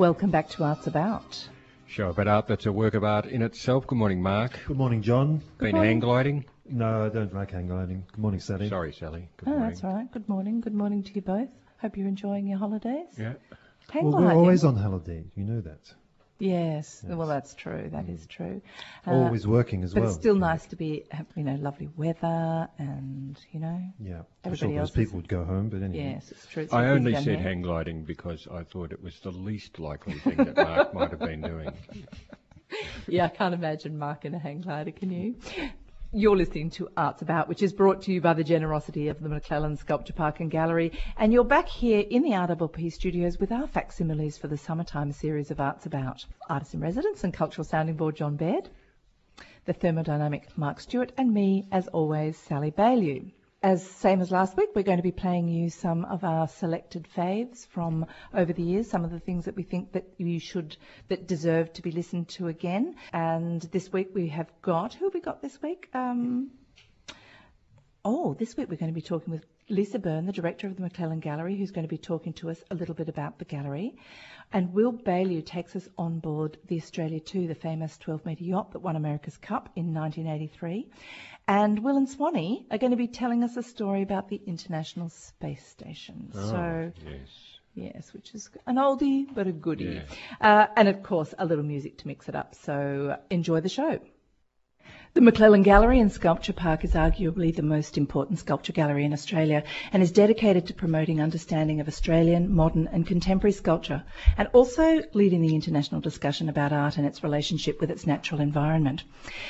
Welcome 0.00 0.30
back 0.30 0.48
to 0.50 0.64
Arts 0.64 0.86
About. 0.86 1.46
Show 1.86 2.08
about 2.08 2.26
art 2.26 2.46
that's 2.46 2.64
a 2.64 2.72
work 2.72 2.94
of 2.94 3.04
art 3.04 3.26
in 3.26 3.42
itself. 3.42 3.86
Good 3.86 3.98
morning, 3.98 4.22
Mark. 4.22 4.58
Good 4.66 4.78
morning, 4.78 5.02
John. 5.02 5.42
Been 5.58 5.72
morning. 5.72 5.90
hang 5.90 6.00
gliding? 6.00 6.44
No, 6.64 7.04
I 7.04 7.10
don't 7.10 7.34
like 7.34 7.50
hang 7.50 7.66
gliding. 7.66 8.04
Good 8.10 8.18
morning, 8.18 8.40
Sally. 8.40 8.70
Sorry, 8.70 8.94
Sally. 8.94 9.28
Good 9.36 9.48
Oh, 9.48 9.50
morning. 9.50 9.68
that's 9.68 9.84
all 9.84 9.92
right. 9.92 10.10
Good 10.10 10.26
morning. 10.26 10.62
Good 10.62 10.72
morning 10.72 11.02
to 11.02 11.12
you 11.14 11.20
both. 11.20 11.50
Hope 11.82 11.98
you're 11.98 12.08
enjoying 12.08 12.46
your 12.46 12.58
holidays. 12.58 13.08
Yeah. 13.18 13.34
Hang 13.90 14.10
Well, 14.10 14.22
we're 14.22 14.32
always 14.32 14.64
on 14.64 14.76
holiday. 14.76 15.22
You 15.36 15.44
know 15.44 15.60
that. 15.60 15.92
Yes. 16.40 17.02
Yes. 17.06 17.16
Well, 17.16 17.28
that's 17.28 17.54
true. 17.54 17.88
That 17.92 18.08
is 18.08 18.26
true. 18.26 18.60
Uh, 19.06 19.12
always 19.12 19.46
working 19.46 19.84
as 19.84 19.94
but 19.94 20.00
well. 20.00 20.10
it's 20.10 20.18
still 20.18 20.34
John. 20.34 20.40
nice 20.40 20.66
to 20.66 20.76
be, 20.76 21.04
have, 21.10 21.26
you 21.36 21.44
know, 21.44 21.54
lovely 21.54 21.88
weather 21.96 22.68
and, 22.78 23.38
you 23.52 23.60
know. 23.60 23.80
Yeah. 24.00 24.22
I 24.44 24.48
Everybody 24.48 24.72
thought 24.74 24.80
else 24.80 24.90
those 24.90 25.04
people 25.04 25.16
would 25.18 25.28
go 25.28 25.44
home, 25.44 25.68
but 25.68 25.82
anyway. 25.82 26.12
Yes, 26.14 26.30
it's 26.32 26.46
true. 26.46 26.62
It's 26.64 26.72
I 26.72 26.88
only 26.88 27.12
said 27.14 27.24
here. 27.24 27.38
hang 27.38 27.62
gliding 27.62 28.04
because 28.04 28.48
I 28.50 28.64
thought 28.64 28.90
it 28.92 29.02
was 29.02 29.18
the 29.20 29.30
least 29.30 29.78
likely 29.78 30.14
thing 30.14 30.36
that 30.38 30.56
Mark 30.56 30.94
might 30.94 31.10
have 31.10 31.20
been 31.20 31.42
doing. 31.42 31.72
Yeah, 33.08 33.24
I 33.24 33.28
can't 33.28 33.52
imagine 33.52 33.98
Mark 33.98 34.24
in 34.24 34.32
a 34.32 34.38
hang 34.38 34.60
glider, 34.60 34.92
can 34.92 35.10
you? 35.10 35.34
You're 36.12 36.36
listening 36.36 36.70
to 36.70 36.88
Arts 36.96 37.22
About, 37.22 37.46
which 37.46 37.62
is 37.62 37.72
brought 37.72 38.02
to 38.02 38.12
you 38.12 38.20
by 38.20 38.34
the 38.34 38.42
generosity 38.42 39.06
of 39.06 39.20
the 39.20 39.28
McClelland 39.28 39.78
Sculpture 39.78 40.12
Park 40.12 40.40
and 40.40 40.50
Gallery. 40.50 40.90
And 41.16 41.32
you're 41.32 41.44
back 41.44 41.68
here 41.68 42.00
in 42.00 42.24
the 42.24 42.30
RWP 42.30 42.92
studios 42.92 43.38
with 43.38 43.52
our 43.52 43.68
facsimiles 43.68 44.36
for 44.36 44.48
the 44.48 44.56
summertime 44.56 45.12
series 45.12 45.52
of 45.52 45.60
Arts 45.60 45.86
About. 45.86 46.26
Artist 46.48 46.74
in 46.74 46.80
residence 46.80 47.22
and 47.22 47.32
cultural 47.32 47.64
sounding 47.64 47.94
board 47.94 48.16
John 48.16 48.34
Baird, 48.34 48.68
the 49.66 49.72
thermodynamic 49.72 50.46
Mark 50.56 50.80
Stewart, 50.80 51.12
and 51.16 51.32
me, 51.32 51.68
as 51.70 51.86
always, 51.86 52.36
Sally 52.36 52.70
Bailey. 52.70 53.32
As 53.62 53.86
same 53.86 54.22
as 54.22 54.30
last 54.30 54.56
week, 54.56 54.70
we're 54.74 54.84
going 54.84 54.96
to 54.96 55.02
be 55.02 55.12
playing 55.12 55.46
you 55.48 55.68
some 55.68 56.06
of 56.06 56.24
our 56.24 56.48
selected 56.48 57.06
faves 57.14 57.66
from 57.66 58.06
over 58.32 58.54
the 58.54 58.62
years, 58.62 58.88
some 58.88 59.04
of 59.04 59.10
the 59.10 59.20
things 59.20 59.44
that 59.44 59.54
we 59.54 59.64
think 59.64 59.92
that 59.92 60.06
you 60.16 60.40
should, 60.40 60.78
that 61.08 61.28
deserve 61.28 61.70
to 61.74 61.82
be 61.82 61.90
listened 61.90 62.28
to 62.28 62.48
again. 62.48 62.94
And 63.12 63.60
this 63.60 63.92
week 63.92 64.12
we 64.14 64.28
have 64.28 64.50
got, 64.62 64.94
who 64.94 65.04
have 65.04 65.12
we 65.12 65.20
got 65.20 65.42
this 65.42 65.60
week? 65.60 65.90
Um, 65.92 66.52
oh, 68.02 68.32
this 68.32 68.56
week 68.56 68.70
we're 68.70 68.76
going 68.76 68.92
to 68.92 68.98
be 68.98 69.02
talking 69.02 69.30
with 69.30 69.44
Lisa 69.68 69.98
Byrne, 69.98 70.24
the 70.24 70.32
director 70.32 70.66
of 70.66 70.76
the 70.76 70.82
McClelland 70.82 71.20
Gallery, 71.20 71.54
who's 71.54 71.70
going 71.70 71.86
to 71.86 71.88
be 71.88 71.98
talking 71.98 72.32
to 72.34 72.48
us 72.48 72.64
a 72.70 72.74
little 72.74 72.94
bit 72.94 73.10
about 73.10 73.38
the 73.38 73.44
gallery. 73.44 73.94
And 74.52 74.72
Will 74.72 74.90
Bailey 74.90 75.42
takes 75.42 75.76
us 75.76 75.88
on 75.96 76.18
board 76.18 76.56
the 76.66 76.76
Australia 76.76 77.20
2, 77.20 77.46
the 77.46 77.54
famous 77.54 77.96
12 77.98 78.24
metre 78.24 78.42
yacht 78.42 78.72
that 78.72 78.80
won 78.80 78.96
America's 78.96 79.36
Cup 79.36 79.68
in 79.76 79.94
1983. 79.94 80.88
And 81.50 81.80
Will 81.82 81.96
and 81.96 82.08
Swanee 82.08 82.64
are 82.70 82.78
going 82.78 82.92
to 82.92 82.96
be 82.96 83.08
telling 83.08 83.42
us 83.42 83.56
a 83.56 83.62
story 83.64 84.02
about 84.02 84.28
the 84.28 84.40
International 84.46 85.08
Space 85.08 85.66
Station. 85.66 86.30
so, 86.32 86.38
Oh, 86.56 86.92
yes. 87.04 87.28
yes, 87.74 88.12
which 88.12 88.36
is 88.36 88.48
an 88.68 88.76
oldie 88.76 89.26
but 89.34 89.48
a 89.48 89.52
goodie. 89.52 90.00
Yeah. 90.00 90.02
Uh, 90.40 90.66
and 90.76 90.86
of 90.86 91.02
course, 91.02 91.34
a 91.40 91.44
little 91.44 91.64
music 91.64 91.98
to 91.98 92.06
mix 92.06 92.28
it 92.28 92.36
up. 92.36 92.54
So, 92.54 93.18
enjoy 93.30 93.62
the 93.62 93.68
show. 93.68 93.98
The 95.12 95.20
McClelland 95.20 95.64
Gallery 95.64 95.98
and 95.98 96.12
Sculpture 96.12 96.52
Park 96.52 96.84
is 96.84 96.92
arguably 96.92 97.52
the 97.52 97.64
most 97.64 97.98
important 97.98 98.38
sculpture 98.38 98.72
gallery 98.72 99.04
in 99.04 99.12
Australia 99.12 99.64
and 99.92 100.04
is 100.04 100.12
dedicated 100.12 100.68
to 100.68 100.74
promoting 100.74 101.20
understanding 101.20 101.80
of 101.80 101.88
Australian, 101.88 102.54
modern 102.54 102.86
and 102.92 103.04
contemporary 103.04 103.50
sculpture 103.50 104.04
and 104.38 104.46
also 104.52 105.02
leading 105.12 105.42
the 105.42 105.56
international 105.56 106.00
discussion 106.00 106.48
about 106.48 106.72
art 106.72 106.96
and 106.96 107.04
its 107.04 107.24
relationship 107.24 107.80
with 107.80 107.90
its 107.90 108.06
natural 108.06 108.40
environment. 108.40 109.02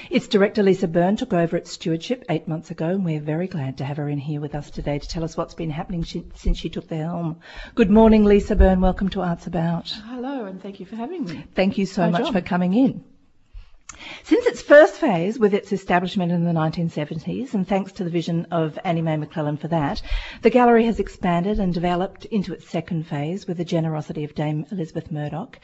Its 0.08 0.28
director 0.28 0.62
Lisa 0.62 0.88
Byrne 0.88 1.16
took 1.16 1.34
over 1.34 1.58
its 1.58 1.72
stewardship 1.72 2.24
eight 2.30 2.48
months 2.48 2.70
ago 2.70 2.86
and 2.86 3.04
we're 3.04 3.20
very 3.20 3.46
glad 3.46 3.76
to 3.76 3.84
have 3.84 3.98
her 3.98 4.08
in 4.08 4.16
here 4.16 4.40
with 4.40 4.54
us 4.54 4.70
today 4.70 4.98
to 4.98 5.08
tell 5.08 5.24
us 5.24 5.36
what's 5.36 5.52
been 5.52 5.68
happening 5.68 6.06
since 6.06 6.56
she 6.56 6.70
took 6.70 6.88
the 6.88 6.96
helm. 6.96 7.38
Good 7.74 7.90
morning 7.90 8.24
Lisa 8.24 8.56
Byrne, 8.56 8.80
welcome 8.80 9.10
to 9.10 9.20
Arts 9.20 9.46
About. 9.46 9.90
Hello, 9.90 10.46
and 10.46 10.62
thank 10.62 10.80
you 10.80 10.86
for 10.86 10.96
having 10.96 11.26
me. 11.26 11.44
Thank 11.54 11.76
you 11.76 11.84
so 11.84 12.10
much 12.10 12.32
for 12.32 12.40
coming 12.40 12.72
in. 12.72 13.04
Since 14.22 14.46
its 14.46 14.62
first 14.62 14.94
phase, 14.94 15.38
with 15.38 15.52
its 15.52 15.72
establishment 15.72 16.30
in 16.30 16.44
the 16.44 16.52
1970s, 16.52 17.54
and 17.54 17.66
thanks 17.66 17.92
to 17.92 18.04
the 18.04 18.10
vision 18.10 18.46
of 18.50 18.78
Annie 18.84 19.02
Mae 19.02 19.16
McClelland 19.16 19.58
for 19.58 19.68
that, 19.68 20.00
the 20.42 20.50
gallery 20.50 20.86
has 20.86 21.00
expanded 21.00 21.58
and 21.58 21.74
developed 21.74 22.24
into 22.26 22.52
its 22.52 22.68
second 22.68 23.06
phase 23.06 23.46
with 23.46 23.56
the 23.56 23.64
generosity 23.64 24.22
of 24.24 24.34
Dame 24.34 24.64
Elizabeth 24.70 25.10
Murdoch, 25.10 25.58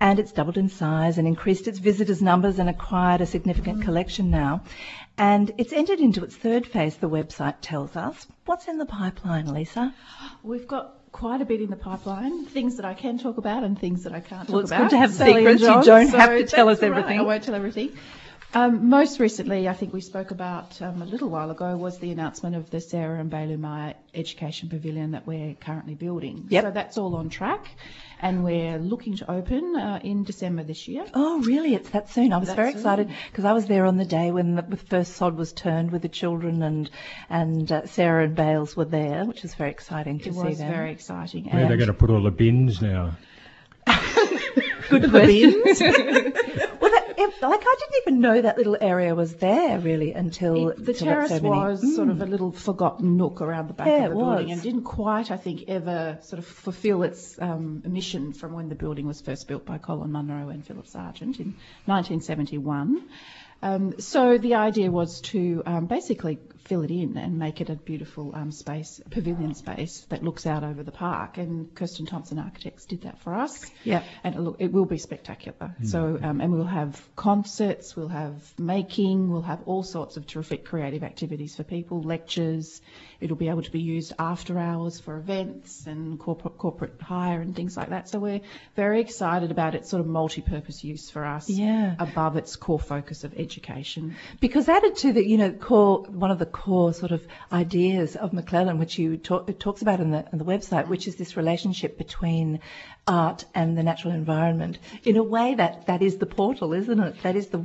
and 0.00 0.18
it's 0.18 0.32
doubled 0.32 0.58
in 0.58 0.68
size 0.68 1.16
and 1.16 1.26
increased 1.26 1.68
its 1.68 1.78
visitors' 1.78 2.22
numbers 2.22 2.58
and 2.58 2.68
acquired 2.68 3.20
a 3.20 3.26
significant 3.26 3.80
mm. 3.80 3.84
collection 3.84 4.30
now. 4.30 4.62
And 5.16 5.52
it's 5.58 5.72
entered 5.72 6.00
into 6.00 6.22
its 6.22 6.36
third 6.36 6.66
phase, 6.66 6.96
the 6.96 7.08
website 7.08 7.56
tells 7.60 7.96
us. 7.96 8.26
What's 8.44 8.68
in 8.68 8.78
the 8.78 8.86
pipeline, 8.86 9.52
Lisa? 9.52 9.94
We've 10.42 10.66
got 10.66 10.99
quite 11.12 11.40
a 11.40 11.44
bit 11.44 11.60
in 11.60 11.70
the 11.70 11.76
pipeline, 11.76 12.46
things 12.46 12.76
that 12.76 12.84
I 12.84 12.94
can 12.94 13.18
talk 13.18 13.36
about 13.36 13.64
and 13.64 13.78
things 13.78 14.04
that 14.04 14.12
I 14.12 14.20
can't 14.20 14.48
Well, 14.48 14.58
talk 14.58 14.62
it's 14.62 14.70
about. 14.70 14.82
good 14.82 14.90
to 14.90 14.98
have 14.98 15.12
Sally 15.12 15.34
secrets. 15.34 15.60
You 15.62 15.66
don't 15.82 16.08
so 16.08 16.18
have 16.18 16.30
to 16.30 16.46
tell 16.46 16.68
us 16.68 16.82
all 16.82 16.90
right. 16.90 16.98
everything. 16.98 17.20
I 17.20 17.22
won't 17.22 17.42
tell 17.42 17.54
everything. 17.54 17.90
Um, 18.52 18.88
most 18.88 19.20
recently, 19.20 19.68
I 19.68 19.74
think 19.74 19.92
we 19.92 20.00
spoke 20.00 20.32
about 20.32 20.82
um, 20.82 21.02
a 21.02 21.04
little 21.04 21.28
while 21.28 21.52
ago, 21.52 21.76
was 21.76 22.00
the 22.00 22.10
announcement 22.10 22.56
of 22.56 22.68
the 22.68 22.80
Sarah 22.80 23.20
and 23.20 23.30
Baillieu 23.30 23.56
Myer 23.60 23.94
Education 24.12 24.68
Pavilion 24.68 25.12
that 25.12 25.24
we're 25.24 25.54
currently 25.54 25.94
building. 25.94 26.46
Yep. 26.48 26.64
So 26.64 26.70
that's 26.72 26.98
all 26.98 27.14
on 27.14 27.28
track, 27.30 27.68
and 28.20 28.42
we're 28.42 28.78
looking 28.78 29.16
to 29.18 29.30
open 29.30 29.76
uh, 29.76 30.00
in 30.02 30.24
December 30.24 30.64
this 30.64 30.88
year. 30.88 31.04
Oh, 31.14 31.40
really? 31.42 31.76
It's 31.76 31.90
that 31.90 32.10
soon. 32.10 32.32
I 32.32 32.38
was 32.38 32.48
That 32.48 32.56
very 32.56 32.72
soon. 32.72 32.78
excited 32.80 33.10
because 33.30 33.44
I 33.44 33.52
was 33.52 33.66
there 33.66 33.84
on 33.86 33.98
the 33.98 34.04
day 34.04 34.32
when 34.32 34.56
the, 34.56 34.62
the 34.62 34.76
first 34.76 35.12
sod 35.14 35.36
was 35.36 35.52
turned 35.52 35.92
with 35.92 36.02
the 36.02 36.08
children 36.08 36.64
and 36.64 36.90
and 37.28 37.70
uh, 37.70 37.86
Sarah 37.86 38.24
and 38.24 38.34
Bails 38.34 38.76
were 38.76 38.84
there, 38.84 39.24
which 39.26 39.42
was 39.42 39.54
very 39.54 39.70
exciting 39.70 40.18
to 40.18 40.30
It 40.30 40.34
see 40.34 40.40
was 40.40 40.58
them. 40.58 40.72
very 40.72 40.90
exciting. 40.90 41.44
Where 41.44 41.54
are 41.54 41.66
they 41.68 41.74
and- 41.74 41.78
going 41.78 41.86
to 41.86 41.94
put 41.94 42.10
all 42.10 42.22
the 42.24 42.32
bins 42.32 42.82
now? 42.82 43.16
Good 44.90 45.10
question. 45.10 45.62
well, 46.80 46.90
that, 46.90 47.14
like 47.42 47.60
I 47.62 47.76
didn't 47.78 48.02
even 48.02 48.20
know 48.20 48.42
that 48.42 48.56
little 48.58 48.76
area 48.80 49.14
was 49.14 49.34
there 49.34 49.78
really 49.78 50.12
until 50.12 50.70
It- 50.70 50.84
the 50.84 50.92
until 50.92 51.06
terrace 51.06 51.28
so 51.30 51.34
many- 51.36 51.48
was 51.48 51.94
sort 51.96 52.08
of 52.10 52.16
Mm. 52.16 52.22
a 52.22 52.26
little 52.26 52.52
forgotten 52.52 53.16
nook 53.16 53.40
around 53.40 53.68
the 53.68 53.74
back 53.74 53.86
Yeah, 53.86 54.04
of 54.06 54.10
the 54.10 54.16
building 54.16 54.46
was. 54.48 54.52
and 54.52 54.62
didn't 54.62 54.82
quite, 54.84 55.30
I 55.30 55.36
think, 55.36 55.64
ever 55.68 56.18
sort 56.22 56.38
of 56.38 56.46
fulfil 56.46 57.02
its 57.02 57.38
um, 57.40 57.82
mission 57.86 58.32
from 58.32 58.52
when 58.52 58.68
the 58.68 58.74
building 58.74 59.06
was 59.06 59.20
first 59.20 59.48
built 59.48 59.64
by 59.64 59.78
Colin 59.78 60.12
Munro 60.12 60.48
and 60.48 60.64
Philip 60.66 60.86
Sargent 60.86 61.38
in 61.40 61.54
1971. 61.86 63.02
Um, 63.62 63.94
so 64.00 64.38
the 64.38 64.54
idea 64.54 64.90
was 64.90 65.20
to 65.32 65.62
um, 65.66 65.86
basically 65.86 66.38
fill 66.64 66.82
it 66.82 66.90
in 66.90 67.16
and 67.16 67.38
make 67.38 67.60
it 67.60 67.70
a 67.70 67.74
beautiful 67.74 68.32
um, 68.34 68.52
space, 68.52 69.00
pavilion 69.10 69.54
space 69.54 70.06
that 70.08 70.22
looks 70.22 70.46
out 70.46 70.62
over 70.64 70.82
the 70.82 70.92
park. 70.92 71.38
And 71.38 71.74
Kerstin 71.74 72.08
Thompson 72.08 72.38
Architects 72.38 72.84
did 72.86 73.02
that 73.02 73.18
for 73.20 73.34
us 73.34 73.70
Yeah. 73.84 74.02
and 74.24 74.34
it, 74.34 74.40
look, 74.40 74.56
it 74.58 74.72
will 74.72 74.84
be 74.84 74.98
spectacular. 74.98 75.74
So, 75.84 76.18
um, 76.22 76.40
and 76.40 76.52
we'll 76.52 76.64
have 76.64 77.02
concerts, 77.16 77.96
we'll 77.96 78.08
have 78.08 78.34
making, 78.58 79.30
we'll 79.30 79.42
have 79.42 79.62
all 79.66 79.82
sorts 79.82 80.16
of 80.16 80.26
terrific 80.26 80.64
creative 80.64 81.02
activities 81.02 81.56
for 81.56 81.64
people, 81.64 82.02
lectures. 82.02 82.80
It'll 83.20 83.36
be 83.36 83.48
able 83.48 83.62
to 83.62 83.70
be 83.70 83.80
used 83.80 84.12
after 84.18 84.58
hours 84.58 84.98
for 84.98 85.16
events 85.16 85.86
and 85.86 86.18
corporate 86.18 86.56
corporate 86.56 87.00
hire 87.00 87.40
and 87.40 87.54
things 87.54 87.76
like 87.76 87.90
that. 87.90 88.08
So 88.08 88.18
we're 88.18 88.40
very 88.76 89.00
excited 89.00 89.50
about 89.50 89.74
its 89.74 89.90
sort 89.90 90.00
of 90.00 90.06
multi-purpose 90.06 90.82
use 90.84 91.10
for 91.10 91.24
us. 91.24 91.48
Yeah. 91.48 91.94
Above 91.98 92.36
its 92.36 92.56
core 92.56 92.78
focus 92.78 93.24
of 93.24 93.34
education. 93.38 94.16
Because 94.40 94.68
added 94.68 94.96
to 94.96 95.12
the, 95.12 95.26
you 95.26 95.36
know, 95.36 95.52
core, 95.52 96.02
one 96.04 96.30
of 96.30 96.38
the 96.38 96.46
core 96.46 96.94
sort 96.94 97.12
of 97.12 97.26
ideas 97.52 98.16
of 98.16 98.32
McClelland, 98.32 98.78
which 98.78 98.98
you 98.98 99.16
talk, 99.16 99.58
talks 99.58 99.82
about 99.82 100.00
in 100.00 100.10
the, 100.10 100.24
on 100.32 100.38
the 100.38 100.44
website, 100.44 100.88
which 100.88 101.06
is 101.06 101.16
this 101.16 101.36
relationship 101.36 101.98
between 101.98 102.60
art 103.06 103.44
and 103.54 103.76
the 103.76 103.82
natural 103.82 104.14
environment. 104.14 104.78
In 105.04 105.16
a 105.16 105.22
way, 105.22 105.54
that 105.54 105.86
that 105.86 106.02
is 106.02 106.18
the 106.18 106.26
portal, 106.26 106.72
isn't 106.72 107.00
it? 107.00 107.22
That 107.22 107.36
is 107.36 107.48
the 107.48 107.64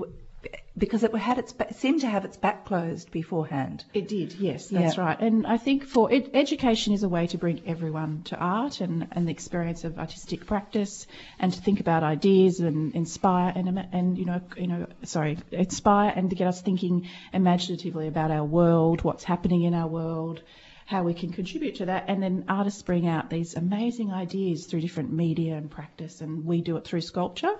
because 0.78 1.04
it 1.04 1.16
had 1.16 1.38
its 1.38 1.54
ba- 1.54 1.74
seemed 1.74 2.02
to 2.02 2.08
have 2.08 2.26
its 2.26 2.38
back 2.38 2.66
closed 2.66 3.10
beforehand. 3.12 3.86
It 3.94 4.08
did, 4.08 4.34
yes, 4.34 4.68
that's 4.70 4.98
Yeah. 4.98 5.04
right. 5.04 5.20
And 5.20 5.48
I 5.48 5.58
think 5.58 5.86
for 5.86 6.12
ed- 6.12 6.32
education 6.34 6.94
is 6.94 7.04
a 7.04 7.10
way 7.10 7.28
to 7.28 7.38
bring 7.38 7.62
everyone 7.66 8.24
to 8.26 8.38
art 8.38 8.82
and, 8.82 9.08
and 9.12 9.28
the 9.28 9.32
experience 9.32 9.84
of 9.86 9.98
artistic 10.00 10.46
practice, 10.46 11.08
and 11.40 11.54
to 11.54 11.62
think 11.62 11.80
about 11.80 12.04
ideas 12.04 12.60
and 12.60 12.94
inspire 12.94 13.54
and 13.56 13.88
and 13.92 14.18
you 14.18 14.26
know 14.26 14.42
you 14.58 14.68
know 14.68 14.88
sorry 15.04 15.38
inspire 15.52 16.12
and 16.16 16.30
to 16.30 16.36
get 16.36 16.48
us 16.48 16.62
thinking 16.62 17.08
imaginatively 17.34 18.08
about 18.08 18.32
our 18.32 18.44
world, 18.44 19.04
what's 19.04 19.24
happening 19.24 19.64
in 19.64 19.74
our 19.74 19.88
world. 19.88 20.42
How 20.88 21.02
we 21.02 21.16
can 21.16 21.32
contribute 21.32 21.78
to 21.78 21.88
that, 21.88 22.06
and 22.10 22.22
then 22.22 22.46
artists 22.48 22.84
bring 22.84 23.08
out 23.08 23.32
these 23.32 23.56
amazing 23.56 24.14
ideas 24.14 24.68
through 24.68 24.82
different 24.82 25.12
media 25.12 25.56
and 25.58 25.68
practice, 25.72 26.22
and 26.22 26.46
we 26.46 26.62
do 26.62 26.78
it 26.78 26.86
through 26.86 27.02
sculpture, 27.02 27.56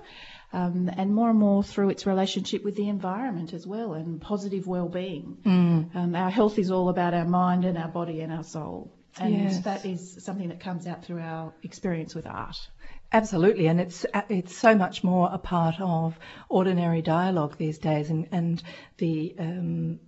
um, 0.56 0.90
and 0.98 1.14
more 1.14 1.30
and 1.30 1.38
more 1.38 1.64
through 1.64 1.90
its 1.90 2.06
relationship 2.08 2.64
with 2.64 2.76
the 2.76 2.88
environment 2.88 3.54
as 3.54 3.68
well, 3.68 3.94
and 3.94 4.22
positive 4.22 4.66
well-being. 4.66 5.38
Um, 5.94 6.16
our 6.16 6.30
health 6.30 6.58
is 6.58 6.72
all 6.72 6.88
about 6.90 7.14
our 7.14 7.26
mind 7.26 7.66
and 7.66 7.78
our 7.78 7.90
body 7.90 8.22
and 8.22 8.32
our 8.32 8.44
soul. 8.44 8.92
And 9.20 9.34
Yes. 9.34 9.60
that 9.64 9.86
is 9.86 10.24
something 10.24 10.50
that 10.50 10.60
comes 10.62 10.88
out 10.88 11.04
through 11.06 11.22
our 11.22 11.54
experience 11.64 12.16
with 12.16 12.26
art. 12.28 12.58
Absolutely, 13.12 13.68
and 13.68 13.80
it's 13.80 14.06
it's 14.30 14.58
so 14.58 14.76
much 14.76 15.04
more 15.04 15.30
a 15.32 15.38
part 15.38 15.76
of 15.80 16.18
ordinary 16.50 17.02
dialogue 17.02 17.58
these 17.58 17.78
days, 17.78 18.10
and 18.10 18.28
and 18.32 18.64
the 18.98 19.36
um, 19.40 20.00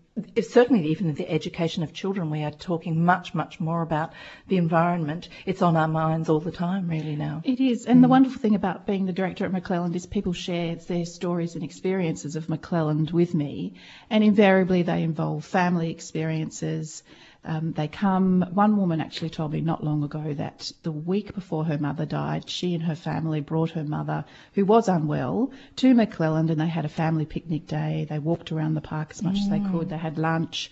certainly 0.42 0.88
even 0.88 1.10
in 1.10 1.16
the 1.16 1.30
education 1.30 1.84
of 1.84 1.94
children, 1.94 2.30
we 2.30 2.44
are 2.44 2.52
talking 2.52 3.04
much, 3.06 3.34
much 3.34 3.60
more 3.60 3.82
about 3.82 4.14
the 4.48 4.58
environment. 4.58 5.30
It's 5.46 5.62
on 5.62 5.76
our 5.76 5.88
minds 5.88 6.30
all 6.30 6.40
the 6.40 6.52
time, 6.52 6.90
really, 6.90 7.16
now. 7.16 7.42
It 7.44 7.60
is, 7.60 7.86
and 7.86 8.04
the 8.04 8.08
mm. 8.08 8.12
wonderful 8.12 8.42
thing 8.42 8.56
about 8.56 8.86
being 8.86 9.06
the 9.06 9.14
director 9.14 9.46
at 9.46 9.52
McClelland 9.52 9.96
is 9.96 10.06
people 10.06 10.34
share 10.34 10.76
their 10.76 11.06
stories 11.06 11.56
and 11.56 11.64
experiences 11.64 12.36
of 12.36 12.48
McClelland 12.48 13.12
with 13.12 13.34
me, 13.34 13.74
and 14.10 14.24
invariably 14.24 14.84
they 14.84 15.04
involve 15.04 15.46
family 15.46 15.92
experiences. 15.92 17.04
Um, 17.44 17.72
they 17.72 17.88
come. 17.88 18.46
One 18.54 18.78
woman 18.78 19.00
actually 19.00 19.30
told 19.30 19.54
me 19.54 19.62
not 19.62 19.84
long 19.84 20.04
ago 20.04 20.34
that 20.34 20.72
the 20.84 20.92
week 20.92 21.34
before 21.34 21.64
her 21.66 21.78
mother 21.78 22.06
died, 22.06 22.50
she 22.50 22.74
and 22.74 22.84
her 22.84 22.96
family 22.96 23.42
brought 23.42 23.72
her 23.72 23.84
mother, 23.84 24.26
who 24.54 24.66
was 24.66 24.90
unwell, 24.90 25.52
to 25.78 25.94
McClelland, 25.94 26.50
and 26.50 26.60
they 26.60 26.68
had 26.68 26.86
a 26.86 26.90
family 26.90 27.26
picnic 27.26 27.68
day. 27.68 28.06
They 28.10 28.20
walked 28.20 28.52
around 28.52 28.74
the 28.74 28.82
park 28.82 29.10
as 29.12 29.24
much 29.24 29.38
as 29.38 29.50
they 29.50 29.60
could. 29.60 29.90
They 29.90 29.98
had 29.98 30.18
lunch 30.18 30.72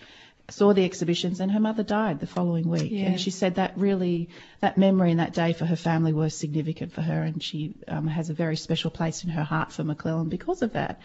saw 0.50 0.74
the 0.74 0.86
exhibitions 0.86 1.40
and 1.40 1.52
her 1.52 1.60
mother 1.60 1.84
died 1.84 2.20
the 2.20 2.28
following 2.28 2.70
week 2.70 2.92
Yeah. 2.92 3.08
and 3.08 3.20
she 3.20 3.32
said 3.32 3.56
that 3.56 3.78
really 3.78 4.30
that 4.60 4.78
memory 4.78 5.12
and 5.12 5.20
that 5.20 5.34
day 5.34 5.54
for 5.54 5.66
her 5.66 5.76
family 5.76 6.14
was 6.14 6.36
significant 6.36 6.92
for 6.92 7.02
her 7.02 7.24
and 7.24 7.42
she 7.42 7.74
um, 7.88 8.08
has 8.08 8.30
a 8.30 8.34
very 8.34 8.56
special 8.56 8.92
place 8.92 9.24
in 9.24 9.32
her 9.32 9.44
heart 9.44 9.72
for 9.72 9.84
McClelland 9.84 10.30
because 10.30 10.62
of 10.62 10.74
that 10.74 11.02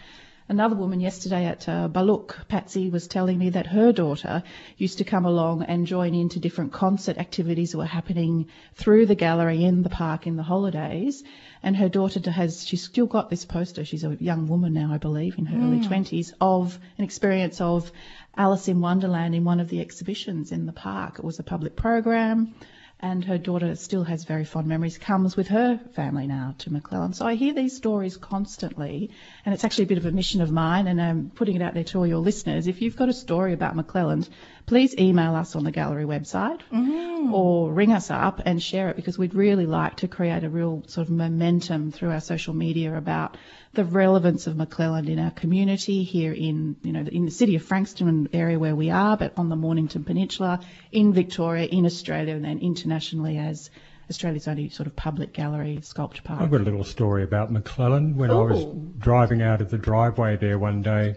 another 0.49 0.75
woman 0.75 0.99
yesterday 0.99 1.45
at 1.45 1.67
uh, 1.67 1.87
Baluk 1.87 2.47
Patsy 2.47 2.89
was 2.89 3.07
telling 3.07 3.37
me 3.37 3.49
that 3.51 3.67
her 3.67 3.91
daughter 3.91 4.43
used 4.77 4.97
to 4.97 5.03
come 5.03 5.25
along 5.25 5.63
and 5.63 5.87
join 5.87 6.13
into 6.13 6.39
different 6.39 6.73
concert 6.73 7.17
activities 7.17 7.71
that 7.71 7.77
were 7.77 7.85
happening 7.85 8.47
through 8.75 9.05
the 9.05 9.15
gallery 9.15 9.63
in 9.63 9.83
the 9.83 9.89
park 9.89 10.27
in 10.27 10.35
the 10.35 10.43
holidays. 10.43 11.23
And 11.63 11.75
her 11.77 11.89
daughter 11.89 12.19
has 12.29 12.65
she's 12.65 12.83
still 12.83 13.05
got 13.05 13.29
this 13.29 13.45
poster. 13.45 13.85
She's 13.85 14.03
a 14.03 14.17
young 14.19 14.47
woman 14.47 14.73
now 14.73 14.91
I 14.91 14.97
believe 14.97 15.37
in 15.37 15.45
her 15.45 15.57
early 15.57 15.79
20s 15.79 16.33
of 16.41 16.77
an 16.97 17.03
experience 17.03 17.61
of 17.61 17.91
Alice 18.35 18.67
in 18.67 18.81
Wonderland 18.81 19.35
in 19.35 19.43
one 19.43 19.59
of 19.59 19.69
the 19.69 19.81
exhibitions 19.81 20.51
in 20.51 20.65
the 20.65 20.73
park. 20.73 21.19
It 21.19 21.25
was 21.25 21.39
a 21.39 21.43
public 21.43 21.75
program, 21.75 22.53
and 23.01 23.25
her 23.25 23.37
daughter 23.37 23.75
still 23.75 24.03
has 24.03 24.23
very 24.25 24.45
fond 24.45 24.67
memories. 24.67 24.97
Comes 24.97 25.35
with 25.35 25.47
her 25.47 25.79
family 25.93 26.27
now 26.27 26.55
to 26.59 26.69
McClelland. 26.69 27.15
So 27.15 27.25
I 27.25 27.35
hear 27.35 27.53
these 27.53 27.75
stories 27.75 28.17
constantly, 28.17 29.09
and 29.45 29.53
it's 29.53 29.63
actually 29.63 29.85
a 29.85 29.87
bit 29.87 29.97
of 29.97 30.05
a 30.05 30.11
mission 30.11 30.41
of 30.41 30.51
mine, 30.51 30.87
and 30.87 31.01
I'm 31.01 31.31
putting 31.33 31.55
it 31.55 31.61
out 31.61 31.73
there 31.73 31.83
to 31.85 31.97
all 31.97 32.07
your 32.07 32.19
listeners. 32.19 32.67
If 32.67 32.81
you've 32.81 32.95
got 32.95 33.09
a 33.09 33.13
story 33.13 33.53
about 33.53 33.75
McClelland, 33.75 34.29
please 34.71 34.97
email 34.97 35.35
us 35.35 35.57
on 35.57 35.65
the 35.65 35.71
gallery 35.71 36.05
website 36.05 36.61
mm-hmm. 36.71 37.33
or 37.33 37.73
ring 37.73 37.91
us 37.91 38.09
up 38.09 38.41
and 38.45 38.63
share 38.63 38.87
it 38.87 38.95
because 38.95 39.17
we'd 39.17 39.33
really 39.33 39.65
like 39.65 39.97
to 39.97 40.07
create 40.07 40.45
a 40.45 40.49
real 40.49 40.81
sort 40.87 41.05
of 41.05 41.13
momentum 41.13 41.91
through 41.91 42.09
our 42.09 42.21
social 42.21 42.53
media 42.53 42.95
about 42.95 43.35
the 43.73 43.83
relevance 43.83 44.47
of 44.47 44.55
McClelland 44.55 45.09
in 45.09 45.19
our 45.19 45.31
community 45.31 46.03
here 46.03 46.31
in, 46.31 46.77
you 46.83 46.93
know, 46.93 47.01
in 47.01 47.25
the 47.25 47.31
city 47.31 47.57
of 47.57 47.63
Frankston 47.63 48.29
area 48.31 48.57
where 48.57 48.73
we 48.73 48.89
are, 48.91 49.17
but 49.17 49.33
on 49.35 49.49
the 49.49 49.57
Mornington 49.57 50.05
Peninsula, 50.05 50.61
in 50.89 51.11
Victoria, 51.11 51.65
in 51.65 51.85
Australia, 51.85 52.33
and 52.33 52.45
then 52.45 52.59
internationally 52.59 53.37
as 53.39 53.69
Australia's 54.09 54.47
only 54.47 54.69
sort 54.69 54.87
of 54.87 54.95
public 54.95 55.33
gallery 55.33 55.79
sculpture 55.81 56.21
park. 56.21 56.39
I've 56.39 56.49
got 56.49 56.61
a 56.61 56.63
little 56.63 56.85
story 56.85 57.23
about 57.23 57.51
McClelland. 57.51 58.15
When 58.15 58.31
I 58.31 58.35
was 58.35 58.65
driving 58.97 59.41
out 59.41 59.59
of 59.59 59.69
the 59.69 59.77
driveway 59.77 60.37
there 60.37 60.57
one 60.57 60.81
day, 60.81 61.15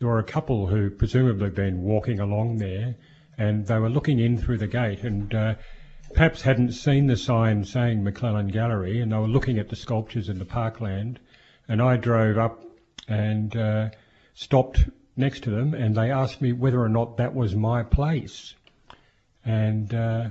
there 0.00 0.08
were 0.08 0.18
a 0.18 0.24
couple 0.24 0.66
who 0.66 0.88
presumably 0.90 1.44
had 1.44 1.54
been 1.54 1.82
walking 1.82 2.20
along 2.20 2.56
there, 2.56 2.96
and 3.36 3.66
they 3.66 3.78
were 3.78 3.90
looking 3.90 4.18
in 4.18 4.38
through 4.38 4.56
the 4.56 4.66
gate, 4.66 5.02
and 5.02 5.34
uh, 5.34 5.54
perhaps 6.14 6.40
hadn't 6.40 6.72
seen 6.72 7.06
the 7.06 7.16
sign 7.16 7.64
saying 7.64 8.02
McClelland 8.02 8.50
Gallery, 8.50 9.02
and 9.02 9.12
they 9.12 9.16
were 9.16 9.28
looking 9.28 9.58
at 9.58 9.68
the 9.68 9.76
sculptures 9.76 10.30
in 10.30 10.38
the 10.38 10.46
parkland. 10.46 11.20
And 11.68 11.82
I 11.82 11.96
drove 11.98 12.38
up 12.38 12.64
and 13.08 13.54
uh, 13.54 13.90
stopped 14.32 14.88
next 15.16 15.42
to 15.44 15.50
them, 15.50 15.74
and 15.74 15.94
they 15.94 16.10
asked 16.10 16.40
me 16.40 16.54
whether 16.54 16.80
or 16.80 16.88
not 16.88 17.18
that 17.18 17.34
was 17.34 17.54
my 17.54 17.82
place. 17.82 18.54
And 19.44 19.92
uh, 19.92 20.30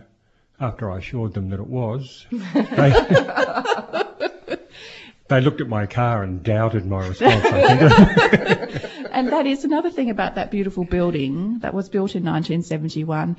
after 0.60 0.90
I 0.92 0.98
assured 0.98 1.34
them 1.36 1.50
that 1.50 1.60
it 1.60 1.68
was, 1.68 2.26
they, 2.32 4.04
they 5.30 5.42
looked 5.42 5.62
at 5.62 5.68
my 5.70 5.86
car 5.86 6.24
and 6.24 6.44
doubted 6.44 6.86
my 6.86 7.08
response. 7.08 7.46
I 7.46 7.78
think. 7.78 8.86
And 9.12 9.34
that 9.34 9.48
is 9.48 9.66
another 9.66 9.90
thing 9.90 10.10
about 10.12 10.36
that 10.36 10.50
beautiful 10.52 10.86
building 10.86 11.60
that 11.60 11.74
was 11.74 11.90
built 11.90 12.16
in 12.16 12.24
1971. 12.24 13.36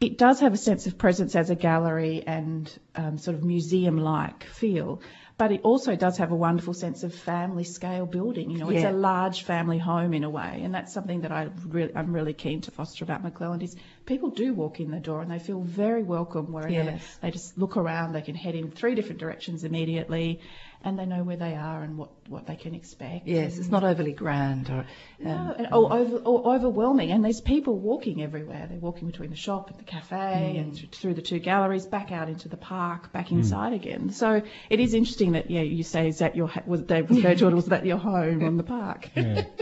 It 0.00 0.16
does 0.18 0.40
have 0.40 0.52
a 0.52 0.56
sense 0.56 0.86
of 0.86 0.96
presence 0.98 1.34
as 1.34 1.50
a 1.50 1.56
gallery 1.56 2.22
and 2.24 2.70
um, 2.94 3.18
sort 3.18 3.34
of 3.36 3.42
museum-like 3.42 4.44
feel, 4.44 5.00
but 5.36 5.50
it 5.50 5.62
also 5.64 5.96
does 5.96 6.18
have 6.18 6.30
a 6.30 6.36
wonderful 6.36 6.74
sense 6.74 7.02
of 7.02 7.12
family 7.14 7.64
scale 7.64 8.06
building. 8.06 8.50
You 8.50 8.58
know, 8.58 8.70
it's 8.70 8.84
a 8.84 8.92
large 8.92 9.42
family 9.42 9.78
home 9.78 10.14
in 10.14 10.22
a 10.22 10.30
way, 10.30 10.60
and 10.62 10.72
that's 10.74 10.92
something 10.92 11.22
that 11.22 11.32
I 11.32 11.48
really, 11.66 11.90
I'm 11.96 12.12
really 12.12 12.34
keen 12.34 12.60
to 12.62 12.70
foster 12.70 13.02
about 13.02 13.24
McClelland 13.24 13.62
is 13.64 13.74
people 14.06 14.30
do 14.30 14.54
walk 14.54 14.78
in 14.78 14.90
the 14.92 15.00
door 15.00 15.22
and 15.22 15.30
they 15.30 15.40
feel 15.40 15.60
very 15.62 16.04
welcome 16.04 16.52
wherever 16.52 16.70
Yes. 16.70 17.18
they 17.20 17.30
just 17.32 17.58
look 17.58 17.76
around. 17.76 18.12
They 18.12 18.22
can 18.22 18.36
head 18.36 18.54
in 18.54 18.70
three 18.70 18.94
different 18.94 19.18
directions 19.20 19.64
immediately, 19.64 20.40
and 20.84 20.98
they 20.98 21.06
know 21.06 21.22
where 21.24 21.36
they 21.36 21.54
are 21.54 21.82
and 21.82 21.96
what, 21.96 22.10
what 22.28 22.46
they 22.46 22.56
can 22.56 22.74
expect. 22.74 23.26
Yes, 23.26 23.58
it's 23.58 23.68
not 23.68 23.84
overly 23.84 24.12
grand 24.12 24.68
or. 24.70 24.86
No, 25.18 25.30
Um, 25.30 25.54
and, 25.58 25.66
or, 25.72 25.92
over, 25.92 26.16
or 26.18 26.54
overwhelming. 26.54 27.10
And 27.10 27.24
there's 27.24 27.40
people 27.40 27.78
walking 27.78 28.22
everywhere. 28.22 28.66
They're 28.68 28.78
walking 28.78 29.08
between 29.08 29.30
the 29.30 29.36
shop 29.36 29.70
and 29.70 29.78
the 29.78 29.84
cafe 29.84 30.56
and 30.58 30.76
th- 30.76 30.90
through 30.90 31.14
the 31.14 31.22
two 31.22 31.38
galleries, 31.38 31.86
back 31.86 32.12
out 32.12 32.28
into 32.28 32.48
the 32.48 32.56
park, 32.56 33.12
back 33.12 33.32
inside 33.32 33.72
again. 33.72 34.10
So 34.10 34.42
it 34.70 34.80
is 34.80 34.94
interesting 34.94 35.32
that 35.32 35.50
yeah, 35.50 35.62
you 35.62 35.82
say 35.82 36.08
is 36.08 36.18
that 36.18 36.36
your 36.36 36.48
ha- 36.48 36.62
was 36.66 36.82
Dave 36.82 37.08
was 37.08 37.22
their 37.22 37.34
daughter 37.34 37.56
was 37.56 37.66
that 37.66 37.86
your 37.86 37.96
home 37.98 38.44
on 38.44 38.56
the 38.56 38.62
park? 38.62 39.10
Yeah. 39.16 39.44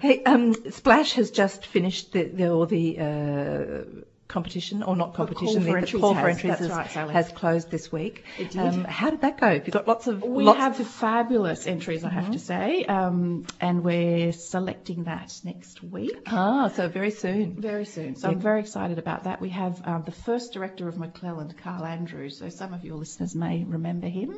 Hey, 0.00 0.22
um, 0.24 0.54
Splash 0.70 1.12
has 1.14 1.30
just 1.30 1.66
finished 1.66 2.12
the, 2.12 2.24
the 2.24 2.48
or 2.50 2.66
the 2.66 2.98
uh, 2.98 4.00
competition, 4.30 4.82
or 4.82 4.96
not 4.96 5.14
call 5.14 5.26
competition. 5.26 5.60
for 5.60 5.66
the, 5.66 5.72
the 5.72 5.78
entries 5.78 6.00
call 6.00 6.14
for 6.14 6.20
has, 6.20 6.36
entries 6.36 6.58
that's 6.58 6.86
has, 6.86 6.96
right, 6.96 7.10
has 7.10 7.28
closed 7.32 7.70
this 7.70 7.92
week. 7.92 8.24
It 8.38 8.52
did. 8.52 8.60
Um, 8.60 8.84
how 8.84 9.10
did 9.10 9.20
that 9.22 9.38
go? 9.38 9.48
Have 9.48 9.66
you 9.66 9.72
got 9.72 9.86
lots 9.86 10.06
of? 10.06 10.22
We 10.22 10.44
lots 10.44 10.58
have 10.58 10.76
fabulous 10.76 11.66
entries, 11.66 12.04
I 12.04 12.10
have 12.10 12.30
to 12.32 12.38
say, 12.38 12.84
um, 12.84 13.46
and 13.60 13.84
we're 13.84 14.32
selecting 14.32 15.04
that 15.04 15.38
next 15.44 15.82
week. 15.82 16.16
Ah, 16.26 16.68
so 16.68 16.88
very 16.88 17.10
soon. 17.10 17.60
Very 17.60 17.84
soon. 17.84 18.16
So 18.16 18.28
I'm 18.28 18.40
very 18.40 18.60
excited 18.60 18.98
about 18.98 19.24
that. 19.24 19.40
We 19.40 19.50
have 19.50 19.86
um, 19.86 20.02
the 20.06 20.12
first 20.12 20.52
director 20.52 20.88
of 20.88 20.94
McClelland, 20.94 21.58
Carl 21.58 21.84
Andrews. 21.84 22.38
So 22.38 22.48
some 22.48 22.72
of 22.72 22.84
your 22.84 22.96
listeners 22.96 23.34
may 23.34 23.64
remember 23.64 24.06
him. 24.08 24.36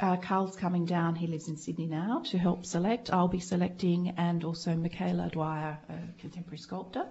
Uh, 0.00 0.16
Carl's 0.16 0.56
coming 0.56 0.84
down. 0.84 1.14
He 1.14 1.28
lives 1.28 1.48
in 1.48 1.56
Sydney 1.56 1.86
now 1.86 2.22
to 2.30 2.38
help 2.38 2.66
select. 2.66 3.12
I'll 3.12 3.28
be 3.28 3.38
selecting, 3.38 4.14
and 4.16 4.42
also 4.42 4.74
Michaela 4.74 5.30
Dwyer, 5.30 5.78
a 5.88 6.20
contemporary 6.20 6.58
sculptor. 6.58 7.06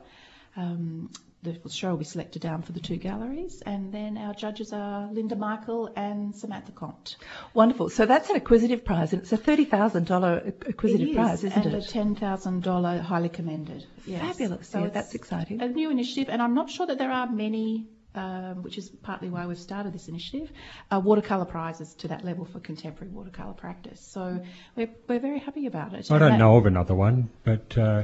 Um, 0.58 1.10
the 1.44 1.58
show 1.70 1.90
will 1.90 1.98
be 1.98 2.06
selected 2.06 2.42
down 2.42 2.62
for 2.62 2.72
the 2.72 2.80
two 2.80 2.98
galleries, 2.98 3.64
and 3.66 3.92
then 3.92 4.18
our 4.18 4.34
judges 4.34 4.74
are 4.74 5.12
Linda 5.12 5.36
Michael 5.36 5.92
and 5.96 6.36
Samantha 6.36 6.72
Comte. 6.72 7.16
Wonderful. 7.54 7.90
So 7.90 8.06
that's 8.06 8.30
an 8.30 8.36
acquisitive 8.36 8.86
prize, 8.86 9.14
and 9.14 9.22
it's 9.24 9.32
a 9.32 9.38
thirty 9.38 9.66
thousand 9.66 10.06
dollar 10.06 10.54
acquisitive 10.68 11.08
It 11.08 11.12
is, 11.12 11.16
prize, 11.16 11.44
isn't 11.44 11.54
and 11.54 11.66
it? 11.66 11.74
And 11.74 11.84
a 11.84 11.86
ten 11.88 12.16
thousand 12.16 12.64
dollar 12.64 13.00
highly 13.00 13.30
commended. 13.30 13.86
Yes. 14.06 14.22
Fabulous. 14.38 14.68
So 14.68 14.80
yeah, 14.84 14.90
that's 14.90 15.16
exciting. 15.16 15.62
a 15.62 15.68
new 15.68 15.90
initiative, 15.90 16.30
and 16.32 16.42
I'm 16.42 16.54
not 16.54 16.70
sure 16.70 16.86
that 16.88 16.98
there 16.98 17.12
are 17.12 17.30
many. 17.30 17.88
Um, 18.14 18.62
which 18.64 18.78
is 18.78 18.90
partly 18.90 19.30
why 19.30 19.46
we've 19.46 19.58
started 19.58 19.94
this 19.94 20.10
initiative, 20.10 20.52
uh, 20.94 21.00
watercolour 21.00 21.46
prizes 21.46 21.94
to 22.00 22.10
that 22.10 22.26
level 22.26 22.44
for 22.44 22.60
contemporary 22.60 23.10
watercolour 23.10 23.54
practice. 23.54 24.02
So 24.02 24.42
we're, 24.76 24.90
we're 25.08 25.22
very 25.22 25.40
happy 25.40 25.66
about 25.66 25.94
it. 25.94 26.12
I 26.12 26.16
And 26.16 26.20
don't 26.20 26.32
that- 26.32 26.38
know 26.38 26.58
of 26.58 26.66
another 26.66 26.94
one, 26.94 27.30
but 27.46 27.78
uh, 27.78 28.04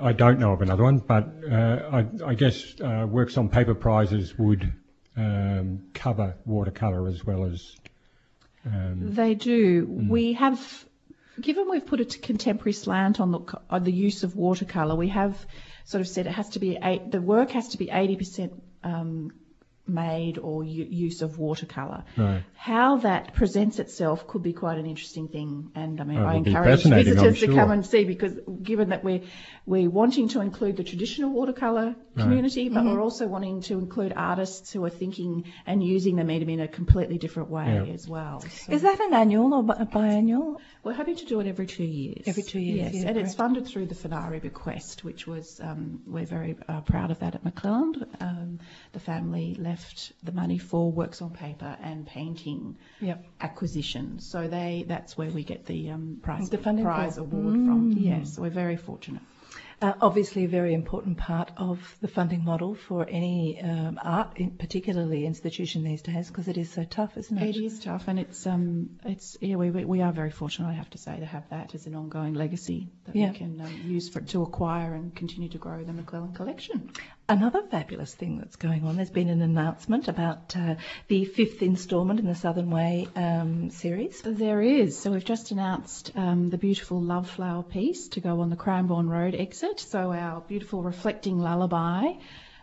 I 0.00 0.12
don't 0.12 0.38
know 0.38 0.52
of 0.52 0.62
another 0.62 0.82
one. 0.82 0.98
But 0.98 1.32
uh, 1.50 1.54
I, 1.92 2.06
I 2.24 2.34
guess 2.34 2.74
uh, 2.80 3.06
works 3.08 3.36
on 3.36 3.48
paper 3.48 3.74
prizes 3.74 4.36
would 4.38 4.72
um, 5.16 5.84
cover 5.94 6.36
watercolour 6.44 7.08
as 7.08 7.24
well 7.24 7.44
as. 7.44 7.76
Um, 8.64 9.14
They 9.14 9.34
do. 9.34 9.86
Mm. 9.86 10.08
We 10.08 10.32
have, 10.34 10.84
given 11.40 11.70
we've 11.70 11.86
put 11.86 12.00
a 12.00 12.04
contemporary 12.04 12.72
slant 12.72 13.20
on 13.20 13.30
the 13.30 13.40
on 13.70 13.84
the 13.84 13.92
use 13.92 14.24
of 14.24 14.34
watercolour, 14.34 14.96
we 14.96 15.08
have 15.08 15.46
sort 15.84 16.00
of 16.00 16.08
said 16.08 16.26
it 16.26 16.32
has 16.32 16.50
to 16.50 16.58
be 16.58 16.76
eight, 16.82 17.10
the 17.12 17.22
work 17.22 17.50
has 17.52 17.68
to 17.68 17.78
be 17.78 17.86
80% 17.86 18.52
um, 18.82 19.32
made 19.88 20.38
or 20.38 20.64
u- 20.64 20.86
use 20.90 21.22
of 21.22 21.38
watercolour. 21.38 22.04
Right. 22.16 22.42
How 22.54 22.96
that 22.98 23.34
presents 23.34 23.78
itself 23.78 24.26
could 24.26 24.42
be 24.42 24.52
quite 24.52 24.78
an 24.78 24.86
interesting 24.86 25.28
thing, 25.28 25.70
and 25.74 26.00
I 26.00 26.04
mean, 26.04 26.18
Oh, 26.18 26.26
I 26.26 26.34
encourage 26.34 26.80
fascinating, 26.82 27.18
I'm 27.18 27.24
visitors 27.24 27.48
to 27.48 27.54
come 27.54 27.70
and 27.70 27.86
see 27.86 28.04
because 28.04 28.32
given 28.62 28.88
that 28.90 29.04
we're 29.04 29.20
we're 29.66 29.90
wanting 29.90 30.28
to 30.30 30.40
include 30.40 30.76
the 30.76 30.84
traditional 30.84 31.30
watercolour 31.30 31.94
community, 32.16 32.68
but 32.68 32.80
Mm-hmm. 32.80 32.92
we're 32.94 33.00
also 33.02 33.26
wanting 33.26 33.62
to 33.62 33.74
include 33.78 34.12
artists 34.16 34.72
who 34.72 34.84
are 34.84 34.90
thinking 34.90 35.44
and 35.66 35.82
using 35.82 36.16
the 36.16 36.24
medium 36.24 36.50
in 36.50 36.60
a 36.60 36.68
completely 36.68 37.18
different 37.18 37.50
way 37.50 37.66
Yeah. 37.86 37.92
as 37.92 38.08
well. 38.08 38.40
So 38.40 38.72
Is 38.72 38.82
that 38.82 39.00
an 39.00 39.14
annual 39.14 39.52
or 39.54 39.62
bi- 39.62 39.84
biannual? 39.84 40.56
we're 40.84 40.92
hoping 40.94 41.16
to 41.16 41.26
do 41.26 41.40
it 41.40 41.46
every 41.48 41.66
two 41.66 41.84
years. 41.84 42.22
Every 42.26 42.42
two 42.44 42.60
years, 42.60 42.92
yes, 42.94 43.02
yeah, 43.02 43.08
and 43.10 43.18
it's 43.18 43.34
funded 43.34 43.66
through 43.66 43.86
the 43.86 43.94
Finari 43.96 44.40
bequest, 44.40 45.02
which 45.04 45.26
was 45.26 45.60
um, 45.60 46.00
we're 46.06 46.24
very 46.26 46.56
uh, 46.68 46.80
proud 46.82 47.10
of 47.10 47.18
that 47.20 47.34
at 47.34 47.44
McClelland. 47.44 48.06
Um, 48.20 48.60
the 48.92 49.00
family 49.00 49.56
left 49.58 49.75
the 50.22 50.32
money 50.32 50.58
for 50.58 50.90
works 50.92 51.22
on 51.22 51.30
paper 51.30 51.76
and 51.82 52.06
painting 52.06 52.76
Yep. 53.00 53.24
acquisition. 53.40 54.18
So 54.20 54.48
they 54.48 54.84
that's 54.88 55.16
where 55.16 55.30
we 55.30 55.44
get 55.44 55.66
the 55.66 55.90
um, 55.90 56.18
prize 56.22 56.48
The 56.50 56.58
prize 56.58 57.14
for- 57.16 57.20
award 57.22 57.54
from. 57.54 57.92
Yes, 57.92 58.38
we're 58.38 58.50
very 58.50 58.76
fortunate. 58.76 59.22
Uh, 59.82 59.92
obviously, 60.00 60.44
a 60.44 60.48
very 60.48 60.72
important 60.72 61.18
part 61.18 61.50
of 61.58 61.98
the 62.00 62.08
funding 62.08 62.42
model 62.42 62.74
for 62.74 63.06
any 63.06 63.60
um, 63.60 64.00
art, 64.02 64.38
in 64.38 64.52
particularly 64.52 65.26
institution 65.26 65.84
these 65.84 66.00
days, 66.00 66.28
because 66.28 66.48
it 66.48 66.56
is 66.56 66.70
so 66.72 66.82
tough, 66.84 67.18
isn't 67.18 67.36
it? 67.36 67.54
It 67.54 67.62
is 67.62 67.80
tough, 67.80 68.04
and 68.08 68.18
it's 68.18 68.46
um, 68.46 68.98
it's 69.04 69.36
yeah, 69.42 69.56
we 69.56 69.70
we 69.70 69.84
we 69.84 70.00
are 70.00 70.12
very 70.12 70.30
fortunate, 70.30 70.68
I 70.68 70.72
have 70.72 70.88
to 70.90 70.98
say, 70.98 71.20
to 71.20 71.26
have 71.26 71.46
that 71.50 71.74
as 71.74 71.86
an 71.86 71.94
ongoing 71.94 72.32
legacy 72.32 72.88
that 73.04 73.14
Yeah. 73.14 73.32
we 73.32 73.36
can 73.36 73.60
um, 73.60 73.80
use 73.84 74.08
for 74.08 74.20
to 74.22 74.42
acquire 74.44 74.94
and 74.94 75.14
continue 75.14 75.50
to 75.50 75.58
grow 75.58 75.84
the 75.84 75.92
McClelland 75.92 76.34
collection. 76.36 76.90
Another 77.28 77.60
fabulous 77.62 78.14
thing 78.14 78.38
that's 78.38 78.54
going 78.54 78.84
on, 78.84 78.94
there's 78.94 79.10
been 79.10 79.28
an 79.28 79.42
announcement 79.42 80.06
about 80.06 80.54
uh, 80.56 80.76
the 81.08 81.24
fifth 81.24 81.60
instalment 81.60 82.20
in 82.20 82.26
the 82.26 82.36
Southern 82.36 82.70
Way 82.70 83.08
um, 83.16 83.70
series. 83.70 84.22
There 84.22 84.62
is. 84.62 84.96
So 84.96 85.10
we've 85.10 85.24
just 85.24 85.50
announced 85.50 86.12
um, 86.14 86.50
the 86.50 86.58
beautiful 86.58 87.00
Love 87.00 87.28
Flower 87.28 87.64
piece 87.64 88.06
to 88.10 88.20
go 88.20 88.42
on 88.42 88.50
the 88.50 88.54
Cranbourne 88.56 89.08
Road 89.08 89.34
exit. 89.34 89.80
So 89.80 90.12
our 90.12 90.40
beautiful 90.42 90.84
reflecting 90.84 91.40
lullaby, 91.40 92.12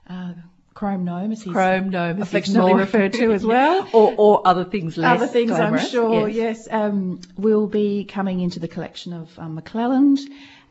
uh, 0.09 0.31
Chrome 0.73 1.03
Gnome, 1.03 1.33
as 1.33 1.41
he's 1.41 1.51
Chrome 1.51 1.89
Gnome, 1.89 2.21
affectionately 2.21 2.73
referred 2.85 3.11
to 3.13 3.33
as 3.33 3.45
well. 3.45 3.89
or, 3.93 4.13
or 4.15 4.47
other 4.47 4.63
things 4.63 4.95
less 4.95 5.17
Other 5.17 5.27
things, 5.27 5.51
I'm 5.51 5.77
sure, 5.77 6.29
yes. 6.29 6.67
yes, 6.67 6.67
um, 6.71 7.19
will 7.35 7.67
be 7.67 8.05
coming 8.05 8.39
into 8.39 8.61
the 8.61 8.69
collection 8.69 9.11
of 9.11 9.37
um, 9.37 9.59
McClelland 9.59 10.21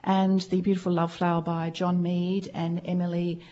and 0.03 0.41
the 0.41 0.63
beautiful 0.63 0.93
Love 0.95 1.13
Flower 1.13 1.43
by 1.43 1.69
John 1.69 2.03
Meade 2.03 2.51
and 2.55 2.81
Emily 2.87 3.43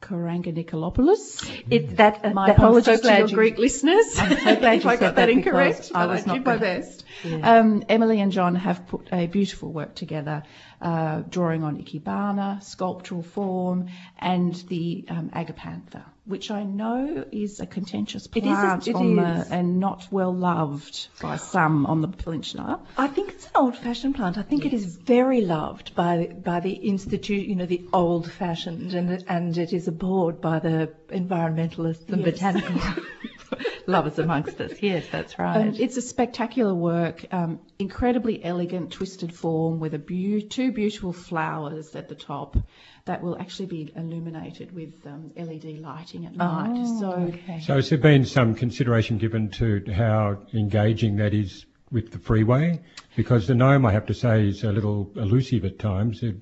Karanganikolopoulos. 0.00 1.62
It, 1.70 1.96
that, 1.98 2.24
uh, 2.24 2.30
My 2.30 2.46
I'm 2.46 2.48
so 2.48 2.52
apologies 2.54 3.00
to 3.02 3.18
your 3.18 3.28
you- 3.28 3.34
Greek 3.34 3.58
listeners 3.58 4.18
I'm 4.18 4.38
so 4.38 4.56
glad 4.56 4.76
if 4.78 4.86
I 4.86 4.96
got 4.96 5.16
that 5.16 5.28
incorrect. 5.28 5.92
I 5.94 6.06
was 6.06 6.26
not 6.26 6.34
did 6.34 6.44
my 6.44 6.56
best. 6.56 7.04
Yeah. 7.24 7.58
Um, 7.58 7.84
Emily 7.88 8.20
and 8.20 8.32
John 8.32 8.54
have 8.56 8.86
put 8.86 9.08
a 9.12 9.26
beautiful 9.26 9.72
work 9.72 9.94
together, 9.94 10.42
uh, 10.80 11.22
drawing 11.28 11.64
on 11.64 11.82
Ikebana, 11.82 12.62
sculptural 12.62 13.22
form, 13.22 13.88
and 14.18 14.54
the 14.54 15.04
um, 15.08 15.30
agapantha, 15.30 16.04
which 16.30 16.50
I 16.50 16.62
know 16.62 17.24
is 17.30 17.60
a 17.60 17.66
contentious 17.66 18.26
It 18.34 18.44
is 18.44 18.58
plant 18.58 18.88
it 18.88 18.94
on 18.94 19.18
is. 19.18 19.48
the, 19.48 19.54
and 19.54 19.78
not 19.80 20.08
well 20.10 20.34
loved 20.34 21.08
by 21.20 21.36
some 21.36 21.84
on 21.86 22.00
the 22.00 22.08
peninsula. 22.08 22.80
I 22.96 23.08
think 23.08 23.30
it's 23.30 23.44
an 23.46 23.52
old-fashioned 23.56 24.14
plant. 24.14 24.38
I 24.38 24.42
think 24.42 24.64
it 24.64 24.72
is 24.72 24.96
very 24.96 25.42
loved 25.42 25.94
by 25.94 26.26
by 26.44 26.60
the 26.60 26.72
institute, 26.72 27.46
you 27.46 27.56
know, 27.56 27.66
the 27.66 27.84
old-fashioned, 27.92 28.94
and 28.94 29.24
and 29.28 29.58
it 29.58 29.72
is 29.72 29.88
abhorred 29.88 30.40
by 30.40 30.58
the 30.60 30.92
environmentalists 31.08 32.08
and 32.08 32.24
Yes. 32.24 32.34
botanical 32.34 32.80
lovers 33.86 34.18
amongst 34.18 34.60
us. 34.60 34.72
Yes, 34.80 35.04
that's 35.10 35.38
right. 35.38 35.56
Um, 35.56 35.74
it's 35.78 35.96
a 35.96 36.02
spectacular 36.02 36.74
work, 36.74 37.24
um, 37.32 37.60
incredibly 37.78 38.42
elegant, 38.44 38.92
twisted 38.92 39.34
form 39.34 39.80
with 39.80 39.94
a 39.94 39.98
beau- 39.98 40.46
two 40.48 40.72
beautiful 40.72 41.12
flowers 41.12 41.94
at 41.96 42.08
the 42.08 42.14
top 42.14 42.56
that 43.04 43.22
will 43.22 43.38
actually 43.38 43.66
be 43.66 43.92
illuminated 43.96 44.72
with 44.72 45.06
um, 45.06 45.32
LED 45.36 45.78
lighting 45.80 46.26
at 46.26 46.36
night. 46.36 46.72
Oh, 46.74 47.00
so 47.00 47.12
okay. 47.12 47.60
So 47.60 47.76
has 47.76 47.88
there 47.88 47.98
been 47.98 48.24
some 48.24 48.54
consideration 48.54 49.18
given 49.18 49.50
to 49.52 49.84
how 49.92 50.38
engaging 50.52 51.16
that 51.16 51.34
is 51.34 51.66
with 51.90 52.12
the 52.12 52.18
freeway? 52.18 52.80
Because 53.16 53.46
the 53.46 53.54
gnome, 53.54 53.86
I 53.86 53.92
have 53.92 54.06
to 54.06 54.14
say, 54.14 54.48
is 54.48 54.64
a 54.64 54.72
little 54.72 55.10
elusive 55.16 55.64
at 55.64 55.78
times. 55.78 56.22
It, 56.22 56.36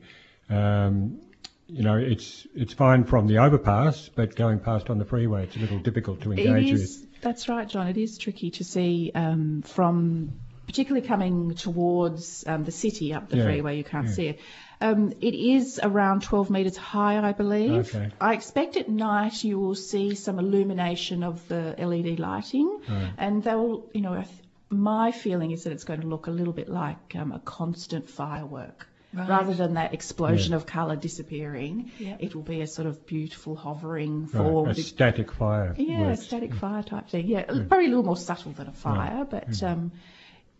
um, 0.50 1.20
you 1.68 1.82
know, 1.82 1.96
it's 1.96 2.46
it's 2.54 2.72
fine 2.72 3.04
from 3.04 3.26
the 3.26 3.38
overpass, 3.38 4.08
but 4.08 4.34
going 4.34 4.58
past 4.58 4.88
on 4.88 4.98
the 4.98 5.04
freeway, 5.04 5.44
it's 5.44 5.56
a 5.56 5.58
little 5.58 5.78
difficult 5.78 6.22
to 6.22 6.32
it 6.32 6.38
engage 6.40 6.72
with. 6.72 7.20
That's 7.20 7.48
right, 7.48 7.68
John. 7.68 7.88
It 7.88 7.96
is 7.96 8.16
tricky 8.16 8.50
to 8.52 8.64
see 8.64 9.10
um, 9.14 9.62
from, 9.62 10.40
particularly 10.68 11.06
coming 11.06 11.54
towards 11.54 12.44
um, 12.46 12.62
the 12.64 12.70
city 12.70 13.12
up 13.14 13.28
the 13.30 13.38
Yeah, 13.38 13.44
freeway. 13.44 13.76
You 13.78 13.84
can't 13.84 14.06
yeah. 14.08 14.12
see 14.12 14.26
it. 14.28 14.40
Um, 14.80 15.12
it 15.20 15.34
is 15.34 15.80
around 15.82 16.22
12 16.22 16.50
metres 16.50 16.76
high, 16.76 17.18
I 17.28 17.32
believe. 17.32 17.88
Okay. 17.96 18.10
I 18.20 18.34
expect 18.34 18.76
at 18.76 18.88
night 18.88 19.42
you 19.42 19.58
will 19.58 19.74
see 19.74 20.14
some 20.14 20.38
illumination 20.38 21.24
of 21.24 21.46
the 21.48 21.74
LED 21.78 22.18
lighting, 22.20 22.68
Right. 22.88 23.10
and 23.18 23.42
they'll, 23.42 23.86
you 23.92 24.02
know, 24.02 24.22
my 24.70 25.10
feeling 25.10 25.50
is 25.52 25.64
that 25.64 25.72
it's 25.72 25.84
going 25.84 26.02
to 26.02 26.06
look 26.06 26.26
a 26.28 26.30
little 26.30 26.52
bit 26.52 26.68
like 26.68 27.16
um, 27.16 27.32
a 27.32 27.38
constant 27.40 28.08
firework. 28.10 28.86
Right. 29.14 29.26
Rather 29.26 29.54
than 29.54 29.74
that 29.74 29.94
explosion 29.94 30.52
of 30.52 30.66
colour 30.66 30.94
disappearing, 30.94 31.90
Yeah. 31.98 32.16
it 32.20 32.34
will 32.34 32.42
be 32.42 32.60
a 32.60 32.66
sort 32.66 32.86
of 32.86 33.06
beautiful 33.06 33.56
hovering 33.56 34.26
form. 34.26 34.66
right, 34.66 34.78
a 34.78 34.82
static 34.82 35.32
fire. 35.32 35.74
Yeah, 35.78 36.08
works. 36.08 36.24
static 36.24 36.54
fire 36.54 36.82
type 36.82 37.08
thing. 37.08 37.26
Yeah, 37.26 37.44
probably 37.44 37.86
a 37.86 37.88
little 37.88 38.04
more 38.04 38.18
subtle 38.18 38.52
than 38.52 38.68
a 38.68 38.72
fire, 38.72 39.24
but 39.24 39.62
um, 39.62 39.92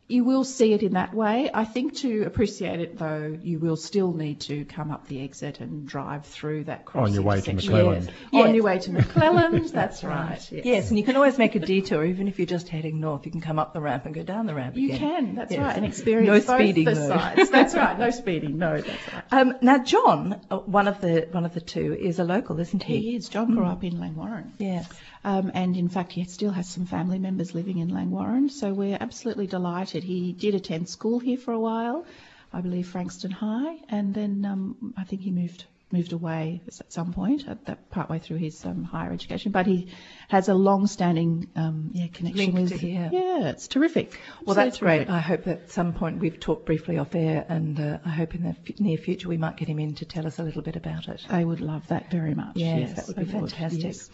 you 0.09 0.25
will 0.25 0.43
see 0.43 0.73
it 0.73 0.83
in 0.83 0.95
that 0.95 1.12
way. 1.15 1.50
I 1.53 1.65
think 1.67 1.97
to 1.99 2.23
appreciate 2.23 2.81
it, 2.81 2.97
though, 2.99 3.38
you 3.43 3.59
will 3.59 3.77
still 3.77 4.12
need 4.12 4.41
to 4.43 4.65
come 4.65 4.91
up 4.91 5.07
the 5.07 5.23
exit 5.23 5.61
and 5.61 5.87
drive 5.87 6.25
through 6.25 6.65
that 6.65 6.87
cross 6.87 7.09
On 7.09 7.15
your 7.15 7.23
way 7.23 7.41
to 7.43 7.50
intersection. 7.50 7.75
McClelland. 7.87 8.07
Yes. 8.07 8.15
Yes. 8.33 8.49
On 8.49 8.55
your 8.55 8.65
way 8.65 8.79
to 8.79 8.91
McClelland, 8.91 9.71
that's 9.73 10.03
right. 10.03 10.49
Yes. 10.50 10.65
Yes, 10.65 10.88
and 10.88 10.99
you 10.99 11.05
can 11.05 11.17
always 11.17 11.37
make 11.37 11.55
a 11.57 11.59
detour, 11.59 12.05
even 12.07 12.27
if 12.27 12.38
you're 12.38 12.47
just 12.47 12.69
heading 12.69 13.00
north. 13.00 13.27
You 13.27 13.33
can 13.33 13.43
come 13.43 13.59
up 13.59 13.75
the 13.75 13.81
ramp 13.81 14.07
and 14.07 14.15
go 14.15 14.23
down 14.23 14.47
the 14.47 14.55
ramp 14.55 14.75
again. 14.77 14.88
You 14.88 14.95
again. 14.95 15.09
can, 15.27 15.35
that's 15.35 15.53
Yes. 15.53 15.61
right, 15.61 15.77
and 15.77 15.85
experience 15.85 16.47
No 16.47 16.53
both 16.57 16.61
speeding, 16.61 16.85
the 16.87 16.95
though. 16.95 17.09
sides. 17.09 17.50
That's 17.50 17.75
right, 17.75 17.99
no 17.99 18.11
speeding, 18.23 18.57
no, 18.59 18.81
that's 18.81 19.12
right. 19.12 19.25
Um, 19.31 19.55
now, 19.61 19.79
John, 19.85 20.41
uh, 20.50 20.57
one 20.59 20.88
of 20.88 21.00
the 21.03 21.29
one 21.33 21.45
of 21.45 21.53
the 21.53 21.61
two, 21.61 21.93
is 21.95 22.19
a 22.19 22.25
local, 22.25 22.59
isn't 22.61 22.83
he? 22.83 22.99
He 22.99 23.17
is. 23.17 23.29
John 23.29 23.55
grew 23.55 23.67
up 23.67 23.85
in 23.85 23.95
Langwarrin. 23.99 24.53
Yes. 24.59 24.88
Um, 25.25 25.51
and 25.55 25.77
in 25.77 25.89
fact, 25.89 26.13
he 26.13 26.25
still 26.25 26.53
has 26.53 26.69
some 26.69 26.87
family 26.87 27.19
members 27.19 27.55
living 27.55 27.79
in 27.79 27.91
Langwarrin, 27.91 28.51
so 28.51 28.73
we're 28.73 28.99
absolutely 29.01 29.47
delighted. 29.47 30.05
He 30.05 30.33
did 30.33 30.55
attend 30.55 30.89
school 30.89 31.19
here 31.19 31.39
for 31.39 31.53
a 31.53 31.59
while, 31.59 32.05
I 32.53 32.61
believe 32.61 32.89
Frankston 32.89 33.31
High, 33.31 33.77
and 33.89 34.15
then 34.15 34.45
um, 34.45 34.95
I 34.97 35.05
think 35.05 35.23
he 35.23 35.31
moved 35.31 35.65
moved 35.90 36.12
away 36.12 36.61
at 36.66 36.92
some 36.92 37.12
point, 37.12 37.49
at 37.49 37.64
that 37.66 37.90
partway 37.90 38.18
through 38.18 38.37
his 38.37 38.64
um, 38.66 38.85
higher 38.85 39.12
education. 39.12 39.52
But 39.52 39.66
he 39.66 39.88
has 40.28 40.49
a 40.49 40.54
long-standing 40.54 41.49
um, 41.57 41.90
yeah 41.95 42.09
connection 42.09 42.54
Link 42.54 42.54
with 42.54 42.68
to 42.71 42.76
here. 42.78 43.09
yeah, 43.12 43.49
it's 43.49 43.68
terrific. 43.68 44.21
Well, 44.45 44.54
So 44.54 44.64
that's 44.64 44.78
great. 44.78 45.09
I 45.09 45.21
hope 45.21 45.47
at 45.47 45.71
some 45.71 45.95
point 45.95 46.18
we've 46.18 46.38
talked 46.38 46.66
briefly 46.66 46.99
off 46.99 47.14
air, 47.14 47.47
and 47.49 47.80
uh, 47.80 47.99
I 48.04 48.11
hope 48.11 48.35
in 48.35 48.42
the 48.42 48.50
f- 48.50 48.78
near 48.80 48.99
future 48.99 49.28
we 49.28 49.38
might 49.38 49.57
get 49.57 49.68
him 49.68 49.78
in 49.78 49.95
to 49.97 50.04
tell 50.04 50.26
us 50.26 50.38
a 50.38 50.42
little 50.42 50.62
bit 50.62 50.76
about 50.76 51.09
it. 51.09 51.23
I 51.30 51.42
would 51.45 51.61
love 51.61 51.87
that 51.88 52.11
very 52.11 52.35
much. 52.35 52.57
Yes, 52.57 52.90
Yes, 52.90 52.97
that 52.97 53.07
would 53.16 53.26
be 53.26 53.33
fantastic. 53.33 53.83
yes. 53.83 54.11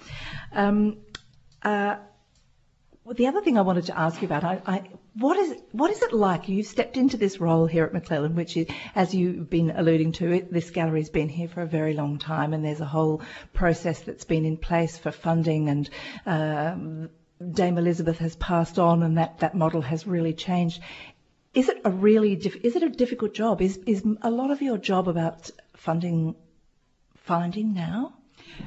Um, 0.52 0.98
uh, 1.62 1.96
well, 3.04 3.14
the 3.14 3.26
other 3.26 3.42
thing 3.42 3.58
I 3.58 3.62
wanted 3.62 3.86
to 3.86 3.98
ask 3.98 4.22
you 4.22 4.26
about, 4.26 4.44
I, 4.44 4.62
I, 4.64 4.82
what 5.14 5.36
is 5.36 5.54
what 5.72 5.90
is 5.90 6.02
it 6.02 6.14
like? 6.14 6.48
You've 6.48 6.66
stepped 6.66 6.96
into 6.96 7.18
this 7.18 7.38
role 7.38 7.66
here 7.66 7.84
at 7.84 7.92
McClelland, 7.92 8.34
which 8.34 8.56
is, 8.56 8.66
as 8.94 9.14
you've 9.14 9.50
been 9.50 9.70
alluding 9.70 10.12
to, 10.12 10.32
it, 10.32 10.50
this 10.50 10.70
gallery's 10.70 11.10
been 11.10 11.28
here 11.28 11.48
for 11.48 11.60
a 11.60 11.66
very 11.66 11.92
long 11.92 12.18
time, 12.18 12.54
and 12.54 12.64
there's 12.64 12.80
a 12.80 12.86
whole 12.86 13.20
process 13.52 14.00
that's 14.00 14.24
been 14.24 14.46
in 14.46 14.56
place 14.56 14.96
for 14.96 15.12
funding, 15.12 15.68
and 15.68 15.90
um, 16.24 17.10
Dame 17.52 17.76
Elizabeth 17.76 18.18
has 18.18 18.36
passed 18.36 18.78
on, 18.78 19.02
and 19.02 19.18
that, 19.18 19.40
that 19.40 19.54
model 19.54 19.82
has 19.82 20.06
really 20.06 20.32
changed. 20.32 20.80
Is 21.52 21.68
it 21.68 21.82
a 21.84 21.90
really 21.90 22.36
diff- 22.36 22.64
is 22.64 22.74
it 22.74 22.82
a 22.82 22.88
difficult 22.88 23.34
job? 23.34 23.60
Is 23.60 23.76
is 23.86 24.02
a 24.22 24.30
lot 24.30 24.50
of 24.50 24.62
your 24.62 24.78
job 24.78 25.08
about 25.08 25.50
funding 25.76 26.36
finding 27.16 27.74
now? 27.74 28.14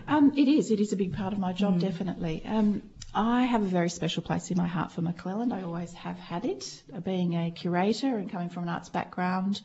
Um, 0.08 0.34
it 0.38 0.48
is. 0.48 0.70
It 0.70 0.79
is 0.79 0.94
a 0.94 0.96
big 0.96 1.13
part 1.13 1.34
of 1.34 1.39
my 1.39 1.53
job, 1.53 1.79
definitely. 1.79 2.44
Um, 2.46 2.84
I 3.19 3.45
have 3.45 3.63
a 3.63 3.65
very 3.65 3.89
special 3.89 4.21
place 4.21 4.51
in 4.51 4.57
my 4.57 4.67
heart 4.67 4.91
for 4.91 5.01
McClelland. 5.01 5.51
I 5.51 5.63
always 5.63 5.91
have 5.93 6.19
had 6.19 6.45
it, 6.45 6.83
uh, 6.95 7.00
being 7.00 7.33
a 7.33 7.50
curator 7.50 8.15
and 8.15 8.31
coming 8.31 8.50
from 8.50 8.62
an 8.62 8.69
arts 8.69 8.89
background. 8.89 9.59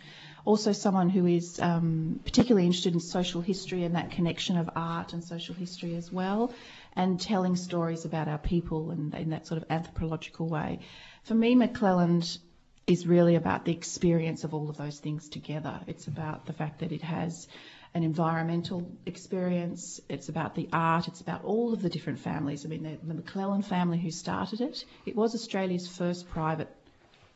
Also, 0.47 0.73
someone 0.73 1.11
who 1.11 1.27
is 1.27 1.61
um, 1.61 2.19
particularly 2.25 2.65
interested 2.65 2.95
in 2.95 3.01
social 3.01 3.43
history 3.43 3.85
and 3.85 3.95
that 3.95 4.13
connection 4.13 4.57
of 4.57 4.71
art 4.75 5.13
and 5.13 5.23
social 5.23 5.55
history 5.55 5.97
as 5.97 6.11
well, 6.11 6.55
and 6.97 7.21
telling 7.21 7.55
stories 7.57 8.07
about 8.07 8.27
our 8.27 8.39
people 8.39 8.91
and 8.91 9.15
in 9.15 9.29
that 9.31 9.47
sort 9.47 9.61
of 9.61 9.71
anthropological 9.71 10.49
way. 10.49 10.79
For 11.25 11.35
me, 11.35 11.55
McClelland 11.55 12.39
is 12.87 13.07
really 13.07 13.35
about 13.35 13.67
the 13.67 13.73
experience 13.73 14.45
of 14.45 14.55
all 14.55 14.71
of 14.71 14.79
those 14.79 14.99
things 14.99 15.29
together. 15.29 15.79
It's 15.87 16.07
about 16.07 16.47
the 16.47 16.55
fact 16.55 16.81
that 16.81 16.91
it 16.91 17.03
has 17.03 17.49
an 17.95 18.03
environmental 18.05 18.91
experience, 19.05 20.01
it's 20.09 20.29
about 20.29 20.55
the 20.55 20.69
art, 20.73 21.09
it's 21.09 21.21
about 21.21 21.45
all 21.45 21.75
of 21.75 21.83
the 21.83 21.91
different 21.91 22.19
families. 22.19 22.65
I 22.65 22.69
mean, 22.69 22.83
the, 22.83 23.15
the 23.15 23.21
McClelland 23.21 23.65
family 23.67 23.99
who 23.99 24.11
started 24.11 24.61
it, 24.63 24.85
it 25.05 25.15
was 25.15 25.35
Australia's 25.35 25.87
first 25.87 26.29
private 26.31 26.69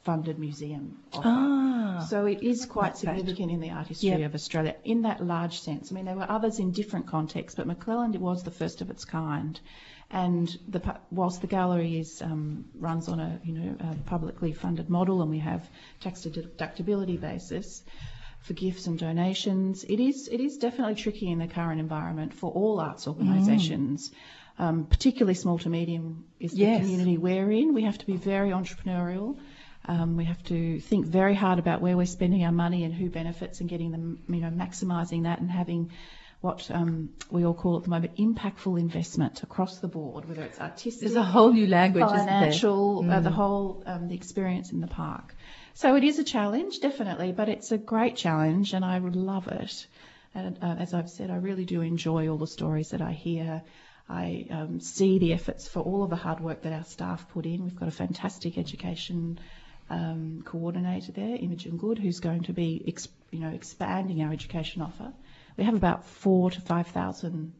funded 0.05 0.39
museum. 0.39 0.99
offer. 1.13 1.23
Ah. 1.27 2.07
So 2.09 2.27
it 2.27 2.43
is 2.43 2.65
quite 2.65 2.97
significant 2.97 3.51
in 3.51 3.61
the 3.61 3.71
art 3.71 3.89
history 3.89 4.11
Yep. 4.11 4.21
of 4.21 4.35
Australia 4.35 4.77
in 4.85 5.03
that 5.03 5.25
large 5.25 5.61
sense. 5.61 5.91
I 5.91 5.95
mean, 5.95 6.05
there 6.05 6.17
were 6.17 6.31
others 6.31 6.59
in 6.59 6.71
different 6.71 7.07
contexts, 7.07 7.57
but 7.57 7.67
McClelland 7.67 8.17
was 8.19 8.43
the 8.43 8.51
first 8.51 8.81
of 8.81 8.91
its 8.91 9.05
kind. 9.05 9.59
And 10.11 10.49
the, 10.69 10.81
whilst 11.11 11.41
the 11.41 11.49
gallery 11.49 11.99
is 11.99 12.23
um, 12.23 12.67
runs 12.79 13.09
on 13.09 13.19
a 13.19 13.41
you 13.43 13.53
know 13.53 13.77
a 13.81 13.95
publicly 14.09 14.53
funded 14.53 14.89
model, 14.89 15.21
and 15.21 15.31
we 15.31 15.41
have 15.41 15.69
tax 16.01 16.25
deductibility 16.25 17.21
basis 17.21 17.83
for 18.47 18.55
gifts 18.55 18.87
and 18.87 18.99
donations, 18.99 19.85
it 19.85 20.01
is 20.01 20.29
it 20.31 20.41
is 20.41 20.57
definitely 20.59 20.95
tricky 20.95 21.31
in 21.31 21.39
the 21.39 21.49
current 21.49 21.81
environment 21.81 22.33
for 22.33 22.51
all 22.51 22.81
arts 22.81 23.07
organisations. 23.09 24.11
Um, 24.59 24.87
particularly 24.87 25.35
small 25.35 25.59
to 25.59 25.69
medium 25.69 26.25
is 26.41 26.53
the 26.53 26.59
Yes. 26.61 26.81
community 26.81 27.19
we're 27.19 27.51
in. 27.51 27.75
We 27.75 27.83
have 27.83 27.99
to 27.99 28.07
be 28.07 28.17
very 28.17 28.51
entrepreneurial. 28.51 29.37
Um, 29.87 30.17
we 30.17 30.25
have 30.25 30.43
to 30.45 30.81
think 30.81 31.07
very 31.07 31.35
hard 31.35 31.59
about 31.59 31.83
where 31.83 31.95
we're 31.97 32.07
spending 32.07 32.43
our 32.45 32.53
money 32.53 32.85
and 32.85 32.95
who 32.95 33.11
benefits 33.11 33.61
and 33.61 33.69
getting 33.69 33.91
them, 33.91 34.19
you 34.29 34.41
know, 34.41 34.49
maximising 34.51 35.25
that 35.25 35.41
and 35.41 35.51
having 35.51 35.91
what 36.41 36.71
um, 36.71 37.11
we 37.31 37.45
all 37.45 37.55
call 37.55 37.77
at 37.77 37.83
the 37.85 37.91
moment 37.91 38.17
impactful 38.17 38.79
investment 38.81 39.43
across 39.43 39.79
the 39.81 39.89
board, 39.89 40.27
whether 40.29 40.43
it's 40.43 40.61
artistic, 40.61 41.03
There's 41.03 41.17
a 41.17 41.23
whole 41.23 41.53
new 41.53 41.67
language, 41.67 42.05
financial, 42.09 43.05
uh, 43.11 43.21
the 43.21 43.31
Mm. 43.31 43.33
whole 43.33 43.83
um, 43.87 44.09
the 44.09 44.15
experience 44.15 44.73
in 44.73 44.81
the 44.81 44.87
park. 44.87 45.35
So 45.77 45.95
it 45.95 46.05
is 46.05 46.19
a 46.19 46.25
challenge, 46.25 46.81
definitely, 46.81 47.33
but 47.33 47.51
it's 47.51 47.71
a 47.71 47.77
great 47.77 48.17
challenge, 48.17 48.73
and 48.73 48.83
I 48.83 48.97
love 48.97 49.47
it. 49.49 49.87
And 50.35 50.57
uh, 50.63 50.77
as 50.79 50.95
I've 50.95 51.11
said, 51.11 51.31
I 51.31 51.37
really 51.37 51.67
do 51.67 51.83
enjoy 51.83 52.31
all 52.31 52.39
the 52.39 52.47
stories 52.47 52.93
that 52.93 53.03
I 53.03 53.13
hear. 53.13 53.63
I 54.09 54.47
um, 54.51 54.81
see 54.81 55.19
the 55.19 55.35
efforts 55.35 55.69
for 55.69 55.81
all 55.81 56.03
of 56.03 56.09
the 56.09 56.17
hard 56.17 56.41
work 56.41 56.63
that 56.63 56.73
our 56.73 56.85
staff 56.85 57.29
put 57.29 57.45
in. 57.45 57.63
We've 57.63 57.79
got 57.79 57.89
a 57.89 57.93
fantastic 57.93 58.57
education 58.57 59.39
um, 59.91 60.41
coordinator 60.47 61.13
there, 61.13 61.37
Imogen 61.37 61.77
Good, 61.77 61.99
who's 61.99 62.21
going 62.21 62.45
to 62.45 62.55
be, 62.55 62.95
you 63.31 63.41
know, 63.41 63.51
expanding 63.51 64.23
our 64.23 64.33
education 64.33 64.81
offer. 64.81 65.13
We 65.59 65.65
have 65.65 65.75
about 65.75 66.07
four 66.07 66.51
to 66.53 66.61
five 66.63 66.87
thousand 66.87 67.53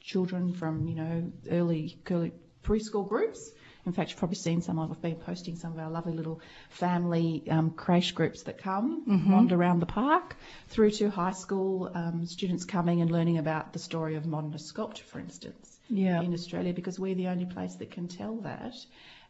children 0.00 0.52
from, 0.52 0.86
you 0.86 0.94
know, 0.94 1.32
early, 1.50 1.98
early 2.08 2.34
preschool 2.62 3.08
groups. 3.08 3.50
In 3.86 3.92
fact, 3.92 4.10
you've 4.10 4.18
probably 4.18 4.36
seen 4.36 4.62
some 4.62 4.78
of. 4.78 4.90
I've 4.90 5.02
been 5.02 5.16
posting 5.16 5.56
some 5.56 5.72
of 5.72 5.78
our 5.78 5.90
lovely 5.90 6.14
little 6.14 6.40
family 6.70 7.44
um, 7.50 7.70
creche 7.70 8.14
groups 8.14 8.42
that 8.44 8.58
come 8.58 9.02
wander 9.30 9.56
around 9.56 9.80
the 9.80 9.86
park, 9.86 10.36
through 10.68 10.90
to 10.92 11.10
high 11.10 11.32
school 11.32 11.90
um, 11.94 12.26
students 12.26 12.64
coming 12.64 13.02
and 13.02 13.10
learning 13.10 13.38
about 13.38 13.72
the 13.72 13.78
story 13.78 14.14
of 14.16 14.24
modernist 14.26 14.66
sculpture, 14.66 15.04
for 15.04 15.20
instance 15.20 15.78
Yeah. 15.88 16.22
in 16.22 16.32
Australia 16.32 16.72
because 16.72 16.98
we're 16.98 17.14
the 17.14 17.28
only 17.28 17.44
place 17.44 17.74
that 17.76 17.90
can 17.90 18.08
tell 18.08 18.36
that. 18.36 18.74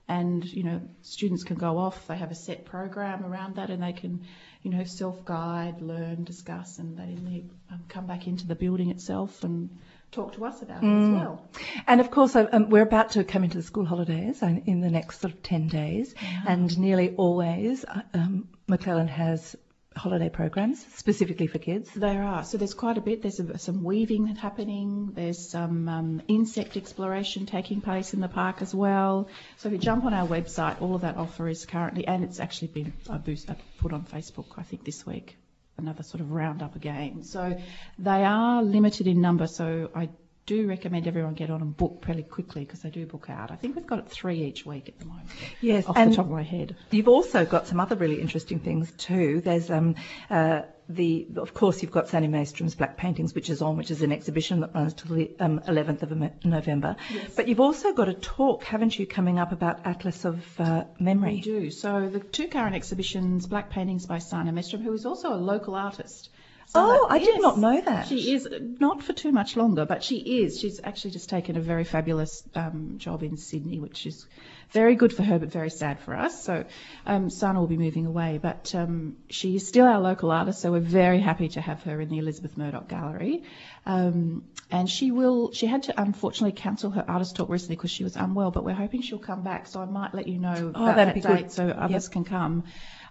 And 0.06 0.44
you 0.44 0.62
know, 0.64 0.82
students 1.02 1.44
can 1.44 1.56
go 1.56 1.78
off. 1.78 2.06
They 2.06 2.16
have 2.16 2.30
a 2.30 2.34
set 2.34 2.66
program 2.66 3.24
around 3.24 3.56
that, 3.56 3.70
and 3.70 3.82
they 3.82 3.94
can, 3.94 4.20
you 4.62 4.70
know, 4.70 4.84
self-guide, 4.84 5.80
learn, 5.80 6.24
discuss, 6.24 6.78
and 6.78 6.96
they 6.98 7.14
then 7.14 7.50
um, 7.72 7.84
come 7.88 8.06
back 8.06 8.26
into 8.26 8.46
the 8.46 8.54
building 8.54 8.90
itself 8.90 9.42
and 9.44 9.70
talk 10.12 10.34
to 10.34 10.44
us 10.44 10.62
about 10.62 10.82
it 10.82 10.86
as 10.86 11.10
well. 11.10 11.48
And 11.86 12.00
of 12.00 12.10
course, 12.10 12.36
um, 12.36 12.70
we're 12.70 12.82
about 12.82 13.10
to 13.10 13.24
come 13.24 13.44
into 13.44 13.56
the 13.56 13.62
school 13.62 13.84
holidays 13.84 14.42
in 14.42 14.80
the 14.80 14.90
next 14.90 15.20
sort 15.20 15.32
of 15.32 15.42
10 15.42 15.68
days, 15.68 16.14
and 16.46 16.76
nearly 16.78 17.14
always 17.16 17.84
uh, 17.84 18.02
um, 18.14 18.48
McClelland 18.68 19.08
has 19.08 19.56
holiday 19.96 20.28
programs 20.28 20.84
specifically 20.96 21.46
for 21.46 21.58
kids. 21.58 21.90
There 21.94 22.22
are. 22.22 22.44
So 22.44 22.58
there's 22.58 22.74
quite 22.74 22.98
a 22.98 23.00
bit. 23.00 23.22
There's 23.22 23.40
a, 23.40 23.58
some 23.58 23.84
weaving 23.84 24.26
happening. 24.26 25.12
There's 25.14 25.50
some 25.50 25.88
um, 25.88 26.22
insect 26.28 26.76
exploration 26.76 27.46
taking 27.46 27.80
place 27.80 28.14
in 28.14 28.20
the 28.20 28.28
park 28.28 28.62
as 28.62 28.74
well. 28.74 29.28
So 29.58 29.68
if 29.68 29.72
you 29.72 29.78
jump 29.78 30.04
on 30.04 30.14
our 30.14 30.26
website, 30.26 30.80
all 30.82 30.94
of 30.94 31.02
that 31.02 31.16
offer 31.16 31.48
is 31.48 31.64
currently, 31.66 32.06
and 32.06 32.24
it's 32.24 32.40
actually 32.40 32.68
been 32.68 32.92
uh, 33.08 33.18
boost, 33.18 33.48
put 33.78 33.92
on 33.92 34.04
Facebook, 34.04 34.46
I 34.56 34.62
think, 34.62 34.84
this 34.84 35.06
week. 35.06 35.36
Another 35.76 36.02
sort 36.02 36.20
of 36.20 36.30
roundup 36.30 36.76
again. 36.76 37.24
So 37.24 37.58
they 37.98 38.24
are 38.24 38.62
limited 38.62 39.06
in 39.06 39.20
number. 39.20 39.46
So 39.46 39.90
I 39.94 40.08
do 40.46 40.66
recommend 40.66 41.06
everyone 41.06 41.34
get 41.34 41.50
on 41.50 41.62
and 41.62 41.76
book 41.76 42.00
pretty 42.00 42.22
quickly 42.22 42.64
because 42.64 42.80
they 42.80 42.90
do 42.90 43.06
book 43.06 43.28
out. 43.30 43.50
I 43.50 43.56
think 43.56 43.76
we've 43.76 43.86
got 43.86 44.10
three 44.10 44.42
each 44.42 44.66
week 44.66 44.88
at 44.88 44.98
the 44.98 45.06
moment. 45.06 45.28
Yes, 45.60 45.86
off 45.86 45.94
the 45.94 46.14
top 46.14 46.26
of 46.26 46.30
my 46.30 46.42
head. 46.42 46.76
You've 46.90 47.08
also 47.08 47.44
got 47.44 47.66
some 47.66 47.80
other 47.80 47.96
really 47.96 48.20
interesting 48.20 48.58
things 48.60 48.92
too. 48.92 49.40
There's 49.40 49.70
um, 49.70 49.94
uh, 50.28 50.62
the, 50.88 51.26
of 51.36 51.54
course, 51.54 51.82
you've 51.82 51.92
got 51.92 52.08
Sandy 52.08 52.28
Mestrom's 52.28 52.74
Black 52.74 52.96
Paintings, 52.96 53.34
which 53.34 53.48
is 53.48 53.62
on, 53.62 53.76
which 53.76 53.90
is 53.90 54.02
an 54.02 54.12
exhibition 54.12 54.60
that 54.60 54.74
runs 54.74 54.92
till 54.94 55.16
the 55.16 55.30
um, 55.40 55.60
11th 55.60 56.02
of 56.02 56.44
November. 56.44 56.96
But 57.36 57.48
you've 57.48 57.60
also 57.60 57.94
got 57.94 58.08
a 58.08 58.14
talk, 58.14 58.64
haven't 58.64 58.98
you, 58.98 59.06
coming 59.06 59.38
up 59.38 59.52
about 59.52 59.86
Atlas 59.86 60.24
of 60.24 60.44
uh, 60.60 60.84
Memory? 60.98 61.36
We 61.36 61.40
do. 61.40 61.70
So 61.70 62.08
the 62.08 62.20
two 62.20 62.48
current 62.48 62.74
exhibitions, 62.74 63.46
Black 63.46 63.70
Paintings 63.70 64.06
by 64.06 64.18
Sanné 64.18 64.52
Mestrom, 64.52 64.82
who 64.82 64.92
is 64.92 65.06
also 65.06 65.32
a 65.32 65.36
local 65.36 65.74
artist. 65.74 66.28
Oh, 66.76 67.06
I 67.08 67.18
did 67.20 67.40
not 67.40 67.58
know 67.58 67.80
that. 67.80 68.08
She 68.08 68.32
is 68.34 68.48
not 68.80 69.02
for 69.02 69.12
too 69.12 69.30
much 69.30 69.56
longer, 69.56 69.86
but 69.86 70.02
she 70.02 70.16
is. 70.16 70.58
She's 70.58 70.80
actually 70.82 71.12
just 71.12 71.28
taken 71.28 71.56
a 71.56 71.60
very 71.60 71.84
fabulous 71.84 72.42
um, 72.56 72.94
job 72.98 73.22
in 73.22 73.36
Sydney, 73.36 73.78
which 73.78 74.06
is 74.06 74.26
very 74.70 74.96
good 74.96 75.12
for 75.12 75.22
her, 75.22 75.38
but 75.38 75.52
very 75.52 75.70
sad 75.70 76.00
for 76.00 76.16
us. 76.16 76.42
So 76.42 76.64
um, 77.06 77.28
Sanné 77.28 77.56
will 77.56 77.68
be 77.68 77.76
moving 77.76 78.06
away, 78.06 78.40
but 78.42 78.74
um, 78.74 79.16
she 79.30 79.54
is 79.54 79.68
still 79.68 79.86
our 79.86 80.00
local 80.00 80.32
artist, 80.32 80.60
so 80.60 80.72
we're 80.72 80.80
very 80.80 81.20
happy 81.20 81.48
to 81.50 81.60
have 81.60 81.82
her 81.84 82.00
in 82.00 82.08
the 82.08 82.18
Elizabeth 82.18 82.56
Murdoch 82.56 82.88
Gallery. 82.88 83.44
Um, 83.86 84.42
and 84.70 84.90
she 84.90 85.12
will. 85.12 85.52
She 85.52 85.66
had 85.66 85.84
to 85.84 86.00
unfortunately 86.00 86.52
cancel 86.56 86.90
her 86.90 87.04
artist 87.06 87.36
talk 87.36 87.48
recently 87.50 87.76
because 87.76 87.92
she 87.92 88.02
was 88.02 88.16
unwell, 88.16 88.50
but 88.50 88.64
we're 88.64 88.74
hoping 88.74 89.02
she'll 89.02 89.18
come 89.18 89.42
back. 89.44 89.68
So 89.68 89.80
I 89.80 89.84
might 89.84 90.12
let 90.14 90.26
you 90.26 90.38
know 90.38 90.72
Oh, 90.74 90.82
about 90.84 90.96
that'd 90.96 91.14
be 91.14 91.20
good. 91.20 91.36
date 91.36 91.52
so 91.52 91.68
others 91.68 92.08
can 92.08 92.24
come. 92.24 92.64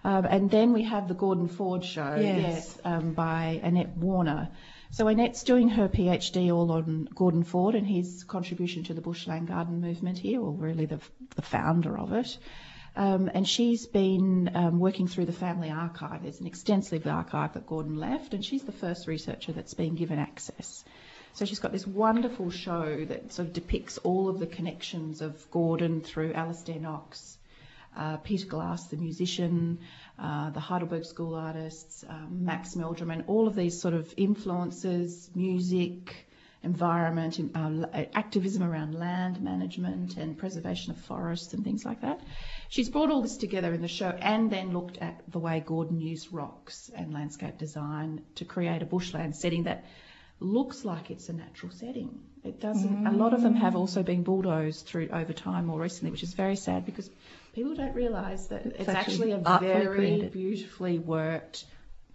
Um, 0.05 0.25
and 0.25 0.51
then 0.51 0.73
we 0.73 0.83
have 0.83 1.07
the 1.07 1.13
Gordon 1.13 1.47
Ford 1.47 1.83
show, 1.85 2.15
Yes. 2.19 2.77
um, 2.83 3.13
by 3.13 3.61
Annette 3.63 3.95
Warner. 3.95 4.49
So 4.91 5.07
Annette's 5.07 5.43
doing 5.43 5.69
her 5.69 5.87
PhD 5.87 6.53
all 6.53 6.71
on 6.71 7.07
Gordon 7.15 7.43
Ford 7.43 7.73
and 7.73 7.87
his 7.87 8.23
contribution 8.25 8.83
to 8.83 8.93
the 8.93 9.01
bushland 9.01 9.47
garden 9.47 9.81
movement 9.81 10.17
here, 10.19 10.41
or 10.41 10.51
really 10.51 10.85
the, 10.85 10.99
the 11.35 11.41
founder 11.41 11.97
of 11.97 12.11
it. 12.13 12.37
Um, 12.95 13.31
and 13.33 13.47
she's 13.47 13.87
been 13.87 14.51
um, 14.53 14.79
working 14.79 15.07
through 15.07 15.25
the 15.25 15.31
family 15.31 15.71
archive. 15.71 16.21
There's 16.21 16.41
an 16.41 16.47
extensive 16.47 17.07
archive 17.07 17.53
that 17.53 17.65
Gordon 17.65 17.95
left, 17.97 18.33
and 18.35 18.45
she's 18.45 18.63
the 18.63 18.71
first 18.71 19.07
researcher 19.07 19.51
that's 19.51 19.73
been 19.73 19.95
given 19.95 20.19
access. 20.19 20.83
So 21.33 21.45
she's 21.45 21.59
got 21.59 21.71
this 21.71 21.87
wonderful 21.87 22.51
show 22.51 23.05
that 23.05 23.33
sort 23.33 23.47
of 23.47 23.53
depicts 23.53 23.97
all 23.99 24.29
of 24.29 24.37
the 24.39 24.45
connections 24.45 25.21
of 25.21 25.49
Gordon 25.49 26.01
through 26.01 26.33
Alistair 26.33 26.79
Knox, 26.79 27.35
uh, 27.95 28.17
Peter 28.17 28.47
Glass, 28.47 28.87
the 28.87 28.97
musician, 28.97 29.79
uh, 30.19 30.49
the 30.51 30.59
Heidelberg 30.59 31.05
School 31.05 31.35
artists, 31.35 32.03
um, 32.07 32.45
Max 32.45 32.75
Meldrum, 32.75 33.11
and 33.11 33.23
all 33.27 33.47
of 33.47 33.55
these 33.55 33.79
sort 33.79 33.93
of 33.93 34.13
influences, 34.17 35.29
music, 35.35 36.27
environment, 36.63 37.39
in- 37.39 37.55
uh, 37.55 38.05
activism 38.13 38.63
around 38.63 38.95
land 38.95 39.41
management 39.41 40.17
and 40.17 40.37
preservation 40.37 40.91
of 40.91 40.97
forests 40.97 41.53
and 41.53 41.63
things 41.63 41.83
like 41.85 42.01
that. 42.01 42.21
She's 42.69 42.89
brought 42.89 43.11
all 43.11 43.21
this 43.21 43.37
together 43.37 43.73
in 43.73 43.81
the 43.81 43.87
show 43.87 44.09
and 44.09 44.49
then 44.49 44.71
looked 44.71 44.97
at 44.97 45.29
the 45.29 45.39
way 45.39 45.61
Gordon 45.65 45.99
used 45.99 46.31
rocks 46.31 46.89
and 46.95 47.13
landscape 47.13 47.57
design 47.57 48.21
to 48.35 48.45
create 48.45 48.81
a 48.81 48.85
bushland 48.85 49.35
setting 49.35 49.63
that 49.63 49.83
looks 50.39 50.83
like 50.85 51.11
it's 51.11 51.29
a 51.29 51.33
natural 51.33 51.71
setting. 51.71 52.19
It 52.43 52.59
doesn't. 52.59 53.07
A 53.07 53.11
lot 53.11 53.33
of 53.33 53.41
them 53.41 53.55
have 53.55 53.75
also 53.75 54.03
been 54.03 54.23
bulldozed 54.23 54.85
through 54.85 55.09
over 55.09 55.33
time 55.33 55.65
more 55.65 55.79
recently, 55.79 56.11
which 56.11 56.23
is 56.23 56.33
very 56.33 56.55
sad 56.55 56.85
because 56.85 57.09
people 57.53 57.75
don't 57.75 57.93
realise 57.95 58.47
that 58.47 58.65
it's, 58.65 58.89
actually 58.89 59.31
actually 59.31 59.31
a 59.31 59.59
very 59.59 59.95
created. 59.95 60.31
beautifully 60.31 60.99
worked 60.99 61.65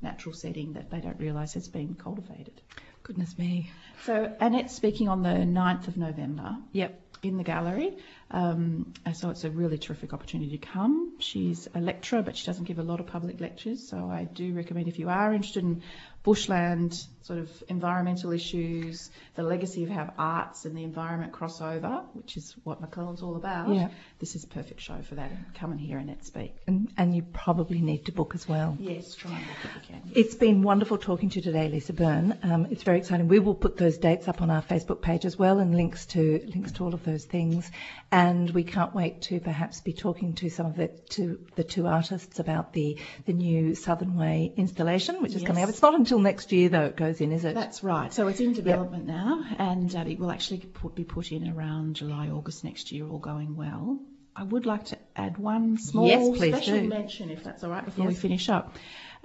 natural 0.02 0.34
setting 0.34 0.74
that 0.74 0.90
they 0.90 1.00
don't 1.00 1.18
realise 1.18 1.54
has 1.54 1.68
been 1.68 1.94
cultivated. 1.94 2.60
Goodness 3.02 3.38
me. 3.38 3.70
So 4.04 4.32
Annette's 4.40 4.74
speaking 4.74 5.08
on 5.08 5.22
the 5.22 5.30
9th 5.30 5.88
of 5.88 5.96
November 5.96 6.56
Yep. 6.72 7.00
in 7.22 7.36
the 7.36 7.44
gallery. 7.44 7.96
Um, 8.30 8.92
so 9.14 9.30
it's 9.30 9.44
a 9.44 9.50
really 9.50 9.78
terrific 9.78 10.12
opportunity 10.12 10.58
to 10.58 10.66
come. 10.66 11.14
She's 11.18 11.68
a 11.74 11.80
lecturer, 11.80 12.22
but 12.22 12.36
she 12.36 12.46
doesn't 12.46 12.64
give 12.64 12.78
a 12.78 12.82
lot 12.82 13.00
of 13.00 13.06
public 13.06 13.40
lectures. 13.40 13.88
So 13.88 13.96
I 14.10 14.24
do 14.24 14.52
recommend 14.52 14.88
if 14.88 14.98
you 14.98 15.08
are 15.08 15.32
interested 15.32 15.64
in 15.64 15.82
bushland 16.22 17.06
sort 17.22 17.38
of 17.38 17.50
environmental 17.68 18.32
issues, 18.32 19.10
the 19.34 19.42
legacy 19.42 19.84
of 19.84 19.90
how 19.90 20.12
arts 20.18 20.64
and 20.64 20.76
the 20.76 20.82
environment 20.82 21.32
cross 21.32 21.60
over, 21.60 22.02
which 22.14 22.36
is 22.36 22.54
what 22.64 22.80
McClelland's 22.80 23.22
all 23.22 23.36
about. 23.36 23.74
Yeah. 23.74 23.88
This 24.18 24.34
is 24.34 24.44
a 24.44 24.46
perfect 24.46 24.80
show 24.80 25.00
for 25.02 25.14
that. 25.14 25.30
Come 25.54 25.72
and 25.72 25.80
hear 25.80 25.98
Annette 25.98 26.24
speak. 26.24 26.54
And, 26.66 26.90
and 26.96 27.14
you 27.14 27.22
probably 27.22 27.80
need 27.80 28.06
to 28.06 28.12
book 28.12 28.34
as 28.34 28.48
well. 28.48 28.76
Yes, 28.80 29.14
try 29.14 29.30
and 29.30 29.46
book 29.46 29.56
if 29.64 29.74
you 29.74 29.80
can. 29.94 30.12
It's 30.14 30.34
been 30.34 30.62
wonderful 30.62 30.98
talking 30.98 31.30
to 31.30 31.36
you 31.36 31.42
today, 31.42 31.68
Lisa 31.68 31.92
Byrne. 31.92 32.38
Um, 32.42 32.66
it's 32.70 32.82
very 32.82 32.98
exciting. 32.98 33.28
We 33.28 33.38
will 33.38 33.54
put 33.54 33.76
those 33.76 33.98
dates 33.98 34.28
up 34.28 34.42
on 34.42 34.50
our 34.50 34.62
Facebook 34.62 35.00
page 35.02 35.24
as 35.24 35.38
well, 35.38 35.58
and 35.60 35.74
links 35.74 36.06
to 36.06 36.42
links 36.54 36.72
to 36.72 36.84
all 36.84 36.94
of 36.94 37.04
those 37.04 37.24
things. 37.24 37.70
And 38.10 38.17
we 38.54 38.64
can't 38.64 38.94
wait 38.94 39.22
to 39.22 39.40
perhaps 39.40 39.80
be 39.80 39.92
talking 39.92 40.34
to 40.34 40.48
some 40.50 40.66
of 40.66 40.76
the 40.76 40.88
to 41.10 41.38
the 41.56 41.64
two 41.64 41.86
artists 41.86 42.38
about 42.38 42.72
the 42.72 42.98
the 43.26 43.32
new 43.32 43.74
Southern 43.74 44.16
Way 44.16 44.52
installation, 44.56 45.22
which 45.22 45.34
is 45.34 45.42
coming 45.42 45.62
up. 45.62 45.68
It's 45.68 45.82
not 45.82 45.94
until 45.94 46.18
next 46.18 46.52
year 46.52 46.68
though. 46.68 46.86
It 46.86 46.96
goes 46.96 47.20
in, 47.20 47.32
is 47.32 47.44
it? 47.44 47.54
That's 47.54 47.82
right. 47.82 48.12
So 48.12 48.28
it's 48.28 48.40
in 48.40 48.52
development 48.52 49.06
now, 49.06 49.44
and 49.58 49.94
uh, 49.94 50.04
it 50.06 50.18
will 50.18 50.30
actually 50.30 50.58
put, 50.58 50.94
be 50.94 51.04
put 51.04 51.32
in 51.32 51.48
around 51.48 51.96
July, 51.96 52.28
August 52.28 52.64
next 52.64 52.92
year, 52.92 53.06
all 53.06 53.18
going 53.18 53.56
well. 53.56 53.98
I 54.34 54.44
would 54.44 54.66
like 54.66 54.84
to 54.86 54.98
add 55.16 55.36
one 55.36 55.78
small 55.78 56.06
Yes, 56.06 56.36
special 56.36 56.78
do. 56.80 56.88
mention, 56.88 57.30
if 57.30 57.42
that's 57.42 57.64
all 57.64 57.70
right, 57.70 57.84
before 57.84 58.06
we 58.06 58.14
finish 58.14 58.48
up. 58.48 58.76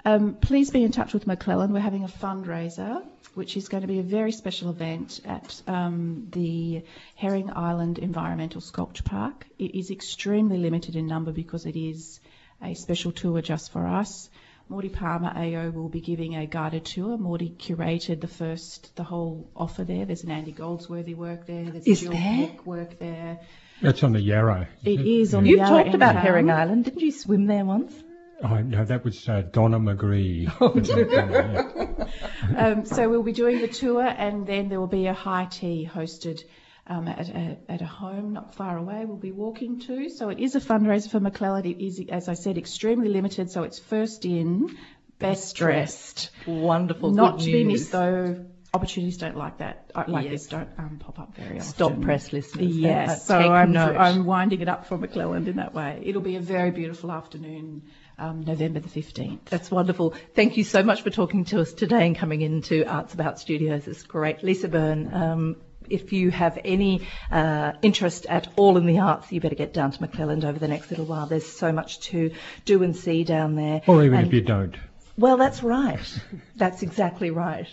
Um, 0.06 0.34
please 0.34 0.70
be 0.70 0.82
in 0.82 0.92
touch 0.92 1.14
with 1.14 1.24
McClelland. 1.24 1.70
We're 1.70 1.80
having 1.80 2.04
a 2.04 2.08
fundraiser, 2.08 3.02
which 3.32 3.56
is 3.56 3.68
going 3.68 3.80
to 3.80 3.86
be 3.86 4.00
a 4.00 4.02
very 4.02 4.32
special 4.32 4.68
event 4.68 5.20
at 5.24 5.62
um, 5.66 6.28
the 6.30 6.82
Herring 7.14 7.50
Island 7.50 7.98
Environmental 7.98 8.60
Sculpture 8.60 9.02
Park. 9.02 9.46
It 9.58 9.74
is 9.74 9.90
extremely 9.90 10.58
limited 10.58 10.94
in 10.94 11.06
number 11.06 11.32
because 11.32 11.64
it 11.64 11.76
is 11.76 12.20
a 12.62 12.74
special 12.74 13.12
tour 13.12 13.40
just 13.40 13.72
for 13.72 13.86
us. 13.86 14.28
Maudie 14.68 14.90
Palmer 14.90 15.32
AO 15.34 15.70
will 15.70 15.88
be 15.88 16.00
giving 16.00 16.36
a 16.36 16.46
guided 16.46 16.84
tour. 16.84 17.16
Maudie 17.16 17.54
curated 17.58 18.20
the 18.20 18.28
first, 18.28 18.94
the 18.96 19.04
whole 19.04 19.50
offer 19.56 19.84
there. 19.84 20.04
There's 20.04 20.24
an 20.24 20.30
Andy 20.30 20.52
Goldsworthy 20.52 21.14
work 21.14 21.46
there. 21.46 21.64
There's 21.64 21.86
Is 21.86 22.00
Jill 22.00 22.12
there? 22.12 22.48
Peck 22.48 22.66
work 22.66 22.98
there. 22.98 23.40
That's 23.82 24.02
on 24.02 24.12
the 24.12 24.20
Yarra. 24.20 24.68
It 24.84 25.00
is 25.00 25.34
on 25.34 25.44
the 25.44 25.50
Yarra. 25.50 25.70
You 25.70 25.76
the 25.76 25.84
talked 25.84 25.94
about 25.94 26.16
Herring 26.16 26.50
Island. 26.50 26.84
Didn't 26.84 27.00
you 27.00 27.12
swim 27.12 27.46
there 27.46 27.64
once? 27.64 27.92
Oh, 28.42 28.58
no, 28.58 28.84
that 28.84 29.04
was 29.04 29.28
uh, 29.28 29.42
Donna 29.50 29.78
McGree. 29.78 30.50
Um, 32.56 32.84
so 32.84 33.08
we'll 33.08 33.22
be 33.22 33.32
doing 33.32 33.60
the 33.60 33.68
tour, 33.68 34.02
and 34.04 34.46
then 34.46 34.68
there 34.68 34.78
will 34.78 34.86
be 34.86 35.06
a 35.06 35.14
high 35.14 35.46
tea 35.46 35.88
hosted 35.92 36.42
um, 36.86 37.08
at, 37.08 37.28
a, 37.28 37.56
at 37.68 37.80
a 37.80 37.86
home 37.86 38.32
not 38.34 38.54
far 38.54 38.76
away. 38.76 39.04
We'll 39.06 39.16
be 39.16 39.32
walking 39.32 39.80
to. 39.80 40.10
So 40.10 40.28
it 40.28 40.38
is 40.38 40.54
a 40.54 40.60
fundraiser 40.60 41.10
for 41.10 41.20
McClelland. 41.20 41.64
It 41.64 41.82
is, 41.84 42.00
as 42.10 42.28
I 42.28 42.34
said, 42.34 42.58
extremely 42.58 43.08
limited. 43.08 43.50
So 43.50 43.62
it's 43.62 43.78
first 43.78 44.24
in, 44.26 44.76
best 45.18 45.56
dressed. 45.56 46.30
Wonderful. 46.46 47.10
Not 47.12 47.38
good 47.38 47.44
to 47.46 47.52
be 47.52 47.64
missed 47.64 47.90
though. 47.92 48.44
Opportunities 48.74 49.18
don't 49.18 49.36
like 49.36 49.58
that. 49.58 49.90
uh, 49.94 50.04
Like 50.08 50.24
Yes. 50.24 50.32
this 50.32 50.46
don't 50.48 50.68
um, 50.78 50.98
pop 50.98 51.18
up 51.20 51.36
very 51.36 51.58
often. 51.60 51.62
Stop 51.62 52.00
press 52.00 52.32
listeners. 52.32 52.66
Uh, 52.66 52.74
Yes, 52.74 53.24
so 53.26 53.38
I'm, 53.38 53.70
note. 53.70 53.96
I'm 53.96 54.24
winding 54.24 54.60
it 54.60 54.68
up 54.68 54.86
for 54.86 54.98
McClelland 54.98 55.46
in 55.46 55.56
that 55.56 55.74
way. 55.74 56.02
It'll 56.04 56.20
be 56.20 56.34
a 56.36 56.40
very 56.40 56.72
beautiful 56.72 57.12
afternoon, 57.12 57.82
um, 58.18 58.42
November 58.44 58.80
the 58.80 58.88
15th. 58.88 59.44
That's 59.46 59.70
wonderful. 59.70 60.14
Thank 60.34 60.56
you 60.56 60.64
so 60.64 60.82
much 60.82 61.02
for 61.02 61.10
talking 61.10 61.44
to 61.46 61.60
us 61.60 61.72
today 61.72 62.06
and 62.06 62.16
coming 62.16 62.42
into 62.42 62.84
Arts 62.84 63.14
About 63.14 63.38
Studios. 63.40 63.86
It's 63.88 64.02
great. 64.02 64.42
Lisa 64.42 64.68
Byrne, 64.68 65.12
um, 65.12 65.56
if 65.90 66.12
you 66.12 66.30
have 66.30 66.58
any 66.64 67.06
uh, 67.30 67.72
interest 67.82 68.26
at 68.26 68.48
all 68.56 68.76
in 68.76 68.86
the 68.86 69.00
arts, 69.00 69.30
you 69.32 69.40
better 69.40 69.54
get 69.54 69.72
down 69.74 69.90
to 69.90 69.98
McClelland 69.98 70.44
over 70.44 70.58
the 70.58 70.68
next 70.68 70.90
little 70.90 71.04
while. 71.06 71.26
There's 71.26 71.46
so 71.46 71.72
much 71.72 72.00
to 72.10 72.30
do 72.64 72.82
and 72.82 72.96
see 72.96 73.24
down 73.24 73.54
there. 73.56 73.82
or 73.86 74.02
even 74.04 74.18
And- 74.18 74.26
if 74.28 74.32
you 74.32 74.40
don't. 74.40 74.76
Well, 75.16 75.36
that's 75.36 75.62
right. 75.62 76.20
That's 76.56 76.82
exactly 76.82 77.30
right. 77.30 77.68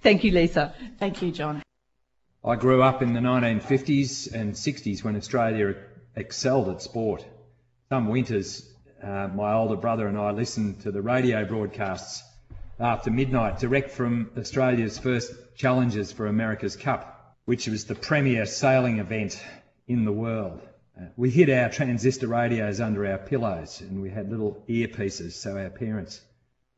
Thank 0.00 0.24
you, 0.24 0.30
Lisa. 0.32 0.74
Thank 0.98 1.20
you, 1.20 1.30
John. 1.30 1.62
I 2.42 2.56
grew 2.56 2.82
up 2.82 3.02
in 3.02 3.12
the 3.12 3.20
1950s 3.20 4.32
and 4.32 4.54
60s 4.54 5.04
when 5.04 5.14
Australia 5.16 5.74
excelled 6.16 6.70
at 6.70 6.80
sport. 6.80 7.24
Some 7.90 8.08
winters, 8.08 8.66
uh, 9.02 9.28
my 9.34 9.52
older 9.52 9.76
brother 9.76 10.06
and 10.06 10.16
I 10.16 10.30
listened 10.30 10.82
to 10.82 10.92
the 10.92 11.02
radio 11.02 11.44
broadcasts 11.44 12.22
after 12.78 13.10
midnight, 13.10 13.58
direct 13.58 13.90
from 13.90 14.30
Australia's 14.36 14.98
first 14.98 15.32
challenges 15.56 16.12
for 16.12 16.26
America's 16.26 16.76
Cup, 16.76 17.36
which 17.44 17.66
was 17.66 17.84
the 17.84 17.94
premier 17.94 18.46
sailing 18.46 18.98
event 18.98 19.42
in 19.88 20.04
the 20.04 20.12
world. 20.12 20.60
Uh, 20.96 21.06
we 21.16 21.30
hid 21.30 21.50
our 21.50 21.68
transistor 21.68 22.28
radios 22.28 22.80
under 22.80 23.06
our 23.06 23.18
pillows 23.18 23.80
and 23.80 24.02
we 24.02 24.10
had 24.10 24.30
little 24.30 24.62
earpieces 24.68 25.32
so 25.32 25.56
our 25.56 25.70
parents 25.70 26.20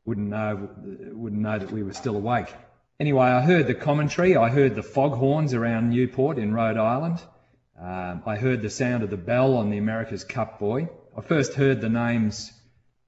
wouldn't 0.05 0.29
know 0.29 0.69
wouldn't 1.13 1.41
know 1.41 1.59
that 1.59 1.71
we 1.71 1.83
were 1.83 1.93
still 1.93 2.15
awake. 2.15 2.53
Anyway, 2.99 3.25
I 3.25 3.41
heard 3.41 3.67
the 3.67 3.75
commentary. 3.75 4.37
I 4.37 4.49
heard 4.49 4.75
the 4.75 4.83
foghorns 4.83 5.53
around 5.53 5.89
Newport 5.89 6.37
in 6.37 6.53
Rhode 6.53 6.77
Island. 6.77 7.19
Um, 7.79 8.23
I 8.25 8.37
heard 8.37 8.61
the 8.61 8.69
sound 8.69 9.03
of 9.03 9.09
the 9.09 9.17
bell 9.17 9.57
on 9.57 9.69
the 9.69 9.77
America's 9.77 10.23
Cup 10.23 10.59
buoy. 10.59 10.87
I 11.17 11.21
first 11.21 11.53
heard 11.53 11.79
the 11.79 11.87
names 11.87 12.51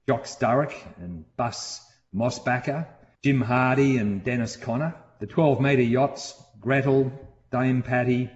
Jock 0.08 0.24
Sturrock 0.24 0.72
and 0.96 1.26
Bus 1.36 1.86
Mosbacher, 2.14 2.86
Jim 3.22 3.42
Hardy 3.42 3.98
and 3.98 4.24
Dennis 4.24 4.56
Conner, 4.56 4.94
the 5.20 5.26
12 5.26 5.60
metre 5.60 5.82
yachts 5.82 6.32
Gretel, 6.58 7.12
Dame 7.52 7.82
Pattie, 7.82 8.30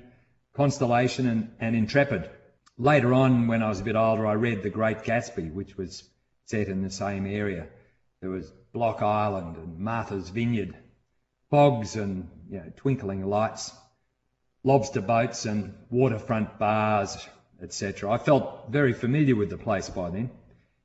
Constellation 0.52 1.26
and, 1.26 1.50
and 1.58 1.74
Intrepid. 1.74 2.28
Later 2.76 3.14
on, 3.14 3.46
when 3.46 3.62
I 3.62 3.70
was 3.70 3.80
a 3.80 3.84
bit 3.84 3.96
older, 3.96 4.26
I 4.26 4.34
read 4.34 4.62
The 4.62 4.68
Great 4.68 5.04
Gatsby, 5.04 5.50
which 5.50 5.78
was 5.78 6.06
set 6.44 6.68
in 6.68 6.82
the 6.82 6.90
same 6.90 7.26
area. 7.26 7.66
There 8.20 8.30
was 8.30 8.52
Block 8.74 9.00
Island 9.00 9.56
and 9.56 9.78
Martha's 9.78 10.28
Vineyard, 10.28 10.76
fogs 11.48 11.96
and 11.96 12.28
you 12.50 12.58
know, 12.58 12.72
twinkling 12.76 13.24
lights, 13.24 13.72
lobster 14.64 15.00
boats 15.00 15.46
and 15.46 15.72
waterfront 15.88 16.58
bars, 16.58 17.26
etc. 17.62 18.10
I 18.10 18.18
felt 18.18 18.70
very 18.70 18.92
familiar 18.92 19.36
with 19.36 19.50
the 19.50 19.58
place 19.58 19.88
by 19.88 20.10
then. 20.10 20.30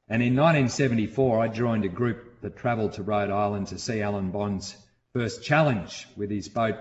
And 0.09 0.21
in 0.21 0.35
1974, 0.35 1.39
I 1.41 1.47
joined 1.47 1.83
a 1.83 1.89
group 1.89 2.41
that 2.41 2.55
travelled 2.55 2.93
to 2.93 3.03
Rhode 3.03 3.31
Island 3.31 3.67
to 3.67 3.79
see 3.79 4.01
Alan 4.01 4.31
Bond's 4.31 4.75
first 5.13 5.43
challenge 5.43 6.07
with 6.15 6.29
his 6.29 6.47
boat 6.47 6.75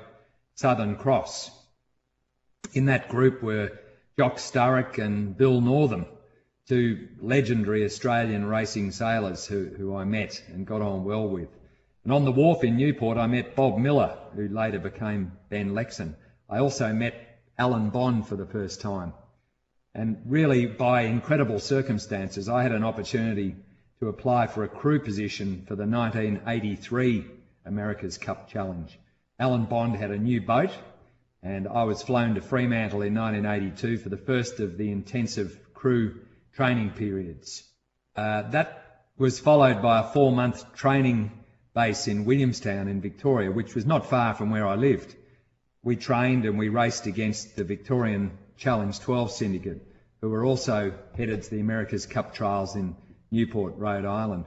Southern 0.54 0.96
Cross. 0.96 1.50
In 2.72 2.86
that 2.86 3.08
group 3.08 3.42
were 3.42 3.72
Jock 4.18 4.36
Sturrock 4.36 4.98
and 4.98 5.36
Bill 5.36 5.60
Northam, 5.60 6.06
two 6.68 7.08
legendary 7.20 7.84
Australian 7.84 8.44
racing 8.46 8.92
sailors 8.92 9.46
who, 9.46 9.66
who 9.66 9.96
I 9.96 10.04
met 10.04 10.42
and 10.48 10.66
got 10.66 10.82
on 10.82 11.04
well 11.04 11.28
with. 11.28 11.48
And 12.04 12.12
on 12.12 12.24
the 12.24 12.32
wharf 12.32 12.62
in 12.62 12.76
Newport, 12.76 13.18
I 13.18 13.26
met 13.26 13.56
Bob 13.56 13.78
Miller, 13.78 14.16
who 14.34 14.48
later 14.48 14.78
became 14.78 15.32
Ben 15.48 15.72
Lexcen. 15.72 16.14
I 16.48 16.58
also 16.58 16.92
met 16.92 17.40
Alan 17.58 17.90
Bond 17.90 18.28
for 18.28 18.36
the 18.36 18.46
first 18.46 18.80
time. 18.80 19.12
And 19.96 20.20
really, 20.26 20.66
by 20.66 21.04
incredible 21.04 21.58
circumstances, 21.58 22.50
I 22.50 22.62
had 22.62 22.72
an 22.72 22.84
opportunity 22.84 23.56
to 24.00 24.08
apply 24.08 24.46
for 24.46 24.62
a 24.62 24.68
crew 24.68 25.00
position 25.00 25.64
for 25.66 25.74
the 25.74 25.86
1983 25.86 27.24
America's 27.64 28.18
Cup 28.18 28.50
Challenge. 28.50 28.98
Alan 29.38 29.64
Bond 29.64 29.96
had 29.96 30.10
a 30.10 30.18
new 30.18 30.42
boat, 30.42 30.70
and 31.42 31.66
I 31.66 31.84
was 31.84 32.02
flown 32.02 32.34
to 32.34 32.42
Fremantle 32.42 33.00
in 33.00 33.14
1982 33.14 33.96
for 33.96 34.10
the 34.10 34.18
first 34.18 34.60
of 34.60 34.76
the 34.76 34.90
intensive 34.90 35.58
crew 35.72 36.20
training 36.52 36.90
periods. 36.90 37.64
Uh, 38.14 38.42
that 38.50 39.06
was 39.16 39.40
followed 39.40 39.80
by 39.80 40.00
a 40.00 40.12
four 40.12 40.30
month 40.30 40.74
training 40.74 41.30
base 41.74 42.06
in 42.06 42.26
Williamstown 42.26 42.88
in 42.88 43.00
Victoria, 43.00 43.50
which 43.50 43.74
was 43.74 43.86
not 43.86 44.10
far 44.10 44.34
from 44.34 44.50
where 44.50 44.66
I 44.66 44.74
lived. 44.74 45.16
We 45.82 45.96
trained 45.96 46.44
and 46.44 46.58
we 46.58 46.68
raced 46.68 47.06
against 47.06 47.56
the 47.56 47.64
Victorian 47.64 48.36
Challenge 48.56 48.98
12 48.98 49.32
syndicate, 49.32 49.85
who 50.20 50.30
were 50.30 50.44
also 50.44 50.92
headed 51.16 51.42
to 51.42 51.50
the 51.50 51.60
America's 51.60 52.06
Cup 52.06 52.34
trials 52.34 52.76
in 52.76 52.96
Newport, 53.30 53.76
Rhode 53.76 54.04
Island. 54.04 54.44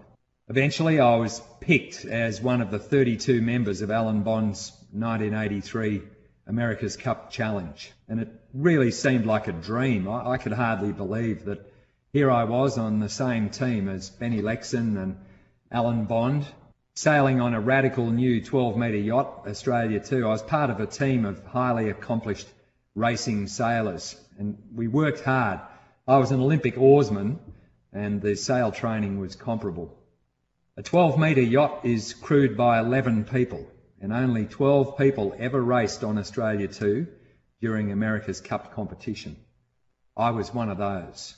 Eventually, 0.48 1.00
I 1.00 1.16
was 1.18 1.42
picked 1.60 2.06
as 2.06 2.42
one 2.42 2.62
of 2.62 2.72
the 2.72 2.80
32 2.80 3.42
members 3.42 3.82
of 3.82 3.92
Alan 3.92 4.24
Bond's 4.24 4.72
1983 4.92 6.02
America's 6.48 6.98
Cup 6.98 7.30
Challenge, 7.30 7.92
and 8.08 8.20
it 8.20 8.30
really 8.56 8.90
seemed 8.90 9.28
like 9.28 9.48
a 9.48 9.52
dream. 9.52 10.08
I, 10.08 10.32
I 10.32 10.38
could 10.38 10.54
hardly 10.54 10.92
believe 10.92 11.46
that 11.46 11.72
here 12.12 12.32
I 12.32 12.46
was 12.46 12.80
on 12.80 13.00
the 13.00 13.10
same 13.10 13.52
team 13.52 13.88
as 13.88 14.10
Benny 14.10 14.42
Lexcen 14.42 14.98
and 14.98 15.18
Alan 15.72 16.06
Bond, 16.06 16.48
sailing 16.96 17.40
on 17.40 17.54
a 17.54 17.62
radical 17.62 18.10
new 18.10 18.44
12 18.44 18.76
metre 18.76 18.98
yacht, 18.98 19.44
Australia 19.48 20.00
2. 20.00 20.26
I 20.26 20.30
was 20.30 20.42
part 20.42 20.72
of 20.72 20.80
a 20.80 20.88
team 20.88 21.26
of 21.26 21.46
highly 21.46 21.92
accomplished 21.92 22.48
racing 22.96 23.46
sailors, 23.46 24.20
and 24.40 24.58
we 24.74 24.88
worked 24.88 25.20
hard. 25.20 25.60
I 26.08 26.18
was 26.18 26.32
an 26.32 26.40
Olympic 26.40 26.78
oarsman, 26.78 27.40
and 27.92 28.22
the 28.22 28.36
sail 28.36 28.72
training 28.72 29.20
was 29.20 29.36
comparable. 29.36 29.96
A 30.78 30.82
12 30.82 31.20
metre 31.20 31.42
yacht 31.42 31.82
is 31.84 32.14
crewed 32.14 32.56
by 32.56 32.80
11 32.80 33.26
people, 33.26 33.68
and 34.00 34.14
only 34.14 34.46
12 34.46 34.98
people 34.98 35.36
ever 35.38 35.62
raced 35.62 36.06
on 36.06 36.18
Australia 36.18 36.70
2 36.70 37.06
during 37.60 37.92
America's 37.92 38.40
Cup 38.40 38.74
competition. 38.74 39.36
I 40.16 40.32
was 40.32 40.54
one 40.54 40.70
of 40.70 40.78
those. 40.78 41.36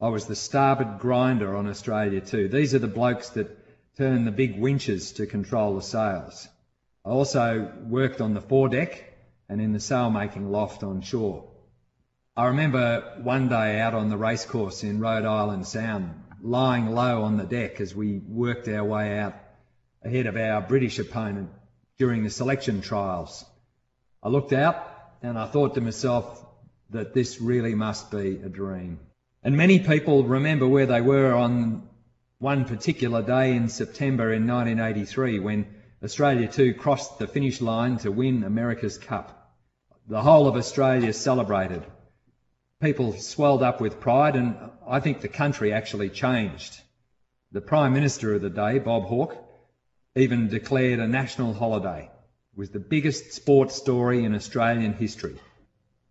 I 0.00 0.08
was 0.08 0.26
the 0.26 0.34
starboard 0.34 0.98
grinder 0.98 1.56
on 1.56 1.68
Australia 1.68 2.20
2. 2.20 2.48
These 2.48 2.74
are 2.74 2.80
the 2.80 2.88
blokes 2.88 3.30
that 3.30 3.96
turn 3.96 4.24
the 4.24 4.32
big 4.32 4.58
winches 4.58 5.12
to 5.12 5.26
control 5.26 5.76
the 5.76 5.82
sails. 5.82 6.48
I 7.04 7.10
also 7.10 7.72
worked 7.86 8.20
on 8.20 8.34
the 8.34 8.40
foredeck 8.40 9.04
and 9.48 9.60
in 9.60 9.72
the 9.72 9.78
sailmaking 9.78 10.50
loft 10.50 10.82
on 10.82 11.02
shore. 11.02 11.51
I 12.34 12.46
remember 12.46 13.20
one 13.22 13.50
day 13.50 13.78
out 13.78 13.92
on 13.92 14.08
the 14.08 14.16
racecourse 14.16 14.84
in 14.84 15.00
Rhode 15.00 15.26
Island 15.26 15.66
Sound, 15.66 16.14
lying 16.40 16.86
low 16.86 17.24
on 17.24 17.36
the 17.36 17.44
deck 17.44 17.78
as 17.78 17.94
we 17.94 18.22
worked 18.26 18.68
our 18.68 18.84
way 18.84 19.18
out 19.18 19.34
ahead 20.02 20.24
of 20.24 20.38
our 20.38 20.62
British 20.62 20.98
opponent 20.98 21.50
during 21.98 22.24
the 22.24 22.30
selection 22.30 22.80
trials. 22.80 23.44
I 24.22 24.30
looked 24.30 24.54
out 24.54 24.82
and 25.20 25.38
I 25.38 25.44
thought 25.44 25.74
to 25.74 25.82
myself 25.82 26.42
that 26.88 27.12
this 27.12 27.38
really 27.38 27.74
must 27.74 28.10
be 28.10 28.40
a 28.42 28.48
dream. 28.48 29.00
And 29.42 29.58
many 29.58 29.80
people 29.80 30.24
remember 30.24 30.66
where 30.66 30.86
they 30.86 31.02
were 31.02 31.34
on 31.34 31.86
one 32.38 32.64
particular 32.64 33.20
day 33.20 33.54
in 33.54 33.68
September 33.68 34.32
in 34.32 34.46
1983 34.46 35.38
when 35.38 35.66
Australia 36.02 36.48
2 36.48 36.72
crossed 36.72 37.18
the 37.18 37.26
finish 37.26 37.60
line 37.60 37.98
to 37.98 38.10
win 38.10 38.42
America's 38.42 38.96
Cup. 38.96 39.54
The 40.08 40.22
whole 40.22 40.48
of 40.48 40.56
Australia 40.56 41.12
celebrated. 41.12 41.84
People 42.82 43.12
swelled 43.12 43.62
up 43.62 43.80
with 43.80 44.00
pride 44.00 44.34
and 44.34 44.56
I 44.84 44.98
think 44.98 45.20
the 45.20 45.28
country 45.28 45.72
actually 45.72 46.10
changed. 46.10 46.80
The 47.52 47.60
Prime 47.60 47.92
Minister 47.92 48.34
of 48.34 48.42
the 48.42 48.50
day, 48.50 48.80
Bob 48.80 49.04
Hawke, 49.04 49.36
even 50.16 50.48
declared 50.48 50.98
a 50.98 51.06
national 51.06 51.54
holiday. 51.54 52.10
It 52.52 52.58
was 52.58 52.70
the 52.70 52.80
biggest 52.80 53.34
sports 53.34 53.76
story 53.76 54.24
in 54.24 54.34
Australian 54.34 54.94
history. 54.94 55.36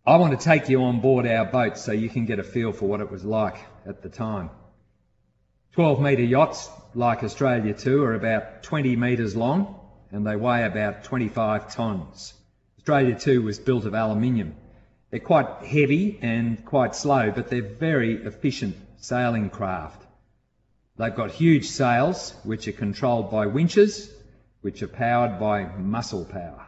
I 0.05 0.15
want 0.15 0.39
to 0.39 0.41
take 0.41 0.69
you 0.69 0.81
on 0.83 1.01
board 1.01 1.27
our 1.27 1.43
boat 1.43 1.77
so 1.77 1.91
you 1.91 2.07
can 2.07 2.25
get 2.25 2.39
a 2.39 2.43
feel 2.43 2.71
for 2.71 2.87
what 2.87 3.01
it 3.01 3.11
was 3.11 3.25
like 3.25 3.57
at 3.85 4.01
the 4.01 4.07
time. 4.07 4.49
12 5.73 5.99
metre 6.01 6.23
yachts, 6.23 6.69
like 6.95 7.21
Australia 7.21 7.73
2, 7.73 8.01
are 8.01 8.13
about 8.13 8.63
20 8.63 8.95
metres 8.95 9.35
long 9.35 9.77
and 10.09 10.25
they 10.25 10.37
weigh 10.37 10.63
about 10.63 11.03
25 11.03 11.67
tonnes. 11.67 12.31
Australia 12.77 13.19
2 13.19 13.41
was 13.41 13.59
built 13.59 13.83
of 13.83 13.93
aluminium 13.93 14.55
They're 15.11 15.19
quite 15.19 15.65
heavy 15.65 16.17
and 16.21 16.63
quite 16.63 16.95
slow, 16.95 17.31
but 17.31 17.49
they're 17.49 17.61
very 17.61 18.23
efficient 18.23 18.77
sailing 18.97 19.49
craft. 19.49 20.01
They've 20.97 21.13
got 21.13 21.31
huge 21.31 21.65
sails, 21.65 22.33
which 22.43 22.69
are 22.69 22.73
controlled 22.73 23.29
by 23.29 23.47
winches, 23.47 24.09
which 24.61 24.81
are 24.81 24.87
powered 24.87 25.37
by 25.37 25.65
muscle 25.65 26.23
power. 26.23 26.65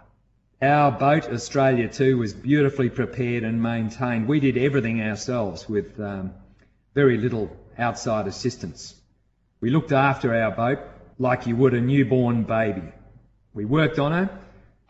Our 0.62 0.92
boat, 0.92 1.32
Australia 1.32 1.88
2, 1.88 2.18
was 2.18 2.34
beautifully 2.34 2.90
prepared 2.90 3.44
and 3.44 3.64
maintained. 3.64 4.28
We 4.28 4.42
did 4.42 4.58
everything 4.58 5.02
ourselves 5.02 5.70
with 5.70 5.98
um, 6.00 6.34
very 6.94 7.18
little 7.18 7.56
outside 7.78 8.28
assistance. 8.28 8.94
We 9.62 9.70
looked 9.70 9.94
after 9.94 10.36
our 10.36 10.52
boat 10.52 10.80
like 11.18 11.48
you 11.48 11.56
would 11.56 11.74
a 11.74 11.82
newborn 11.82 12.44
baby. 12.44 12.92
We 13.54 13.64
worked 13.64 14.00
on 14.00 14.12
her. 14.12 14.40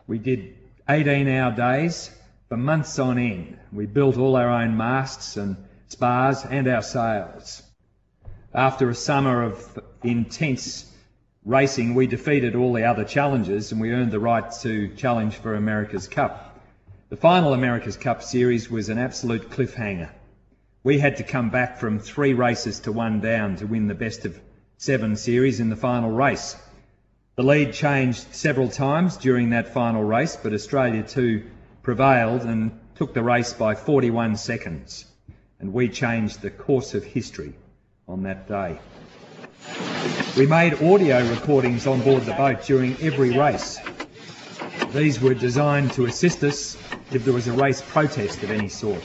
We 0.08 0.18
did 0.18 0.56
18 0.88 1.28
hour 1.28 1.52
days 1.52 2.10
for 2.54 2.58
months 2.58 3.00
on 3.00 3.18
end. 3.18 3.58
We 3.72 3.86
built 3.86 4.16
all 4.16 4.36
our 4.36 4.48
own 4.48 4.76
masts 4.76 5.36
and 5.36 5.56
spars 5.88 6.44
and 6.44 6.68
our 6.68 6.82
sails. 6.82 7.64
After 8.54 8.88
a 8.88 8.94
summer 8.94 9.42
of 9.42 9.80
intense 10.04 10.88
racing, 11.44 11.96
we 11.96 12.06
defeated 12.06 12.54
all 12.54 12.72
the 12.72 12.84
other 12.84 13.02
challenges 13.02 13.72
and 13.72 13.80
we 13.80 13.90
earned 13.90 14.12
the 14.12 14.20
right 14.20 14.48
to 14.62 14.86
challenge 14.94 15.34
for 15.34 15.56
America's 15.56 16.06
Cup. 16.06 16.60
The 17.08 17.16
final 17.16 17.54
America's 17.54 17.96
Cup 17.96 18.22
series 18.22 18.70
was 18.70 18.88
an 18.88 18.98
absolute 18.98 19.50
cliffhanger. 19.50 20.10
We 20.84 21.00
had 21.00 21.16
to 21.16 21.24
come 21.24 21.50
back 21.50 21.78
from 21.78 21.98
three 21.98 22.34
races 22.34 22.78
to 22.80 22.92
one 22.92 23.18
down 23.18 23.56
to 23.56 23.66
win 23.66 23.88
the 23.88 23.96
best 23.96 24.26
of 24.26 24.40
seven 24.76 25.16
series 25.16 25.58
in 25.58 25.70
the 25.70 25.82
final 25.90 26.12
race. 26.12 26.54
The 27.34 27.42
lead 27.42 27.72
changed 27.72 28.32
several 28.32 28.68
times 28.68 29.16
during 29.16 29.50
that 29.50 29.74
final 29.74 30.04
race, 30.04 30.36
but 30.40 30.52
Australia 30.52 31.02
2 31.02 31.42
prevailed 31.84 32.42
and 32.42 32.80
took 32.96 33.14
the 33.14 33.22
race 33.22 33.52
by 33.52 33.76
41 33.76 34.36
seconds. 34.36 35.04
And 35.60 35.72
we 35.72 35.88
changed 35.88 36.40
the 36.40 36.50
course 36.50 36.94
of 36.94 37.04
history 37.04 37.54
on 38.08 38.24
that 38.24 38.48
day. 38.48 38.78
We 40.36 40.46
made 40.46 40.82
audio 40.82 41.24
recordings 41.28 41.86
on 41.86 42.00
board 42.00 42.24
the 42.24 42.32
boat 42.32 42.64
during 42.64 42.96
every 43.00 43.38
race. 43.38 43.78
These 44.92 45.20
were 45.20 45.34
designed 45.34 45.92
to 45.92 46.06
assist 46.06 46.42
us 46.42 46.76
if 47.12 47.24
there 47.24 47.34
was 47.34 47.46
a 47.46 47.52
race 47.52 47.82
protest 47.82 48.42
of 48.42 48.50
any 48.50 48.68
sort. 48.68 49.02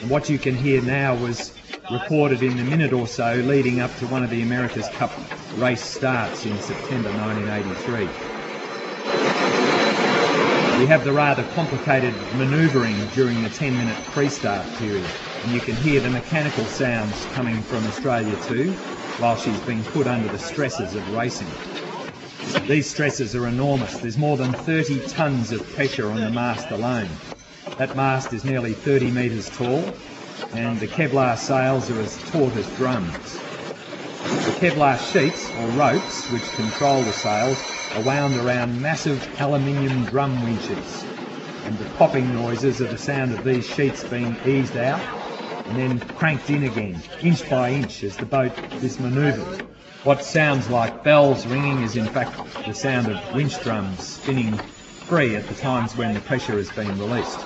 And 0.00 0.10
what 0.10 0.28
you 0.28 0.38
can 0.38 0.54
hear 0.54 0.82
now 0.82 1.14
was 1.14 1.54
recorded 1.90 2.42
in 2.42 2.56
the 2.56 2.64
minute 2.64 2.92
or 2.92 3.06
so 3.06 3.34
leading 3.34 3.80
up 3.80 3.94
to 3.98 4.06
one 4.06 4.24
of 4.24 4.30
the 4.30 4.42
America's 4.42 4.88
Cup 4.90 5.12
race 5.56 5.82
starts 5.82 6.46
in 6.46 6.58
September 6.58 7.10
1983. 7.10 8.41
We 10.78 10.86
have 10.86 11.04
the 11.04 11.12
rather 11.12 11.44
complicated 11.54 12.14
manoeuvring 12.34 12.96
during 13.14 13.42
the 13.42 13.50
10 13.50 13.76
minute 13.76 13.98
pre-start 14.12 14.66
period 14.78 15.06
and 15.42 15.52
you 15.52 15.60
can 15.60 15.76
hear 15.76 16.00
the 16.00 16.08
mechanical 16.08 16.64
sounds 16.64 17.26
coming 17.34 17.60
from 17.62 17.86
Australia 17.86 18.36
2 18.46 18.72
while 19.18 19.36
she's 19.36 19.60
being 19.60 19.82
put 19.84 20.06
under 20.06 20.28
the 20.28 20.38
stresses 20.38 20.96
of 20.96 21.14
racing. 21.14 21.46
These 22.66 22.88
stresses 22.88 23.36
are 23.36 23.46
enormous. 23.46 23.98
There's 23.98 24.16
more 24.16 24.36
than 24.38 24.52
30 24.52 25.00
tonnes 25.10 25.52
of 25.52 25.62
pressure 25.74 26.10
on 26.10 26.20
the 26.20 26.30
mast 26.30 26.70
alone. 26.70 27.08
That 27.76 27.94
mast 27.94 28.32
is 28.32 28.44
nearly 28.44 28.72
30 28.72 29.10
metres 29.10 29.50
tall 29.50 29.84
and 30.54 30.80
the 30.80 30.88
Kevlar 30.88 31.36
sails 31.36 31.90
are 31.90 32.00
as 32.00 32.16
taut 32.30 32.56
as 32.56 32.66
drums. 32.76 33.34
The 34.22 34.56
Kevlar 34.58 34.98
sheets, 35.12 35.50
or 35.60 35.66
ropes, 35.78 36.30
which 36.30 36.42
control 36.54 37.02
the 37.02 37.12
sails, 37.12 37.81
are 37.94 38.02
wound 38.02 38.36
around 38.36 38.80
massive 38.80 39.28
aluminium 39.40 40.04
drum 40.06 40.42
winches, 40.44 41.04
and 41.66 41.78
the 41.78 41.84
popping 41.96 42.32
noises 42.34 42.80
are 42.80 42.86
the 42.86 42.98
sound 42.98 43.32
of 43.32 43.44
these 43.44 43.66
sheets 43.66 44.02
being 44.04 44.36
eased 44.46 44.76
out 44.76 45.02
and 45.66 45.78
then 45.78 46.00
cranked 46.16 46.50
in 46.50 46.64
again, 46.64 47.00
inch 47.22 47.48
by 47.48 47.70
inch, 47.70 48.02
as 48.02 48.16
the 48.18 48.26
boat 48.26 48.52
is 48.82 48.98
manoeuvred. 48.98 49.60
What 50.04 50.24
sounds 50.24 50.68
like 50.68 51.04
bells 51.04 51.46
ringing 51.46 51.82
is 51.82 51.96
in 51.96 52.06
fact 52.06 52.34
the 52.66 52.74
sound 52.74 53.08
of 53.08 53.34
winch 53.34 53.62
drums 53.62 54.02
spinning 54.02 54.56
free 55.08 55.36
at 55.36 55.46
the 55.48 55.54
times 55.54 55.96
when 55.96 56.14
the 56.14 56.20
pressure 56.20 56.58
is 56.58 56.70
being 56.70 56.98
released. 56.98 57.38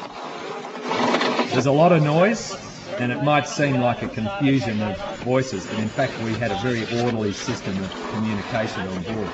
There's 1.52 1.66
a 1.66 1.72
lot 1.72 1.92
of 1.92 2.02
noise, 2.02 2.56
and 2.98 3.12
it 3.12 3.22
might 3.22 3.48
seem 3.48 3.80
like 3.80 4.02
a 4.02 4.08
confusion 4.08 4.80
of 4.82 5.18
voices, 5.20 5.66
but 5.66 5.78
in 5.78 5.88
fact 5.88 6.18
we 6.22 6.34
had 6.34 6.50
a 6.50 6.58
very 6.58 6.82
orderly 7.02 7.32
system 7.32 7.78
of 7.82 7.90
communication 8.10 8.86
on 8.88 9.02
board. 9.02 9.30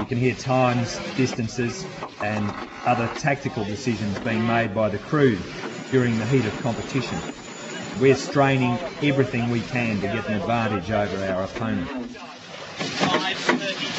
You 0.00 0.06
can 0.06 0.18
hear 0.18 0.34
times, 0.34 0.98
distances, 1.16 1.84
and 2.22 2.52
other 2.86 3.08
tactical 3.16 3.64
decisions 3.64 4.18
being 4.20 4.46
made 4.46 4.74
by 4.74 4.88
the 4.88 4.98
crew 4.98 5.38
during 5.90 6.18
the 6.18 6.26
heat 6.26 6.44
of 6.44 6.56
competition. 6.62 7.18
We're 8.00 8.14
straining 8.14 8.78
everything 9.02 9.50
we 9.50 9.60
can 9.60 9.96
to 10.00 10.06
get 10.06 10.28
an 10.28 10.34
advantage 10.34 10.90
over 10.90 11.24
our 11.24 11.42
opponent. 11.42 11.90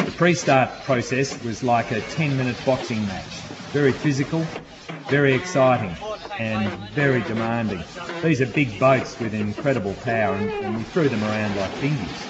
The 0.05 0.13
pre-start 0.15 0.83
process 0.83 1.43
was 1.43 1.63
like 1.63 1.91
a 1.91 1.99
10-minute 2.01 2.57
boxing 2.65 3.05
match. 3.05 3.41
Very 3.71 3.91
physical, 3.91 4.45
very 5.09 5.33
exciting, 5.33 5.95
and 6.39 6.71
very 6.91 7.21
demanding. 7.23 7.83
These 8.23 8.39
are 8.41 8.45
big 8.45 8.79
boats 8.79 9.19
with 9.19 9.33
incredible 9.33 9.93
power, 9.95 10.33
and, 10.35 10.49
and 10.49 10.77
we 10.77 10.83
threw 10.83 11.09
them 11.09 11.23
around 11.23 11.57
like 11.57 11.79
dinghies. 11.81 12.25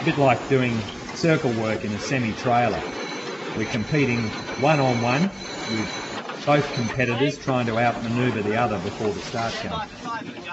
A 0.00 0.04
bit 0.04 0.16
like 0.16 0.48
doing 0.48 0.82
circle 1.16 1.52
work 1.52 1.84
in 1.84 1.92
a 1.92 1.98
semi-trailer. 1.98 2.82
We're 3.56 3.70
competing 3.70 4.20
one-on-one 4.60 5.22
with 5.22 6.42
both 6.44 6.74
competitors 6.74 7.38
trying 7.38 7.66
to 7.66 7.78
outmaneuver 7.78 8.42
the 8.42 8.56
other 8.56 8.78
before 8.80 9.12
the 9.12 9.20
start 9.20 9.54
gun. 9.62 9.88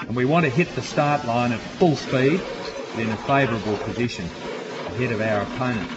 And 0.07 0.15
we 0.15 0.25
want 0.25 0.45
to 0.45 0.51
hit 0.51 0.73
the 0.75 0.81
start 0.81 1.25
line 1.25 1.51
at 1.51 1.59
full 1.59 1.95
speed 1.95 2.41
in 2.97 3.09
a 3.09 3.17
favourable 3.17 3.77
position 3.77 4.25
ahead 4.87 5.11
of 5.11 5.21
our 5.21 5.41
opponent. 5.41 5.89